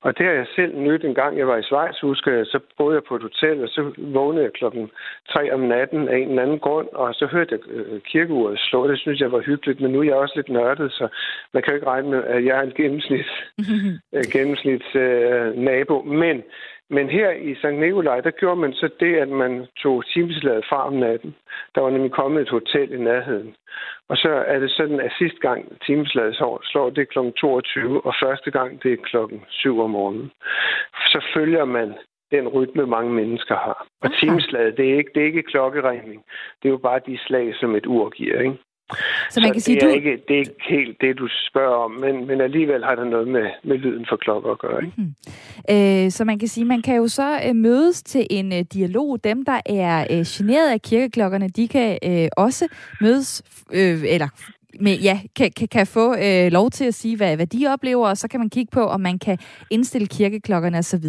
Og 0.00 0.18
det 0.18 0.26
har 0.26 0.32
jeg 0.32 0.46
selv 0.56 0.78
nyt 0.78 1.04
en 1.04 1.14
gang, 1.14 1.38
jeg 1.38 1.48
var 1.48 1.56
i 1.56 1.62
Schweiz, 1.62 2.00
husker 2.00 2.32
jeg, 2.32 2.46
så 2.46 2.60
boede 2.78 2.94
jeg 2.94 3.04
på 3.04 3.16
et 3.16 3.22
hotel, 3.22 3.62
og 3.62 3.68
så 3.68 3.92
vågnede 3.98 4.44
jeg 4.44 4.52
klokken 4.52 4.90
3 5.28 5.52
om 5.52 5.60
natten 5.60 6.08
af 6.08 6.16
en 6.16 6.28
eller 6.28 6.42
anden 6.42 6.58
grund, 6.58 6.88
og 6.92 7.14
så 7.14 7.26
hørte 7.26 7.54
jeg 7.54 7.74
øh, 7.74 8.00
kirkeuret 8.00 8.58
slå. 8.58 8.88
Det 8.88 8.98
synes 8.98 9.20
jeg 9.20 9.32
var 9.32 9.40
hyggeligt, 9.40 9.80
men 9.80 9.92
nu 9.92 10.00
er 10.00 10.04
jeg 10.04 10.14
også 10.14 10.32
lidt 10.36 10.48
nørdet, 10.48 10.92
så 10.92 11.08
man 11.52 11.62
kan 11.62 11.72
jo 11.72 11.74
ikke 11.74 11.86
regne 11.86 12.10
med, 12.10 12.24
at 12.24 12.44
jeg 12.44 12.58
er 12.58 12.62
en 12.62 12.74
gennemsnits, 12.76 13.30
øh, 14.14 14.24
gennemsnits 14.32 14.94
øh, 14.94 15.56
nabo. 15.56 16.02
Men 16.02 16.42
men 16.90 17.08
her 17.10 17.30
i 17.30 17.54
St. 17.54 17.80
Nikolaj, 17.84 18.20
der 18.20 18.30
gjorde 18.30 18.60
man 18.60 18.72
så 18.72 18.88
det, 19.00 19.16
at 19.16 19.28
man 19.28 19.66
tog 19.82 20.04
timeslaget 20.06 20.64
fra 20.68 20.86
om 20.86 20.92
natten. 20.92 21.36
Der 21.74 21.80
var 21.80 21.90
nemlig 21.90 22.12
kommet 22.12 22.42
et 22.42 22.48
hotel 22.48 22.92
i 22.92 22.98
nærheden. 22.98 23.54
Og 24.08 24.16
så 24.16 24.28
er 24.28 24.58
det 24.58 24.70
sådan, 24.70 25.00
at 25.00 25.12
sidste 25.18 25.40
gang 25.40 25.82
timeslaget 25.86 26.36
slår, 26.36 26.90
det 26.90 27.08
kl. 27.08 27.18
22, 27.36 28.06
og 28.06 28.14
første 28.22 28.50
gang 28.50 28.82
det 28.82 28.92
er 28.92 28.96
klokken 28.96 29.44
7 29.48 29.80
om 29.80 29.90
morgenen. 29.90 30.30
Så 31.06 31.24
følger 31.34 31.64
man 31.64 31.94
den 32.30 32.48
rytme, 32.48 32.86
mange 32.86 33.12
mennesker 33.12 33.54
har. 33.54 33.86
Og 34.02 34.10
timeslaget, 34.20 34.76
det 34.76 34.90
er 34.90 34.96
ikke, 34.98 35.10
det 35.14 35.22
er 35.22 35.26
ikke 35.26 35.42
klokkeregning. 35.42 36.24
Det 36.62 36.68
er 36.68 36.72
jo 36.72 36.76
bare 36.78 37.00
de 37.06 37.18
slag, 37.18 37.54
som 37.54 37.74
et 37.74 37.86
ur 37.86 38.08
giver, 38.08 38.40
ikke? 38.40 38.58
Så, 39.30 39.40
man 39.40 39.48
så 39.48 39.52
kan 39.52 39.60
sige, 39.60 39.74
det, 39.74 39.82
er 39.82 39.88
du... 39.88 39.94
ikke, 39.94 40.22
det 40.28 40.34
er 40.34 40.38
ikke 40.38 40.64
helt 40.68 41.00
det, 41.00 41.18
du 41.18 41.28
spørger 41.48 41.76
om, 41.76 41.90
men, 41.90 42.26
men 42.26 42.40
alligevel 42.40 42.84
har 42.84 42.94
det 42.94 43.06
noget 43.06 43.28
med, 43.28 43.46
med 43.64 43.78
lyden 43.78 44.06
for 44.08 44.16
klokker 44.16 44.50
at 44.50 44.58
gøre. 44.58 44.84
Ikke? 44.84 44.94
Mm-hmm. 44.96 46.04
Øh, 46.04 46.10
så 46.10 46.24
man 46.24 46.38
kan 46.38 46.48
sige, 46.48 46.64
man 46.64 46.82
kan 46.82 46.96
jo 46.96 47.08
så 47.08 47.40
øh, 47.48 47.56
mødes 47.56 48.02
til 48.02 48.26
en 48.30 48.52
øh, 48.52 48.64
dialog. 48.72 49.24
Dem, 49.24 49.44
der 49.44 49.60
er 49.66 50.06
øh, 50.10 50.24
generet 50.26 50.72
af 50.72 50.82
kirkeklokkerne, 50.82 51.48
de 51.48 51.68
kan 51.68 51.98
øh, 52.04 52.28
også 52.36 52.68
mødes, 53.00 53.42
øh, 53.72 54.14
eller 54.14 54.28
med, 54.80 54.96
ja, 54.98 55.20
kan, 55.36 55.50
kan, 55.56 55.68
kan 55.68 55.86
få 55.86 56.14
øh, 56.14 56.52
lov 56.52 56.70
til 56.70 56.84
at 56.84 56.94
sige, 56.94 57.16
hvad, 57.16 57.36
hvad 57.36 57.46
de 57.46 57.66
oplever, 57.74 58.08
og 58.08 58.16
så 58.16 58.28
kan 58.28 58.40
man 58.40 58.50
kigge 58.50 58.70
på, 58.72 58.80
om 58.80 59.00
man 59.00 59.18
kan 59.18 59.38
indstille 59.70 60.06
kirkeklokkerne 60.06 60.78
osv. 60.78 61.08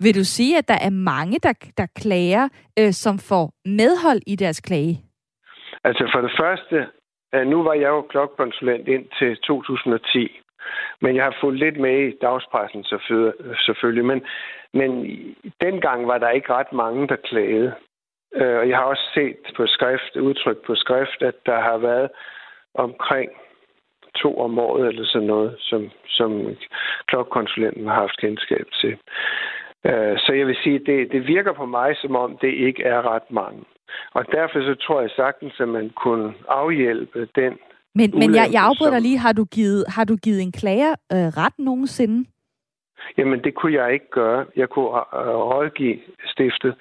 Vil 0.00 0.14
du 0.14 0.24
sige, 0.24 0.58
at 0.58 0.68
der 0.68 0.78
er 0.80 0.90
mange, 0.90 1.38
der, 1.42 1.52
der 1.76 1.86
klager, 1.96 2.48
øh, 2.78 2.92
som 2.92 3.18
får 3.18 3.52
medhold 3.64 4.20
i 4.26 4.36
deres 4.36 4.60
klage? 4.60 5.00
Altså 5.84 6.10
for 6.14 6.20
det 6.20 6.32
første, 6.40 6.76
Øh, 7.34 7.46
nu 7.46 7.62
var 7.62 7.74
jeg 7.74 7.88
jo 7.88 8.02
klokkonsulent 8.02 8.88
ind 8.88 9.06
til 9.18 9.36
2010. 9.36 10.40
Men 11.00 11.16
jeg 11.16 11.24
har 11.24 11.36
fulgt 11.40 11.58
lidt 11.58 11.80
med 11.80 11.98
i 12.08 12.18
dagspressen 12.22 12.84
selvfølgelig. 13.66 14.04
Men, 14.04 14.22
men 14.72 14.90
dengang 15.60 16.08
var 16.08 16.18
der 16.18 16.30
ikke 16.30 16.52
ret 16.52 16.72
mange, 16.72 17.08
der 17.08 17.16
klagede. 17.16 17.74
Øh, 18.34 18.58
og 18.58 18.68
jeg 18.68 18.76
har 18.76 18.84
også 18.84 19.10
set 19.14 19.36
på 19.56 19.66
skrift, 19.66 20.16
udtryk 20.16 20.66
på 20.66 20.74
skrift, 20.74 21.22
at 21.22 21.34
der 21.46 21.60
har 21.60 21.76
været 21.76 22.10
omkring 22.74 23.30
to 24.16 24.40
om 24.40 24.58
året 24.58 24.88
eller 24.88 25.04
sådan 25.04 25.26
noget, 25.26 25.56
som, 25.58 25.90
som 26.08 26.56
klokkonsulenten 27.06 27.86
har 27.86 27.94
haft 27.94 28.20
kendskab 28.20 28.66
til. 28.80 28.98
Øh, 29.86 30.18
så 30.18 30.32
jeg 30.32 30.46
vil 30.46 30.56
sige, 30.62 30.78
det, 30.78 31.12
det 31.12 31.26
virker 31.26 31.52
på 31.52 31.66
mig, 31.66 31.96
som 31.96 32.16
om 32.16 32.38
det 32.38 32.52
ikke 32.54 32.82
er 32.82 33.14
ret 33.14 33.30
mange. 33.30 33.64
Og 34.12 34.24
derfor 34.32 34.60
så 34.60 34.74
tror 34.74 35.00
jeg 35.00 35.10
sagtens, 35.16 35.60
at 35.60 35.68
man 35.68 35.90
kunne 35.90 36.34
afhjælpe 36.48 37.28
den 37.34 37.58
men, 37.98 38.10
men 38.20 38.34
jeg, 38.34 38.48
jeg 38.52 38.62
afbryder 38.62 38.90
dig 38.90 39.02
lige. 39.02 39.18
Har 39.18 39.32
du 39.32 39.44
givet, 39.44 39.84
har 39.88 40.04
du 40.04 40.16
givet 40.16 40.42
en 40.42 40.52
klager 40.52 40.94
øh, 41.12 41.28
ret 41.42 41.58
nogensinde? 41.58 42.28
Jamen, 43.18 43.44
det 43.44 43.54
kunne 43.54 43.74
jeg 43.74 43.92
ikke 43.92 44.10
gøre. 44.10 44.46
Jeg 44.56 44.68
kunne 44.68 44.86
øh, 44.86 45.36
rådgive 45.52 45.98
stiftet, 46.24 46.74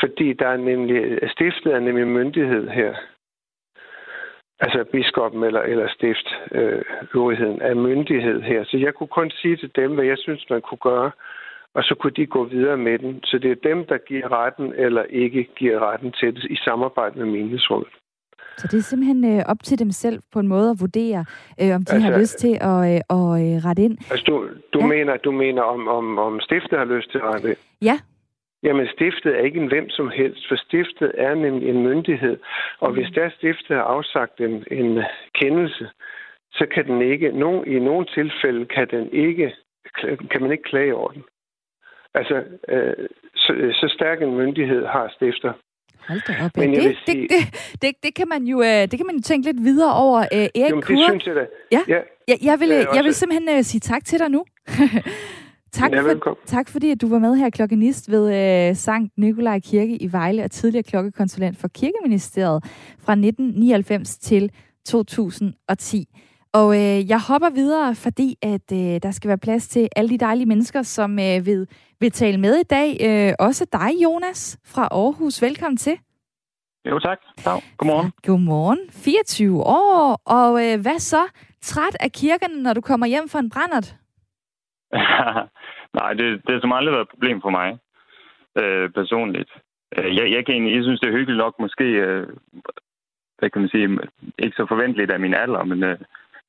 fordi 0.00 0.32
der 0.32 0.48
er 0.48 0.56
nemlig, 0.56 1.30
stiftet 1.30 1.74
er 1.74 1.80
nemlig 1.80 2.06
myndighed 2.06 2.68
her. 2.68 2.94
Altså 4.60 4.84
biskoppen 4.92 5.44
eller, 5.44 5.60
eller 5.60 5.88
stift 5.88 6.28
øh, 6.52 6.82
øvrigheden 7.14 7.62
er 7.62 7.74
myndighed 7.74 8.42
her. 8.42 8.64
Så 8.64 8.76
jeg 8.76 8.94
kunne 8.94 9.14
kun 9.18 9.30
sige 9.30 9.56
til 9.56 9.70
dem, 9.76 9.94
hvad 9.94 10.04
jeg 10.04 10.18
synes, 10.18 10.46
man 10.50 10.62
kunne 10.62 10.84
gøre, 10.90 11.10
og 11.76 11.82
så 11.84 11.94
kunne 12.00 12.16
de 12.16 12.26
gå 12.26 12.44
videre 12.44 12.76
med 12.76 12.98
den. 12.98 13.20
Så 13.24 13.38
det 13.38 13.50
er 13.50 13.68
dem, 13.70 13.86
der 13.86 13.98
giver 14.08 14.32
retten 14.32 14.72
eller 14.84 15.02
ikke 15.02 15.48
giver 15.56 15.78
retten 15.90 16.12
til 16.12 16.34
det 16.34 16.44
i 16.44 16.56
samarbejde 16.56 17.18
med 17.18 17.26
menighedsrådet. 17.26 17.92
Så 18.56 18.66
det 18.70 18.78
er 18.78 18.82
simpelthen 18.82 19.24
øh, 19.32 19.42
op 19.46 19.60
til 19.64 19.78
dem 19.78 19.90
selv 19.90 20.18
på 20.32 20.40
en 20.40 20.48
måde 20.48 20.70
at 20.70 20.80
vurdere, 20.80 21.24
øh, 21.60 21.74
om 21.74 21.84
de 21.84 21.92
altså, 21.92 21.98
har 21.98 22.18
lyst 22.18 22.38
til 22.38 22.54
at, 22.72 22.80
øh, 22.92 23.16
at 23.18 23.28
øh, 23.42 23.54
rette 23.66 23.82
ind. 23.82 23.98
Altså, 24.10 24.24
du, 24.28 24.48
du 24.72 24.80
ja. 24.80 24.86
mener, 24.86 25.16
du 25.16 25.30
mener 25.30 25.62
om, 25.62 25.88
om, 25.88 26.18
om 26.18 26.40
stiftet 26.40 26.78
har 26.78 26.84
lyst 26.84 27.10
til 27.10 27.18
at 27.18 27.24
rette 27.24 27.48
ind? 27.48 27.56
Ja. 27.82 27.98
Jamen, 28.62 28.86
stiftet 28.94 29.32
er 29.36 29.40
ikke 29.40 29.60
en 29.60 29.68
hvem 29.68 29.88
som 29.88 30.10
helst, 30.10 30.48
for 30.48 30.56
stiftet 30.56 31.12
er 31.14 31.34
nemlig 31.34 31.68
en 31.68 31.82
myndighed. 31.82 32.36
Og 32.78 32.92
hvis 32.92 33.08
der 33.14 33.30
stiftet 33.30 33.76
har 33.76 33.82
afsagt 33.82 34.40
en, 34.40 34.64
en 34.70 35.02
kendelse, 35.34 35.88
så 36.52 36.66
kan 36.74 36.86
den 36.86 37.02
ikke, 37.02 37.32
nogen, 37.32 37.66
i 37.66 37.78
nogle 37.78 38.06
tilfælde 38.14 38.66
kan 38.66 38.86
den 38.90 39.12
ikke, 39.12 39.54
kan 40.30 40.42
man 40.42 40.50
ikke 40.50 40.62
klage 40.62 40.94
over 40.94 41.10
den. 41.10 41.22
Altså, 42.18 42.36
øh, 42.68 42.94
så, 43.34 43.52
så 43.80 43.86
stærk 43.96 44.22
en 44.22 44.34
myndighed 44.36 44.86
har 44.86 45.12
stifter. 45.16 45.52
Hold 46.08 46.20
da 46.28 46.44
op. 46.44 46.56
Men 46.56 46.74
det, 46.74 46.96
sige... 47.06 47.22
det, 47.22 47.30
det, 47.30 47.82
det, 47.82 47.90
det, 48.02 48.14
kan 48.14 48.28
man 48.28 48.42
jo, 48.44 48.62
øh, 48.62 48.82
det 48.90 48.96
kan 48.98 49.06
man 49.06 49.16
jo 49.16 49.22
tænke 49.22 49.46
lidt 49.46 49.62
videre 49.64 49.94
over. 49.94 50.18
Uh, 50.18 50.38
Erik 50.38 50.56
Jamen, 50.56 50.82
det 50.82 50.98
synes 51.08 51.26
jeg 51.26 51.34
da. 51.34 51.46
Ja, 51.72 51.82
ja. 51.88 52.00
Jeg, 52.28 52.38
jeg, 52.42 52.60
vil, 52.60 52.68
jeg, 52.68 52.86
jeg 52.94 53.04
vil 53.04 53.14
simpelthen 53.14 53.58
uh, 53.58 53.62
sige 53.62 53.80
tak 53.80 54.04
til 54.04 54.18
dig 54.18 54.30
nu. 54.30 54.44
tak, 55.78 55.92
ja, 55.92 56.00
for, 56.00 56.38
tak 56.44 56.68
fordi, 56.68 56.90
at 56.90 57.00
du 57.00 57.08
var 57.08 57.18
med 57.18 57.36
her 57.36 57.50
klokkenist 57.50 58.10
ved 58.10 58.24
uh, 58.70 58.76
Sankt 58.76 59.12
Nikolaj 59.18 59.60
Kirke 59.60 59.96
i 59.96 60.12
Vejle 60.12 60.44
og 60.44 60.50
tidligere 60.50 60.82
klokkekonsulent 60.82 61.58
for 61.58 61.68
Kirkeministeriet 61.68 62.64
fra 63.04 63.12
1999 63.12 64.18
til 64.18 64.50
2010. 64.86 66.08
Og 66.60 66.68
øh, 66.80 66.98
jeg 67.12 67.20
hopper 67.28 67.50
videre, 67.50 67.94
fordi 67.94 68.28
at 68.42 68.66
øh, 68.80 68.94
der 69.04 69.10
skal 69.10 69.28
være 69.28 69.44
plads 69.46 69.68
til 69.68 69.88
alle 69.96 70.10
de 70.10 70.18
dejlige 70.18 70.46
mennesker, 70.46 70.82
som 70.82 71.10
øh, 71.18 71.46
vil, 71.46 71.68
vil 72.00 72.10
tale 72.10 72.38
med 72.40 72.54
i 72.54 72.68
dag. 72.76 72.88
Øh, 73.08 73.32
også 73.38 73.64
dig, 73.72 73.90
Jonas 74.04 74.58
fra 74.74 74.84
Aarhus. 74.90 75.42
Velkommen 75.42 75.76
til. 75.76 75.96
Jo, 76.90 76.98
tak. 76.98 77.18
tak. 77.36 77.62
Godmorgen. 77.78 78.12
Godmorgen. 78.26 78.78
24 78.90 79.62
år, 79.62 80.20
og 80.38 80.50
øh, 80.64 80.76
hvad 80.84 80.98
så? 80.98 81.22
Træt 81.60 81.96
af 82.00 82.12
kirken, 82.12 82.50
når 82.62 82.72
du 82.74 82.80
kommer 82.80 83.06
hjem 83.06 83.28
fra 83.28 83.38
en 83.38 83.50
brændert? 83.50 83.88
Nej, 85.98 86.12
det, 86.18 86.26
det 86.44 86.52
har 86.54 86.60
som 86.60 86.72
aldrig 86.72 86.92
været 86.92 87.06
et 87.06 87.14
problem 87.14 87.40
for 87.40 87.50
mig, 87.50 87.78
øh, 88.60 88.90
personligt. 88.90 89.50
Øh, 89.98 90.16
jeg, 90.16 90.26
jeg, 90.34 90.46
kan, 90.46 90.74
jeg 90.74 90.82
synes, 90.82 91.00
det 91.00 91.08
er 91.08 91.18
hyggeligt 91.18 91.42
nok, 91.44 91.54
måske, 91.58 91.84
øh, 91.84 92.26
hvad 93.38 93.50
kan 93.50 93.60
man 93.60 93.70
sige, 93.70 93.98
ikke 94.38 94.56
så 94.56 94.66
forventeligt 94.68 95.10
af 95.10 95.20
min 95.20 95.34
alder, 95.34 95.64
men 95.64 95.82
øh, 95.84 95.98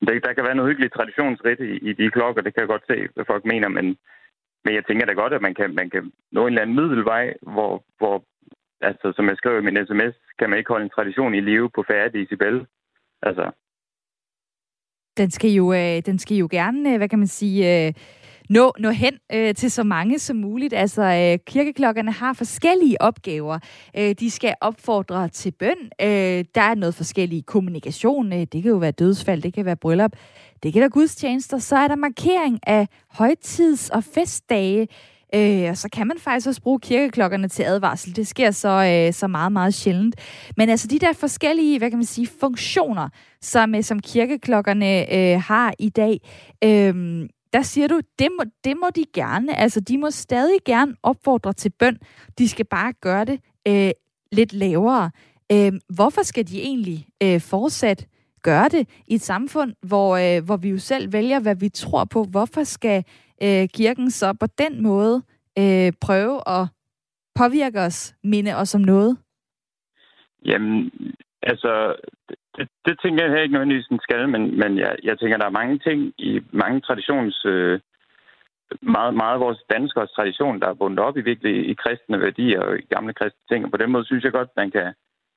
der, 0.06 0.20
der 0.26 0.32
kan 0.32 0.44
være 0.44 0.54
noget 0.54 0.70
hyggeligt 0.70 0.94
traditionsrigt 0.94 1.60
i, 1.60 1.72
i 1.88 1.92
de 1.92 2.10
klokker, 2.10 2.42
det 2.42 2.54
kan 2.54 2.60
jeg 2.60 2.68
godt 2.68 2.86
se, 2.90 3.08
hvad 3.14 3.24
folk 3.24 3.44
mener, 3.44 3.68
men, 3.68 3.86
men 4.64 4.74
jeg 4.74 4.84
tænker 4.86 5.06
da 5.06 5.12
godt, 5.12 5.32
at 5.32 5.42
man 5.42 5.54
kan, 5.54 5.74
man 5.74 5.90
kan 5.90 6.12
nå 6.32 6.40
en 6.42 6.48
eller 6.48 6.62
anden 6.62 6.76
middelvej, 6.76 7.34
hvor, 7.42 7.84
hvor 7.98 8.24
altså, 8.80 9.12
som 9.16 9.28
jeg 9.28 9.36
skrev 9.36 9.58
i 9.58 9.64
min 9.64 9.86
sms, 9.86 10.14
kan 10.38 10.50
man 10.50 10.58
ikke 10.58 10.72
holde 10.72 10.84
en 10.84 10.96
tradition 10.96 11.34
i 11.34 11.40
live 11.40 11.70
på 11.70 11.84
færre 11.88 12.18
Isabel. 12.22 12.66
Altså. 13.22 13.50
Den 15.16 15.30
skal 15.30 15.50
jo, 15.50 15.72
øh, 15.72 16.02
den 16.06 16.18
skal 16.18 16.36
jo 16.36 16.48
gerne, 16.50 16.92
øh, 16.92 16.96
hvad 16.96 17.08
kan 17.08 17.18
man 17.18 17.28
sige, 17.28 17.86
øh, 17.86 17.94
nå, 18.48 18.72
nå 18.78 18.90
hen 18.90 19.14
øh, 19.32 19.54
til 19.54 19.70
så 19.70 19.82
mange 19.82 20.18
som 20.18 20.36
muligt. 20.36 20.74
Altså, 20.74 21.02
øh, 21.02 21.38
kirkeklokkerne 21.46 22.12
har 22.12 22.32
forskellige 22.32 23.02
opgaver. 23.02 23.58
Øh, 23.96 24.14
de 24.20 24.30
skal 24.30 24.54
opfordre 24.60 25.28
til 25.28 25.50
bøn. 25.50 25.76
Øh, 26.00 26.44
der 26.54 26.62
er 26.62 26.74
noget 26.74 26.94
forskellig 26.94 27.46
kommunikation. 27.46 28.32
Øh, 28.32 28.38
det 28.38 28.62
kan 28.62 28.70
jo 28.70 28.76
være 28.76 28.90
dødsfald, 28.90 29.42
det 29.42 29.54
kan 29.54 29.64
være 29.64 29.76
bryllup, 29.76 30.12
det 30.62 30.72
kan 30.72 30.80
være 30.80 30.90
gudstjenester. 30.90 31.58
Så 31.58 31.76
er 31.76 31.88
der 31.88 31.96
markering 31.96 32.58
af 32.66 32.88
højtids- 33.08 33.90
og 33.90 34.04
festdage. 34.04 34.88
Øh, 35.34 35.70
og 35.70 35.76
så 35.76 35.88
kan 35.92 36.06
man 36.06 36.16
faktisk 36.18 36.46
også 36.46 36.62
bruge 36.62 36.80
kirkeklokkerne 36.80 37.48
til 37.48 37.62
advarsel. 37.62 38.16
Det 38.16 38.26
sker 38.26 38.50
så, 38.50 38.68
øh, 39.08 39.12
så 39.12 39.26
meget, 39.26 39.52
meget 39.52 39.74
sjældent. 39.74 40.16
Men 40.56 40.68
altså 40.68 40.88
de 40.88 40.98
der 40.98 41.12
forskellige, 41.12 41.78
hvad 41.78 41.90
kan 41.90 41.98
man 41.98 42.06
sige, 42.06 42.28
funktioner, 42.40 43.08
som, 43.40 43.74
øh, 43.74 43.82
som 43.82 44.00
kirkeklokkerne 44.00 45.14
øh, 45.14 45.40
har 45.40 45.74
i 45.78 45.88
dag, 45.88 46.20
øh, 46.64 47.28
der 47.52 47.62
siger 47.62 47.88
du, 47.88 48.00
det 48.18 48.28
må, 48.38 48.44
det 48.64 48.76
må 48.76 48.90
de 48.96 49.04
gerne. 49.14 49.56
Altså, 49.56 49.80
de 49.80 49.98
må 49.98 50.10
stadig 50.10 50.58
gerne 50.64 50.96
opfordre 51.02 51.52
til 51.52 51.70
bøn. 51.78 51.98
De 52.38 52.48
skal 52.48 52.64
bare 52.64 52.92
gøre 52.92 53.24
det 53.24 53.40
øh, 53.68 53.90
lidt 54.32 54.52
lavere. 54.52 55.10
Øh, 55.52 55.72
hvorfor 55.94 56.22
skal 56.22 56.48
de 56.48 56.60
egentlig 56.60 57.06
øh, 57.22 57.40
fortsat 57.40 58.06
gøre 58.42 58.68
det 58.68 58.88
i 59.06 59.14
et 59.14 59.20
samfund, 59.20 59.74
hvor, 59.82 60.16
øh, 60.16 60.44
hvor 60.44 60.56
vi 60.56 60.68
jo 60.68 60.78
selv 60.78 61.12
vælger, 61.12 61.40
hvad 61.40 61.56
vi 61.56 61.68
tror 61.68 62.04
på? 62.04 62.24
Hvorfor 62.24 62.64
skal 62.64 63.04
øh, 63.42 63.68
kirken 63.68 64.10
så 64.10 64.32
på 64.32 64.46
den 64.46 64.82
måde 64.82 65.22
øh, 65.58 65.92
prøve 66.00 66.48
at 66.48 66.66
påvirke 67.34 67.80
os, 67.80 68.14
minde 68.24 68.56
os 68.56 68.74
om 68.74 68.80
noget? 68.80 69.18
Jamen, 70.44 70.90
altså, 71.42 71.96
det, 72.58 72.68
det 72.86 73.00
tænker 73.02 73.24
jeg 73.24 73.42
ikke 73.42 73.52
nødvendigvis, 73.52 73.86
den 73.86 74.00
skal, 74.00 74.28
men, 74.28 74.58
men 74.58 74.78
jeg, 74.78 74.96
jeg 75.02 75.18
tænker, 75.18 75.36
der 75.36 75.46
er 75.46 75.60
mange 75.60 75.78
ting 75.78 76.14
i 76.18 76.40
mange 76.52 76.80
traditions... 76.80 77.44
Øh, 77.44 77.80
meget, 78.82 79.14
meget 79.14 79.34
af 79.34 79.40
vores 79.40 79.60
danskers 79.70 80.10
tradition, 80.10 80.60
der 80.60 80.68
er 80.68 80.74
bundet 80.74 80.98
op 80.98 81.16
i 81.16 81.20
virkelig 81.20 81.68
i 81.70 81.74
kristne 81.74 82.20
værdier 82.20 82.60
og 82.60 82.78
i 82.78 82.82
gamle 82.94 83.14
kristne 83.14 83.44
ting. 83.48 83.64
Og 83.64 83.70
på 83.70 83.76
den 83.76 83.92
måde 83.92 84.04
synes 84.04 84.24
jeg 84.24 84.32
godt, 84.32 84.48
man 84.56 84.70
kan, 84.70 84.94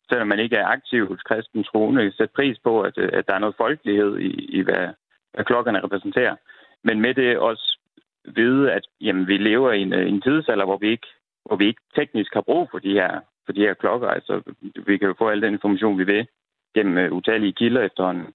selvom 0.10 0.28
man 0.28 0.40
ikke 0.40 0.56
er 0.56 0.68
aktiv 0.68 1.08
hos 1.08 1.22
kristen 1.22 1.64
troende, 1.64 2.12
sætte 2.12 2.34
pris 2.36 2.58
på, 2.64 2.82
at, 2.82 2.98
øh, 2.98 3.10
at 3.14 3.28
der 3.28 3.34
er 3.34 3.40
noget 3.40 3.56
folkelighed 3.58 4.18
i, 4.18 4.32
i 4.58 4.62
hvad, 4.62 4.88
hvad 5.34 5.46
klokkerne 5.46 5.84
repræsenterer. 5.84 6.36
Men 6.84 7.02
med 7.02 7.14
det 7.14 7.38
også 7.38 7.78
vide, 8.26 8.72
at 8.72 8.88
jamen, 9.02 9.28
vi 9.28 9.38
lever 9.38 9.72
i 9.72 9.82
en, 9.82 9.94
øh, 9.94 10.08
en 10.10 10.22
tidsalder, 10.22 10.66
hvor 10.66 10.78
vi 10.78 10.90
ikke 10.90 11.08
hvor 11.46 11.56
vi 11.56 11.68
ikke 11.68 11.82
teknisk 11.96 12.34
har 12.34 12.42
brug 12.42 12.68
for 12.72 12.80
de 12.80 12.94
her, 12.94 13.20
for 13.46 13.54
de 13.54 13.62
her 13.62 13.74
klokker. 13.74 14.08
Altså, 14.08 14.42
vi 14.86 14.98
kan 14.98 15.08
jo 15.08 15.16
få 15.18 15.30
al 15.30 15.42
den 15.42 15.54
information, 15.54 15.98
vi 15.98 16.04
vil 16.04 16.28
gennem 16.76 17.06
uh, 17.06 17.18
utallige 17.18 17.54
kilder 17.54 17.82
efterhånden. 17.82 18.28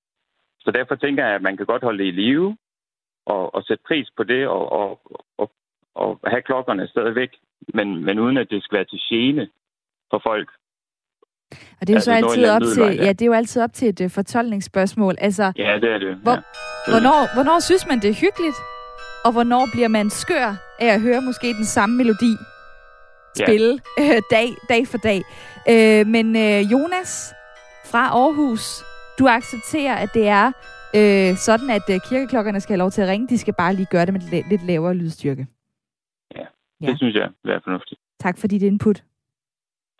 Så 0.61 0.71
derfor 0.71 0.95
tænker 0.95 1.27
jeg, 1.27 1.35
at 1.35 1.43
man 1.43 1.57
kan 1.57 1.67
godt 1.67 1.83
holde 1.83 1.99
det 1.99 2.09
i 2.09 2.11
live 2.11 2.57
og, 3.27 3.55
og 3.55 3.63
sætte 3.63 3.85
pris 3.87 4.09
på 4.17 4.23
det 4.23 4.47
og, 4.47 4.73
og, 4.73 5.01
og, 5.39 5.51
og 5.95 6.21
have 6.27 6.43
klokkerne 6.43 6.89
stadigvæk, 6.89 7.31
men, 7.75 8.05
men 8.05 8.19
uden 8.19 8.37
at 8.37 8.51
det 8.51 8.63
skal 8.63 8.77
være 8.77 8.85
til 8.85 9.01
gene 9.09 9.49
for 10.11 10.21
folk. 10.25 10.49
Og 11.81 11.87
det 11.87 11.91
er 11.91 11.95
jo 11.95 12.01
så 12.01 12.13
altid 12.13 12.49
op 12.51 12.63
til, 12.63 12.97
ja, 13.05 13.13
det 13.13 13.23
er 13.23 13.27
jo 13.27 13.33
altid 13.33 13.63
op 13.63 13.73
til 13.73 13.89
et 13.89 14.01
uh, 14.01 14.11
fortolkningsspørgsmål. 14.11 15.15
Altså, 15.19 15.53
ja, 15.57 15.79
det 15.83 15.91
er 15.91 15.99
det. 15.99 16.17
Hvor, 16.17 16.33
ja. 16.33 16.41
hvornår, 16.91 17.35
hvornår 17.35 17.59
synes 17.61 17.87
man, 17.87 17.99
det 18.01 18.11
er 18.11 18.21
hyggeligt? 18.25 18.57
Og 19.25 19.33
hvornår 19.33 19.69
bliver 19.73 19.89
man 19.89 20.11
skør 20.11 20.49
af 20.81 20.95
at 20.95 21.01
høre 21.01 21.21
måske 21.23 21.47
den 21.47 21.65
samme 21.65 21.97
melodi 21.97 22.33
spille 23.43 23.81
ja. 23.99 24.03
øh, 24.03 24.23
dag, 24.31 24.49
dag 24.69 24.87
for 24.87 24.99
dag? 24.99 25.21
Øh, 25.73 26.07
men 26.07 26.37
øh, 26.37 26.73
Jonas, 26.73 27.35
fra 27.91 28.05
Aarhus. 28.23 28.85
Du 29.19 29.29
accepterer, 29.29 29.95
at 29.95 30.11
det 30.15 30.29
er 30.29 30.47
øh, 30.99 31.37
sådan, 31.37 31.71
at 31.71 31.87
øh, 31.91 32.01
kirkeklokkerne 32.09 32.61
skal 32.61 32.73
have 32.73 32.79
lov 32.85 32.91
til 32.91 33.03
at 33.03 33.09
ringe. 33.09 33.29
De 33.29 33.39
skal 33.39 33.55
bare 33.55 33.75
lige 33.75 33.87
gøre 33.91 34.07
det 34.07 34.13
med 34.13 34.21
lidt, 34.21 34.49
lidt 34.49 34.67
lavere 34.67 34.95
lydstyrke. 34.95 35.47
Ja, 36.35 36.45
det 36.81 36.89
ja. 36.89 36.97
synes 36.97 37.15
jeg 37.15 37.31
er 37.45 37.61
fornuftigt. 37.65 38.01
Tak 38.21 38.39
for 38.39 38.47
dit 38.47 38.63
input. 38.63 39.05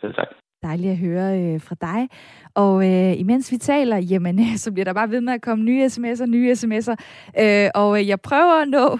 Selv 0.01 0.15
tak. 0.15 0.27
Dejligt 0.63 0.91
at 0.91 0.99
høre 0.99 1.41
øh, 1.41 1.61
fra 1.61 1.77
dig. 1.81 2.09
Og 2.55 2.93
øh, 2.93 3.21
imens 3.21 3.53
vi 3.53 3.57
taler, 3.57 3.97
jamen, 3.97 4.39
så 4.65 4.73
bliver 4.73 4.85
der 4.85 4.93
bare 4.93 5.11
ved 5.11 5.21
med 5.21 5.33
at 5.33 5.43
komme 5.43 5.65
nye 5.65 5.87
sms'er, 5.87 6.27
nye 6.27 6.53
sms'er. 6.53 6.95
Øh, 7.43 7.71
og 7.75 8.01
øh, 8.01 8.09
jeg 8.09 8.21
prøver 8.21 8.63
at 8.63 8.69
nå 8.69 8.99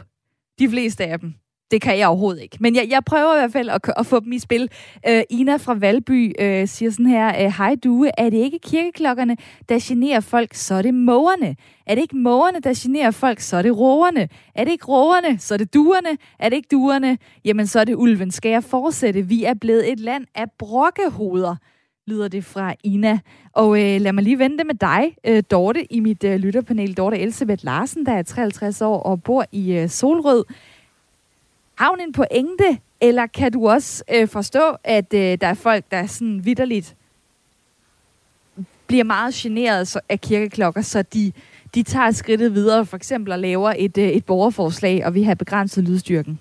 de 0.59 0.69
fleste 0.69 1.05
af 1.05 1.21
dem 1.21 1.35
det 1.71 1.81
kan 1.81 1.99
jeg 1.99 2.09
overhovedet 2.09 2.43
ikke. 2.43 2.57
Men 2.61 2.77
jeg, 2.77 2.87
jeg 2.91 3.05
prøver 3.05 3.35
i 3.35 3.39
hvert 3.39 3.53
fald 3.53 3.69
at, 3.69 3.81
at 3.97 4.07
få 4.07 4.21
dem 4.21 4.33
i 4.33 4.39
spil. 4.39 4.71
Øh, 5.09 5.23
Ina 5.31 5.57
fra 5.57 5.75
Valby 5.75 6.33
øh, 6.39 6.69
siger 6.69 6.91
sådan 6.91 7.07
her, 7.07 7.45
øh, 7.45 7.53
hej 7.59 7.77
Due, 7.85 8.11
er 8.19 8.31
det 8.31 8.39
ikke 8.39 8.59
kirkeklokkerne, 8.59 9.37
der 9.69 9.79
generer 9.83 10.21
folk, 10.21 10.55
så 10.55 10.75
er 10.75 10.83
det 10.83 10.95
mågerne. 10.95 11.57
Er 11.87 11.95
det 11.95 12.03
ikke 12.03 12.17
mågerne, 12.17 12.61
der 12.61 12.73
generer 12.77 13.11
folk, 13.11 13.41
så 13.41 13.57
er 13.57 13.63
det 13.63 13.79
roerne. 13.79 14.29
Er 14.55 14.65
det 14.65 14.71
ikke 14.71 14.87
roerne, 14.87 15.39
så 15.39 15.55
er 15.55 15.59
det 15.59 15.75
duerne. 15.75 16.19
Er 16.39 16.49
det 16.49 16.57
ikke 16.57 16.69
duerne, 16.71 17.19
jamen 17.45 17.67
så 17.67 17.81
er 17.81 17.85
det 17.85 17.95
ulven. 17.95 18.31
Skal 18.31 18.51
jeg 18.51 18.65
fortsætte? 18.65 19.23
Vi 19.23 19.45
er 19.45 19.55
blevet 19.55 19.93
et 19.93 20.01
land 20.01 20.25
af 20.35 20.45
brokkehoveder 20.59 21.57
lyder 22.07 22.29
det 22.29 22.45
fra 22.45 22.75
Ina. 22.85 23.19
Og 23.53 23.83
øh, 23.83 24.01
lad 24.01 24.13
mig 24.13 24.25
lige 24.25 24.39
vente 24.39 24.65
med 24.65 24.75
dig, 24.75 25.17
øh, 25.27 25.43
Dorte, 25.51 25.93
i 25.93 26.01
mit 26.01 26.25
øh, 26.25 26.37
lytterpanel. 26.37 26.95
Dorte 26.95 27.19
Elisabeth 27.19 27.65
Larsen, 27.65 28.07
der 28.07 28.13
er 28.13 28.23
53 28.23 28.83
år 28.83 28.99
og 28.99 29.23
bor 29.23 29.45
i 29.53 29.73
øh, 29.73 29.89
Solrød. 29.89 30.45
Har 31.77 31.91
hun 31.91 32.01
en 32.01 32.13
pointe, 32.13 32.79
eller 33.01 33.27
kan 33.27 33.53
du 33.53 33.69
også 33.69 34.05
øh, 34.15 34.29
forstå, 34.29 34.77
at 34.85 35.15
øh, 35.15 35.39
der 35.41 35.47
er 35.47 35.55
folk, 35.55 35.85
der 35.91 36.07
sådan 36.07 36.45
vidderligt 36.45 36.97
bliver 38.87 39.05
meget 39.05 39.35
generet 39.35 39.97
af 40.09 40.21
kirkeklokker, 40.21 40.83
så 40.83 41.03
de, 41.03 41.33
de 41.75 41.83
tager 41.83 42.11
skridtet 42.11 42.55
videre, 42.55 42.87
for 42.87 42.97
eksempel 42.97 43.33
og 43.33 43.39
laver 43.39 43.75
et, 43.77 43.99
øh, 43.99 44.09
et 44.09 44.25
borgerforslag, 44.25 45.07
og 45.07 45.15
vi 45.15 45.23
har 45.23 45.35
begrænset 45.35 45.85
lydstyrken? 45.85 46.41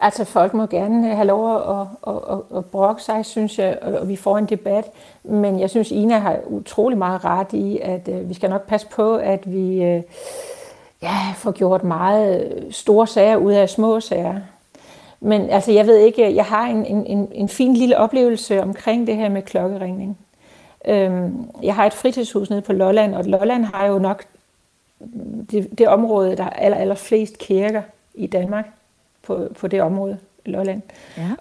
Altså, 0.00 0.24
folk 0.24 0.54
må 0.54 0.66
gerne 0.66 1.10
øh, 1.10 1.16
have 1.16 1.26
lov 1.26 1.56
at, 1.56 1.86
at, 2.06 2.14
at, 2.30 2.58
at 2.58 2.64
brokke 2.64 3.02
sig, 3.02 3.26
synes 3.26 3.58
jeg, 3.58 3.78
og 3.82 4.08
vi 4.08 4.16
får 4.16 4.38
en 4.38 4.46
debat. 4.46 4.84
Men 5.22 5.60
jeg 5.60 5.70
synes, 5.70 5.90
Ina 5.90 6.18
har 6.18 6.40
utrolig 6.46 6.98
meget 6.98 7.24
ret 7.24 7.52
i, 7.52 7.78
at 7.78 8.08
øh, 8.08 8.28
vi 8.28 8.34
skal 8.34 8.50
nok 8.50 8.66
passe 8.66 8.86
på, 8.86 9.16
at 9.16 9.52
vi 9.52 9.82
øh, 9.82 10.02
ja, 11.04 11.32
får 11.36 11.52
gjort 11.52 11.84
meget 11.84 12.64
store 12.70 13.06
sager 13.06 13.36
ud 13.36 13.52
af 13.52 13.68
små 13.68 14.00
sager. 14.00 14.40
Men 15.20 15.50
altså, 15.50 15.72
jeg 15.72 15.86
ved 15.86 15.96
ikke, 15.96 16.36
jeg 16.36 16.44
har 16.44 16.66
en, 16.66 16.86
en, 17.06 17.28
en 17.32 17.48
fin 17.48 17.74
lille 17.74 17.98
oplevelse 17.98 18.62
omkring 18.62 19.06
det 19.06 19.16
her 19.16 19.28
med 19.28 19.42
klokkeringning. 19.42 20.18
Øhm, 20.88 21.50
jeg 21.62 21.74
har 21.74 21.86
et 21.86 21.92
fritidshus 21.92 22.50
nede 22.50 22.62
på 22.62 22.72
Lolland, 22.72 23.14
og 23.14 23.24
Lolland 23.24 23.64
har 23.64 23.86
jo 23.86 23.98
nok 23.98 24.24
det, 25.50 25.78
det 25.78 25.88
område, 25.88 26.36
der 26.36 26.44
er 26.44 26.50
aller, 26.50 26.78
aller 26.78 26.94
flest 26.94 27.38
kirker 27.38 27.82
i 28.14 28.26
Danmark 28.26 28.66
på, 29.22 29.48
på 29.60 29.68
det 29.68 29.82
område, 29.82 30.18
Lolland. 30.46 30.82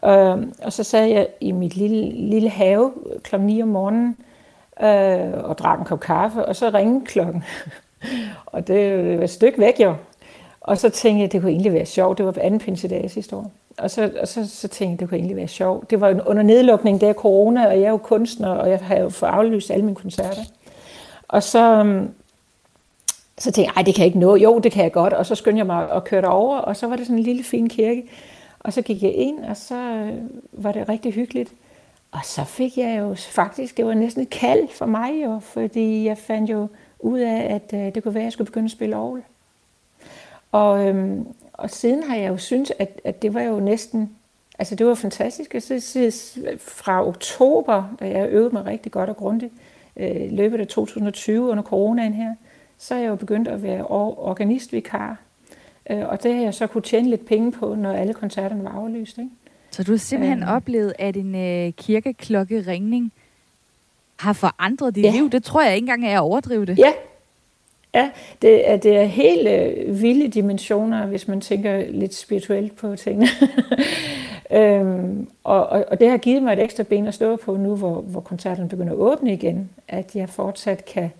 Ja. 0.03 0.32
Øhm, 0.34 0.53
og 0.64 0.74
så 0.74 0.84
sad 0.84 1.05
jeg 1.05 1.28
i 1.41 1.51
mit 1.51 1.76
lille, 1.76 2.11
lille 2.30 2.49
have 2.49 2.91
kl. 3.24 3.39
9 3.39 3.61
om 3.61 3.68
morgenen 3.68 4.18
øh, 4.82 5.43
og 5.43 5.57
drak 5.57 5.80
en 5.80 5.86
kop 5.86 5.99
kaffe, 5.99 6.45
og 6.45 6.55
så 6.55 6.70
ringede 6.70 7.05
klokken 7.05 7.43
og 8.45 8.68
det 8.68 9.18
var 9.18 9.24
et 9.24 9.30
stykke 9.30 9.60
væk 9.60 9.80
jo. 9.80 9.95
Og 10.62 10.78
så 10.78 10.89
tænkte 10.89 11.22
jeg, 11.22 11.32
det 11.32 11.41
kunne 11.41 11.51
egentlig 11.51 11.74
være 11.74 11.86
sjovt. 11.86 12.18
Det 12.18 12.26
var 12.26 12.32
på 12.32 12.39
anden 12.39 12.60
pinsedag 12.60 13.12
sidste 13.12 13.36
år. 13.36 13.51
Og 13.78 13.91
så, 13.91 14.12
og 14.22 14.28
så, 14.28 14.49
så 14.49 14.68
tænkte 14.68 14.91
jeg, 14.91 14.99
det 14.99 15.10
kunne 15.10 15.18
egentlig 15.18 15.38
være 15.38 15.47
sjovt. 15.47 15.89
Det 15.89 16.01
var 16.01 16.22
under 16.26 16.43
nedlukning, 16.43 17.01
der 17.01 17.14
corona, 17.14 17.68
og 17.68 17.74
jeg 17.74 17.84
er 17.84 17.89
jo 17.89 17.97
kunstner, 17.97 18.49
og 18.49 18.70
jeg 18.70 18.80
har 18.80 18.97
jo 18.97 19.10
fået 19.10 19.30
aflyst 19.30 19.72
alle 19.72 19.86
mine 19.86 19.95
koncerter. 19.95 20.41
Og 21.28 21.43
så, 21.43 21.60
øhm, 21.60 22.10
så 23.38 23.51
tænkte 23.51 23.74
jeg, 23.76 23.86
det 23.86 23.95
kan 23.95 24.01
jeg 24.01 24.08
ikke 24.08 24.20
nå. 24.20 24.36
Jo, 24.36 24.60
det 24.60 24.72
kan 24.72 24.84
jeg 24.84 24.91
godt. 24.91 25.14
Og 25.14 25.26
så 25.26 25.36
skyndte 25.36 25.58
jeg 25.58 25.66
mig 25.66 25.91
at 25.91 26.04
køre 26.04 26.28
over, 26.28 26.58
og 26.58 26.76
så 26.76 26.88
var 26.88 26.95
det 26.95 27.06
sådan 27.06 27.18
en 27.18 27.24
lille 27.24 27.43
fin 27.43 27.70
kirke. 27.70 28.04
Og 28.60 28.74
så 28.74 28.82
gik 28.82 29.04
jeg 29.04 29.14
ind, 29.14 29.45
og 29.45 29.58
så 29.58 29.76
øh, 29.76 30.14
var 30.51 30.72
det 30.72 30.89
rigtig 30.89 31.14
hyggeligt. 31.14 31.54
Og 32.12 32.20
så 32.24 32.43
fik 32.43 32.78
jeg 32.78 32.99
jo 32.99 33.16
faktisk, 33.16 33.78
det 33.78 33.86
var 33.86 33.93
næsten 33.93 34.22
et 34.22 34.30
kald 34.30 34.68
for 34.68 34.86
mig 34.86 35.12
jo, 35.26 35.39
fordi 35.39 36.06
jeg 36.06 36.18
fandt 36.18 36.49
jo 36.49 36.68
ud 37.04 37.20
af, 37.20 37.54
at 37.54 37.74
øh, 37.74 37.95
det 37.95 38.04
kunne 38.04 38.14
være, 38.14 38.22
at 38.22 38.26
jeg 38.26 38.34
skulle 38.34 38.45
begynde 38.45 38.66
at 38.66 38.72
spille 38.72 38.95
Aarhus. 38.95 39.22
Og, 40.51 40.88
øhm, 40.88 41.28
og 41.54 41.70
siden 41.70 42.04
har 42.04 42.16
jeg 42.16 42.30
jo 42.30 42.38
syntes, 42.38 42.72
at, 42.80 43.01
at 43.04 43.22
det 43.22 43.34
var 43.34 43.41
jo 43.41 43.60
næsten, 43.60 44.10
altså 44.60 44.76
det 44.76 44.86
var 44.86 44.95
fantastisk. 44.95 45.54
Jeg 45.54 45.64
synes, 45.64 46.38
fra 46.58 47.08
oktober, 47.08 47.95
da 47.99 48.10
jeg 48.10 48.30
øvede 48.30 48.49
mig 48.54 48.66
rigtig 48.66 48.91
godt 48.91 49.10
og 49.10 49.18
grundigt, 49.18 49.54
øh, 49.97 50.32
løbet 50.32 50.60
af 50.60 50.68
2020 50.68 51.49
under 51.49 51.64
coronaen 51.64 52.14
her, 52.14 52.36
så 52.78 52.95
er 52.95 52.99
jeg 52.99 53.10
jo 53.10 53.16
begyndt 53.16 53.47
at 53.47 53.64
være 53.64 53.88
organistvikar. 53.88 55.18
Øh, 55.89 56.08
og 56.08 56.24
det 56.24 56.36
har 56.36 56.41
jeg 56.41 56.54
så 56.54 56.68
kunne 56.68 56.82
tjene 56.82 57.10
lidt 57.10 57.26
penge 57.26 57.51
på, 57.51 57.76
når 57.76 57.91
alle 57.91 58.14
koncerterne 58.14 58.64
var 58.64 58.72
aflyst. 58.72 59.18
Ikke? 59.18 59.30
Så 59.72 59.84
du 59.84 59.91
har 59.91 59.97
simpelthen 59.97 60.43
øh, 60.43 60.51
oplevet, 60.51 60.93
at 60.99 61.18
en 61.18 61.36
øh, 61.36 61.74
kirkeklokke-ringning 61.74 63.12
har 64.20 64.34
forandret 64.34 64.95
dit 64.95 65.03
ja. 65.03 65.11
liv? 65.11 65.30
Det 65.30 65.43
tror 65.43 65.61
jeg 65.61 65.76
ikke 65.76 65.84
engang 65.84 66.07
er 66.07 66.18
at 66.18 66.24
overdrive 66.24 66.66
det. 66.66 66.80
Ja, 66.80 66.91
Ja, 67.95 68.11
det 68.41 68.70
er, 68.70 68.78
det 68.78 68.97
er 68.97 69.03
helt 69.03 69.47
øh, 69.47 70.01
vilde 70.01 70.28
dimensioner, 70.28 71.05
hvis 71.05 71.28
man 71.28 71.41
tænker 71.41 71.84
lidt 71.89 72.14
spirituelt 72.14 72.76
på 72.76 72.95
tingene. 72.95 73.28
øhm, 74.59 75.28
og, 75.43 75.68
og, 75.68 75.86
og 75.91 75.99
det 75.99 76.09
har 76.09 76.18
givet 76.18 76.43
mig 76.43 76.53
et 76.53 76.64
ekstra 76.64 76.84
ben 76.84 77.07
at 77.07 77.14
stå 77.14 77.36
på 77.36 77.57
nu, 77.57 77.76
hvor, 77.76 78.01
hvor 78.01 78.22
koncerten 78.22 78.70
begynder 78.70 78.93
at 78.93 78.97
åbne 78.99 79.34
igen, 79.34 79.70
at 79.88 80.16
jeg 80.16 80.30
fortsat 80.30 80.86
kan 80.86 81.11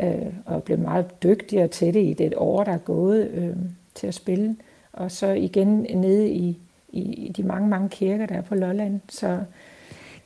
øh, 0.00 0.26
og 0.46 0.62
blive 0.62 0.78
meget 0.78 1.22
dygtigere 1.22 1.68
til 1.68 1.94
det 1.94 2.02
i 2.02 2.12
det 2.12 2.34
år, 2.36 2.64
der 2.64 2.72
er 2.72 2.78
gået 2.78 3.30
øh, 3.30 3.56
til 3.94 4.06
at 4.06 4.14
spille. 4.14 4.56
Og 4.92 5.10
så 5.10 5.26
igen 5.26 5.86
nede 5.94 6.30
i, 6.30 6.58
i, 6.88 7.00
i 7.00 7.32
de 7.32 7.42
mange, 7.42 7.68
mange 7.68 7.88
kirker, 7.88 8.26
der 8.26 8.34
er 8.34 8.42
på 8.42 8.54
Lolland. 8.54 9.00
Så 9.08 9.38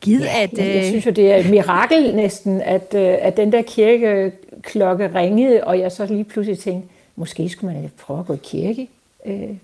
Givet 0.00 0.24
ja, 0.24 0.42
at... 0.42 0.58
Jeg, 0.58 0.76
jeg 0.76 0.84
synes 0.84 1.06
jo, 1.06 1.10
det 1.10 1.32
er 1.32 1.36
et 1.36 1.50
mirakel 1.50 2.14
næsten, 2.14 2.60
at, 2.60 2.94
øh, 2.94 3.16
at 3.20 3.36
den 3.36 3.52
der 3.52 3.62
kirkeklokke 3.62 5.10
ringede, 5.14 5.64
og 5.64 5.78
jeg 5.78 5.92
så 5.92 6.06
lige 6.06 6.24
pludselig 6.24 6.58
tænkte, 6.58 6.88
måske 7.16 7.48
skulle 7.48 7.74
man 7.74 7.90
prøve 8.00 8.20
at 8.20 8.26
gå 8.26 8.32
i 8.32 8.40
kirke. 8.42 8.88
Øh, 9.26 9.56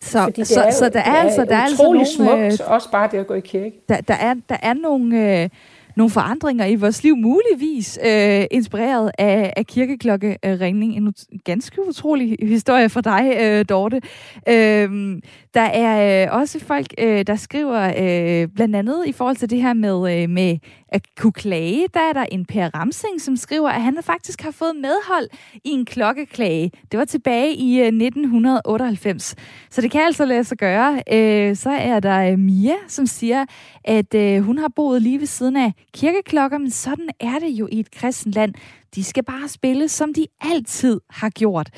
så, 0.00 0.30
så, 0.44 0.64
jo, 0.64 0.70
så 0.72 0.88
der 0.88 1.00
er, 1.00 1.12
er 1.12 1.16
altså 1.16 1.44
der 1.44 1.56
er 1.56 1.60
altså 1.60 1.82
nogle, 1.82 2.06
smukt, 2.06 2.62
øh, 2.62 2.72
også 2.72 2.90
bare 2.90 3.08
det 3.12 3.18
at 3.18 3.26
gå 3.26 3.34
i 3.34 3.40
kirke. 3.40 3.72
Der, 3.88 4.00
der, 4.00 4.14
er, 4.14 4.34
der 4.48 4.56
er 4.62 4.74
nogle, 4.74 5.42
øh, 5.42 5.48
nogle 5.96 6.10
forandringer 6.10 6.66
i 6.66 6.74
vores 6.74 7.02
liv, 7.02 7.16
muligvis 7.16 7.98
øh, 8.06 8.44
inspireret 8.50 9.10
af, 9.18 9.52
af 9.56 9.66
kirkeklokkeringning. 9.66 10.96
En 10.96 11.14
ganske 11.44 11.88
utrolig 11.88 12.36
historie 12.42 12.88
for 12.88 13.00
dig, 13.00 13.36
øh, 13.40 13.64
Dorte. 13.68 14.00
Øh, 14.48 15.18
der 15.56 15.62
er 15.62 16.26
øh, 16.26 16.38
også 16.38 16.58
folk, 16.60 16.86
øh, 16.98 17.26
der 17.26 17.36
skriver 17.36 17.80
øh, 17.82 18.48
blandt 18.48 18.76
andet 18.76 19.06
i 19.06 19.12
forhold 19.12 19.36
til 19.36 19.50
det 19.50 19.62
her 19.62 19.72
med, 19.72 20.22
øh, 20.22 20.30
med 20.30 20.58
at 20.88 21.02
kunne 21.16 21.32
klage. 21.32 21.86
Der 21.94 22.00
er 22.00 22.12
der 22.12 22.22
en 22.22 22.44
Per 22.44 22.68
Ramsing, 22.74 23.20
som 23.20 23.36
skriver, 23.36 23.68
at 23.68 23.82
han 23.82 23.98
faktisk 24.02 24.42
har 24.42 24.50
fået 24.50 24.76
medhold 24.76 25.28
i 25.64 25.68
en 25.70 25.84
klokkeklage. 25.84 26.70
Det 26.92 26.98
var 26.98 27.04
tilbage 27.04 27.54
i 27.54 27.80
øh, 27.80 27.86
1998. 27.86 29.34
Så 29.70 29.80
det 29.80 29.90
kan 29.90 30.00
altså 30.00 30.24
lade 30.24 30.44
sig 30.44 30.58
gøre. 30.58 31.02
Øh, 31.12 31.56
så 31.56 31.70
er 31.70 32.00
der 32.00 32.30
øh, 32.30 32.38
Mia, 32.38 32.74
som 32.88 33.06
siger, 33.06 33.44
at 33.84 34.14
øh, 34.14 34.40
hun 34.42 34.58
har 34.58 34.68
boet 34.76 35.02
lige 35.02 35.20
ved 35.20 35.26
siden 35.26 35.56
af 35.56 35.72
kirkeklokker, 35.94 36.58
men 36.58 36.70
sådan 36.70 37.08
er 37.20 37.38
det 37.38 37.50
jo 37.50 37.68
i 37.72 37.80
et 37.80 37.90
kristen 37.90 38.32
land. 38.32 38.54
De 38.96 39.04
skal 39.04 39.24
bare 39.24 39.48
spille, 39.48 39.88
som 39.88 40.14
de 40.14 40.26
altid 40.40 41.00
har 41.10 41.30
gjort. 41.30 41.70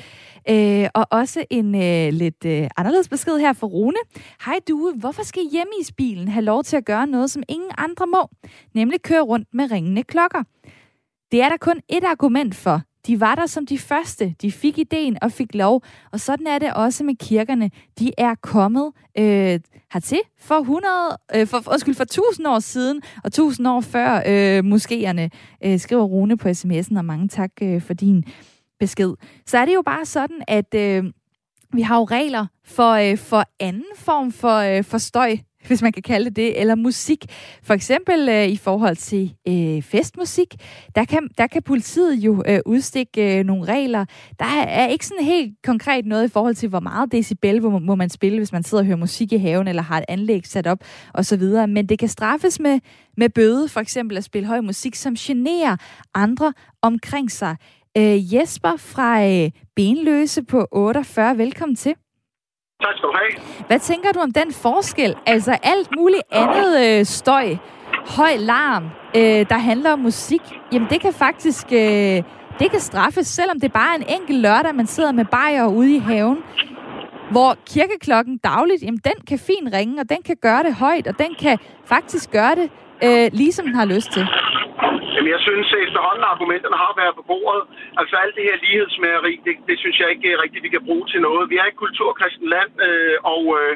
Øh, 0.49 0.87
og 0.93 1.07
også 1.11 1.45
en 1.49 1.75
øh, 1.75 2.13
lidt 2.13 2.45
øh, 2.45 2.69
anderledes 2.77 3.09
besked 3.09 3.37
her 3.37 3.53
fra 3.53 3.67
Rune. 3.67 3.97
Hej 4.45 4.59
du, 4.69 4.93
hvorfor 4.99 5.23
skal 5.23 5.43
bilen 5.97 6.27
have 6.27 6.45
lov 6.45 6.63
til 6.63 6.77
at 6.77 6.85
gøre 6.85 7.07
noget, 7.07 7.31
som 7.31 7.43
ingen 7.49 7.71
andre 7.77 8.07
må? 8.07 8.29
Nemlig 8.73 9.01
køre 9.01 9.21
rundt 9.21 9.47
med 9.53 9.71
ringende 9.71 10.03
klokker. 10.03 10.43
Det 11.31 11.41
er 11.41 11.49
der 11.49 11.57
kun 11.57 11.81
et 11.89 12.03
argument 12.03 12.55
for. 12.55 12.81
De 13.07 13.19
var 13.19 13.35
der 13.35 13.45
som 13.45 13.65
de 13.65 13.77
første. 13.77 14.35
De 14.41 14.51
fik 14.51 14.77
ideen 14.77 15.17
og 15.21 15.31
fik 15.31 15.55
lov. 15.55 15.83
Og 16.11 16.19
sådan 16.19 16.47
er 16.47 16.59
det 16.59 16.73
også 16.73 17.03
med 17.03 17.15
kirkerne. 17.15 17.71
De 17.99 18.11
er 18.17 18.35
kommet 18.35 18.91
øh, 19.17 19.59
hertil 19.93 20.19
for 20.39 20.55
100, 20.55 21.17
øh, 21.35 21.47
for, 21.47 21.71
undskyld, 21.71 21.95
for 21.95 22.03
1000 22.03 22.47
år 22.47 22.59
siden, 22.59 23.01
og 23.23 23.27
1000 23.27 23.67
år 23.67 23.81
før 23.81 24.23
øh, 24.27 24.59
moskéerne, 24.59 25.29
øh, 25.65 25.79
skriver 25.79 26.03
Rune 26.03 26.37
på 26.37 26.49
sms'en, 26.49 26.97
og 26.97 27.05
mange 27.05 27.27
tak 27.27 27.51
øh, 27.61 27.81
for 27.81 27.93
din 27.93 28.23
besked. 28.79 29.13
Så 29.45 29.57
er 29.57 29.65
det 29.65 29.75
jo 29.75 29.81
bare 29.85 30.05
sådan, 30.05 30.41
at 30.47 30.73
øh, 30.75 31.03
vi 31.73 31.81
har 31.81 31.97
jo 31.97 32.03
regler 32.03 32.45
for, 32.65 32.91
øh, 32.91 33.17
for 33.17 33.43
anden 33.59 33.85
form 33.95 34.31
for, 34.31 34.55
øh, 34.57 34.83
for 34.83 34.97
støj 34.97 35.37
hvis 35.69 35.81
man 35.81 35.91
kan 35.91 36.03
kalde 36.03 36.29
det 36.29 36.39
det, 36.39 36.61
eller 36.61 36.75
musik. 36.75 37.25
For 37.63 37.73
eksempel 37.73 38.29
øh, 38.29 38.47
i 38.47 38.57
forhold 38.57 38.95
til 38.95 39.33
øh, 39.47 39.81
festmusik, 39.81 40.55
der 40.95 41.05
kan, 41.05 41.29
der 41.37 41.47
kan 41.47 41.63
politiet 41.63 42.15
jo 42.15 42.43
øh, 42.47 42.59
udstikke 42.65 43.39
øh, 43.39 43.45
nogle 43.45 43.65
regler. 43.65 44.05
Der 44.39 44.45
er, 44.45 44.87
ikke 44.87 45.05
sådan 45.05 45.25
helt 45.25 45.55
konkret 45.63 46.05
noget 46.05 46.25
i 46.25 46.31
forhold 46.31 46.55
til, 46.55 46.69
hvor 46.69 46.79
meget 46.79 47.11
decibel 47.11 47.61
må, 47.61 47.79
må 47.79 47.95
man 47.95 48.09
spille, 48.09 48.37
hvis 48.37 48.51
man 48.51 48.63
sidder 48.63 48.81
og 48.81 48.85
hører 48.85 48.97
musik 48.97 49.33
i 49.33 49.37
haven, 49.37 49.67
eller 49.67 49.81
har 49.81 49.97
et 49.97 50.05
anlæg 50.07 50.47
sat 50.47 50.67
op, 50.67 50.79
osv. 51.13 51.43
Men 51.67 51.89
det 51.89 51.99
kan 51.99 52.09
straffes 52.09 52.59
med, 52.59 52.79
med 53.17 53.29
bøde, 53.29 53.69
for 53.69 53.79
eksempel 53.79 54.17
at 54.17 54.23
spille 54.23 54.47
høj 54.47 54.61
musik, 54.61 54.95
som 54.95 55.15
generer 55.15 55.75
andre 56.13 56.53
omkring 56.81 57.31
sig. 57.31 57.55
Øh, 57.97 58.33
Jesper 58.33 58.75
fra 58.77 59.25
øh, 59.25 59.51
Benløse 59.75 60.43
på 60.43 60.67
48, 60.71 61.37
velkommen 61.37 61.75
til. 61.75 61.93
Tak 62.81 62.93
skal 62.97 63.07
du 63.09 63.13
have. 63.21 63.65
Hvad 63.67 63.79
tænker 63.79 64.11
du 64.11 64.19
om 64.19 64.31
den 64.31 64.53
forskel? 64.53 65.15
Altså 65.25 65.57
alt 65.63 65.89
muligt 65.97 66.23
andet 66.31 66.99
øh, 66.99 67.05
støj, 67.05 67.55
høj 68.17 68.35
larm, 68.37 68.83
øh, 69.15 69.45
der 69.49 69.57
handler 69.57 69.91
om 69.93 69.99
musik, 69.99 70.41
jamen 70.73 70.87
det 70.89 71.01
kan 71.01 71.13
faktisk 71.13 71.65
øh, 71.71 72.23
det 72.59 72.71
kan 72.71 72.79
straffes, 72.79 73.27
selvom 73.27 73.59
det 73.59 73.73
bare 73.73 73.91
er 73.93 73.97
en 73.97 74.21
enkelt 74.21 74.39
lørdag, 74.39 74.75
man 74.75 74.87
sidder 74.87 75.11
med 75.11 75.25
bajer 75.25 75.67
ude 75.67 75.95
i 75.95 75.99
haven. 75.99 76.37
hvor 77.31 77.57
kirkeklokken 77.65 78.37
dagligt, 78.37 78.83
jamen 78.83 78.99
den 79.03 79.13
kan 79.27 79.39
fint 79.39 79.73
ringe, 79.73 80.01
og 80.01 80.09
den 80.09 80.17
kan 80.25 80.35
gøre 80.41 80.63
det 80.63 80.73
højt, 80.75 81.07
og 81.07 81.19
den 81.19 81.35
kan 81.39 81.57
faktisk 81.85 82.31
gøre 82.31 82.55
det, 82.55 82.69
øh, 83.03 83.29
ligesom 83.33 83.65
den 83.65 83.75
har 83.75 83.85
lyst 83.85 84.11
til. 84.11 84.27
Jamen, 85.13 85.31
jeg 85.35 85.41
synes 85.47 85.67
at 85.75 85.83
efterhånden, 85.87 86.31
argumenterne 86.33 86.77
har 86.83 86.93
været 87.01 87.15
på 87.19 87.23
bordet. 87.31 87.63
Altså 87.99 88.15
alt 88.23 88.35
det 88.37 88.47
her 88.49 88.57
lighedsmageri, 88.65 89.33
det, 89.45 89.53
det 89.69 89.77
synes 89.79 89.97
jeg 89.99 90.09
ikke 90.11 90.41
rigtigt, 90.43 90.65
vi 90.67 90.75
kan 90.75 90.85
bruge 90.87 91.05
til 91.11 91.21
noget. 91.27 91.49
Vi 91.51 91.57
er 91.57 91.67
et 91.67 91.81
kulturkristen 91.83 92.47
land, 92.55 92.71
øh, 92.87 93.17
og, 93.33 93.43
øh, 93.59 93.73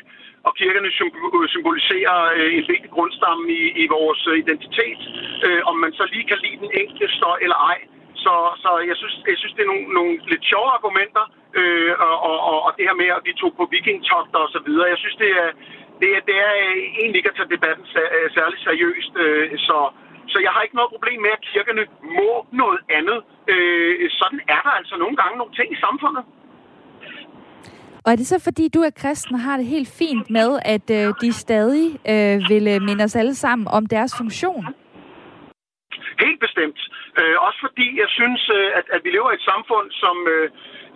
og 0.47 0.51
kirkerne 0.59 0.87
øh, 0.87 1.47
symboliserer 1.55 2.17
øh, 2.37 2.49
en 2.57 2.65
vigtig 2.73 2.91
grundstamme 2.95 3.43
i, 3.59 3.61
i 3.83 3.85
vores 3.95 4.21
øh, 4.31 4.35
identitet. 4.43 5.01
Øh, 5.45 5.61
om 5.69 5.75
man 5.83 5.91
så 5.99 6.03
lige 6.13 6.29
kan 6.31 6.39
lide 6.43 6.61
den 6.63 6.71
enkelte 6.81 7.07
støj 7.17 7.37
eller 7.45 7.59
ej. 7.71 7.79
Så, 8.23 8.33
så 8.63 8.69
jeg, 8.89 8.95
synes, 9.01 9.15
jeg 9.31 9.37
synes, 9.37 9.53
det 9.55 9.63
er 9.63 9.71
nogle, 9.73 9.87
nogle 9.97 10.13
lidt 10.31 10.45
sjove 10.51 10.69
argumenter, 10.77 11.25
øh, 11.59 11.93
og, 12.07 12.37
og, 12.49 12.57
og 12.65 12.71
det 12.77 12.87
her 12.87 12.97
med, 13.01 13.09
at 13.17 13.25
vi 13.27 13.33
tog 13.41 13.51
på 13.59 13.65
vikingtogter 13.75 14.39
og 14.45 14.49
så 14.55 14.59
videre. 14.67 14.93
Jeg 14.93 14.99
synes, 15.03 15.17
det 15.23 15.31
er, 15.43 15.49
det 16.01 16.09
er, 16.15 16.21
det 16.29 16.37
er 16.47 16.53
øh, 16.65 16.77
egentlig 17.01 17.19
ikke 17.19 17.31
at 17.31 17.37
tage 17.37 17.53
debatten 17.55 17.85
særlig 18.37 18.57
seriøst. 18.67 19.13
Øh, 19.23 19.59
så, 19.67 19.77
så 20.31 20.37
jeg 20.45 20.51
har 20.55 20.61
ikke 20.61 20.75
noget 20.79 20.93
problem 20.95 21.19
med, 21.21 21.31
at 21.37 21.45
kirkerne 21.51 21.83
må 22.19 22.31
noget 22.51 22.81
andet. 22.97 23.19
Øh, 23.53 24.09
sådan 24.21 24.41
er 24.55 24.61
der 24.65 24.73
altså 24.79 24.95
nogle 25.03 25.15
gange 25.21 25.37
nogle 25.37 25.53
ting 25.59 25.67
i 25.73 25.79
samfundet. 25.85 26.23
Og 28.05 28.11
er 28.11 28.15
det 28.15 28.27
så, 28.27 28.37
fordi 28.43 28.65
du 28.75 28.79
er 28.81 28.89
kristen 29.01 29.35
og 29.35 29.41
har 29.41 29.57
det 29.57 29.65
helt 29.65 29.91
fint 30.01 30.29
med, 30.29 30.49
at 30.75 30.87
øh, 30.97 31.13
de 31.21 31.33
stadig 31.33 31.87
øh, 32.13 32.35
vil 32.51 32.65
øh, 32.73 32.81
minde 32.87 33.03
os 33.03 33.15
alle 33.15 33.35
sammen 33.35 33.67
om 33.67 33.85
deres 33.85 34.13
funktion? 34.17 34.65
Helt 36.25 36.39
bestemt. 36.45 36.79
Øh, 37.19 37.35
også 37.47 37.59
fordi 37.65 37.87
jeg 38.01 38.09
synes, 38.19 38.41
øh, 38.57 38.69
at, 38.79 38.85
at 38.95 39.01
vi 39.03 39.09
lever 39.09 39.31
i 39.31 39.37
et 39.39 39.47
samfund, 39.51 39.87
som 40.03 40.15
øh, 40.35 40.49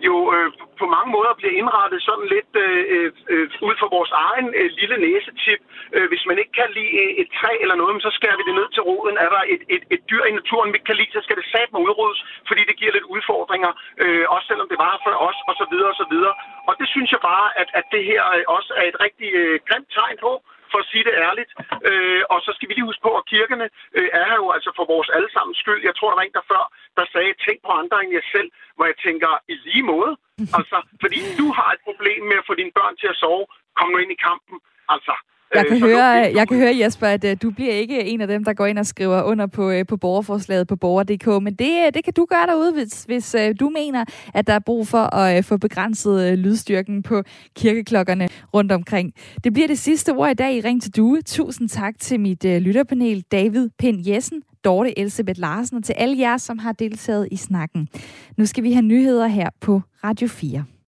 jo 0.08 0.16
øh, 0.34 0.48
på 0.80 0.86
mange 0.96 1.10
måder 1.16 1.32
bliver 1.38 1.54
indrettet 1.60 2.00
sådan 2.08 2.28
lidt 2.34 2.52
øh, 2.64 2.84
øh, 2.94 3.10
øh, 3.32 3.46
ud 3.68 3.74
fra 3.80 3.88
vores 3.96 4.12
egen 4.28 4.48
øh, 4.60 4.68
lille 4.80 4.96
næsetip. 5.06 5.60
Øh, 5.96 6.06
hvis 6.10 6.24
man 6.28 6.38
ikke 6.38 6.54
kan 6.60 6.70
lide 6.78 6.94
øh, 7.02 7.10
et 7.22 7.28
træ 7.38 7.52
eller 7.62 7.76
noget, 7.82 8.02
så 8.06 8.10
skærer 8.18 8.38
vi 8.40 8.44
det 8.48 8.58
ned 8.60 8.68
til 8.72 8.82
roden. 8.88 9.16
Er 9.24 9.30
der 9.36 9.42
et, 9.54 9.62
et, 9.74 9.84
et 9.94 10.02
dyr 10.10 10.24
i 10.30 10.36
naturen, 10.40 10.70
vi 10.72 10.76
ikke 10.76 10.90
kan 10.90 11.00
lide, 11.00 11.16
så 11.16 11.22
skal 11.24 11.36
det 11.40 11.46
sat 11.54 11.70
med 11.72 11.80
udryddes, 11.86 12.20
fordi 12.48 12.62
det 12.68 12.76
giver 12.80 12.92
lidt 12.94 13.10
udfordringer, 13.14 13.70
øh, 14.02 14.24
også 14.34 14.46
selvom 14.50 14.68
det 14.72 14.78
var 14.86 14.94
for 15.04 15.10
os, 15.28 15.38
og 15.50 15.54
så 15.60 15.66
videre, 15.72 15.90
og 15.94 15.98
så 16.02 16.06
videre. 16.12 16.34
Og 16.68 16.74
det 16.80 16.88
synes 16.94 17.10
jeg 17.14 17.20
bare, 17.32 17.48
at, 17.60 17.68
at 17.78 17.84
det 17.94 18.02
her 18.10 18.22
øh, 18.36 18.44
også 18.56 18.70
er 18.80 18.86
et 18.92 18.98
rigtig 19.04 19.28
øh, 19.40 19.60
grimt 19.68 19.90
tegn 19.98 20.16
på, 20.26 20.32
for 20.72 20.80
at 20.82 20.90
sige 20.92 21.04
det 21.08 21.14
ærligt. 21.28 21.50
Øh, 21.88 22.22
og 22.32 22.38
så 22.46 22.50
skal 22.54 22.68
vi 22.68 22.74
lige 22.74 22.90
huske 22.90 23.06
på, 23.08 23.12
at 23.20 23.28
kirkerne 23.32 23.66
øh, 23.96 24.08
er 24.18 24.24
her 24.30 24.38
jo 24.42 24.48
altså 24.56 24.70
for 24.78 24.84
vores 24.94 25.08
allesammens 25.16 25.58
skyld. 25.62 25.80
Jeg 25.88 25.94
tror, 25.96 26.08
der 26.10 26.18
var 26.20 26.26
en 26.26 26.38
der 26.38 26.50
før, 26.52 26.64
der 26.98 27.04
sagde, 27.14 27.40
tænk 27.46 27.58
på 27.66 27.72
andre 27.80 27.96
end 28.02 28.12
jer 28.16 28.26
selv, 28.34 28.48
hvor 28.76 28.86
jeg 28.90 28.98
tænker, 29.06 29.30
i 29.52 29.54
lige 29.66 29.86
måde. 29.94 30.12
Altså, 30.58 30.78
fordi 31.02 31.20
du 31.40 31.46
har 31.58 31.68
et 31.72 31.82
problem 31.88 32.20
med 32.30 32.36
at 32.40 32.46
få 32.48 32.54
dine 32.60 32.76
børn 32.78 32.94
til 33.00 33.08
at 33.12 33.20
sove, 33.22 33.46
kom 33.78 33.88
nu 33.90 33.98
ind 34.04 34.12
i 34.16 34.24
kampen. 34.28 34.56
Altså, 34.94 35.14
jeg 35.54 35.66
kan, 35.68 35.80
høre, 35.80 36.04
jeg 36.34 36.48
kan 36.48 36.56
høre, 36.56 36.78
Jesper, 36.82 37.06
at 37.06 37.24
uh, 37.24 37.30
du 37.42 37.50
bliver 37.50 37.72
ikke 37.72 38.04
en 38.04 38.20
af 38.20 38.28
dem, 38.28 38.44
der 38.44 38.52
går 38.52 38.66
ind 38.66 38.78
og 38.78 38.86
skriver 38.86 39.22
under 39.22 39.46
på, 39.46 39.70
uh, 39.70 39.86
på 39.88 39.96
borgerforslaget 39.96 40.66
på 40.66 40.76
borger.dk, 40.76 41.26
men 41.26 41.54
det, 41.54 41.94
det 41.94 42.04
kan 42.04 42.12
du 42.12 42.26
gøre 42.30 42.46
derude, 42.46 42.72
hvis, 42.72 43.04
hvis 43.04 43.36
du 43.60 43.68
mener, 43.68 44.04
at 44.34 44.46
der 44.46 44.52
er 44.52 44.58
brug 44.58 44.88
for 44.88 45.14
at 45.14 45.44
få 45.44 45.56
begrænset 45.56 46.38
lydstyrken 46.38 47.02
på 47.02 47.22
kirkeklokkerne 47.56 48.28
rundt 48.54 48.72
omkring. 48.72 49.12
Det 49.44 49.52
bliver 49.52 49.68
det 49.68 49.78
sidste 49.78 50.12
ord 50.12 50.30
i 50.30 50.34
dag 50.34 50.54
i 50.54 50.60
Ring 50.60 50.82
til 50.82 50.96
Due. 50.96 51.22
Tusind 51.22 51.68
tak 51.68 51.94
til 51.98 52.20
mit 52.20 52.44
lytterpanel, 52.44 53.24
David 53.32 53.68
Pind 53.78 54.08
Jessen, 54.08 54.42
Dorte 54.64 54.98
Elisabeth 54.98 55.40
Larsen 55.40 55.76
og 55.76 55.84
til 55.84 55.92
alle 55.92 56.18
jer, 56.18 56.36
som 56.36 56.58
har 56.58 56.72
deltaget 56.72 57.28
i 57.30 57.36
snakken. 57.36 57.88
Nu 58.36 58.46
skal 58.46 58.64
vi 58.64 58.72
have 58.72 58.82
nyheder 58.82 59.26
her 59.26 59.48
på 59.60 59.82
Radio 60.04 60.28
4. 60.28 60.64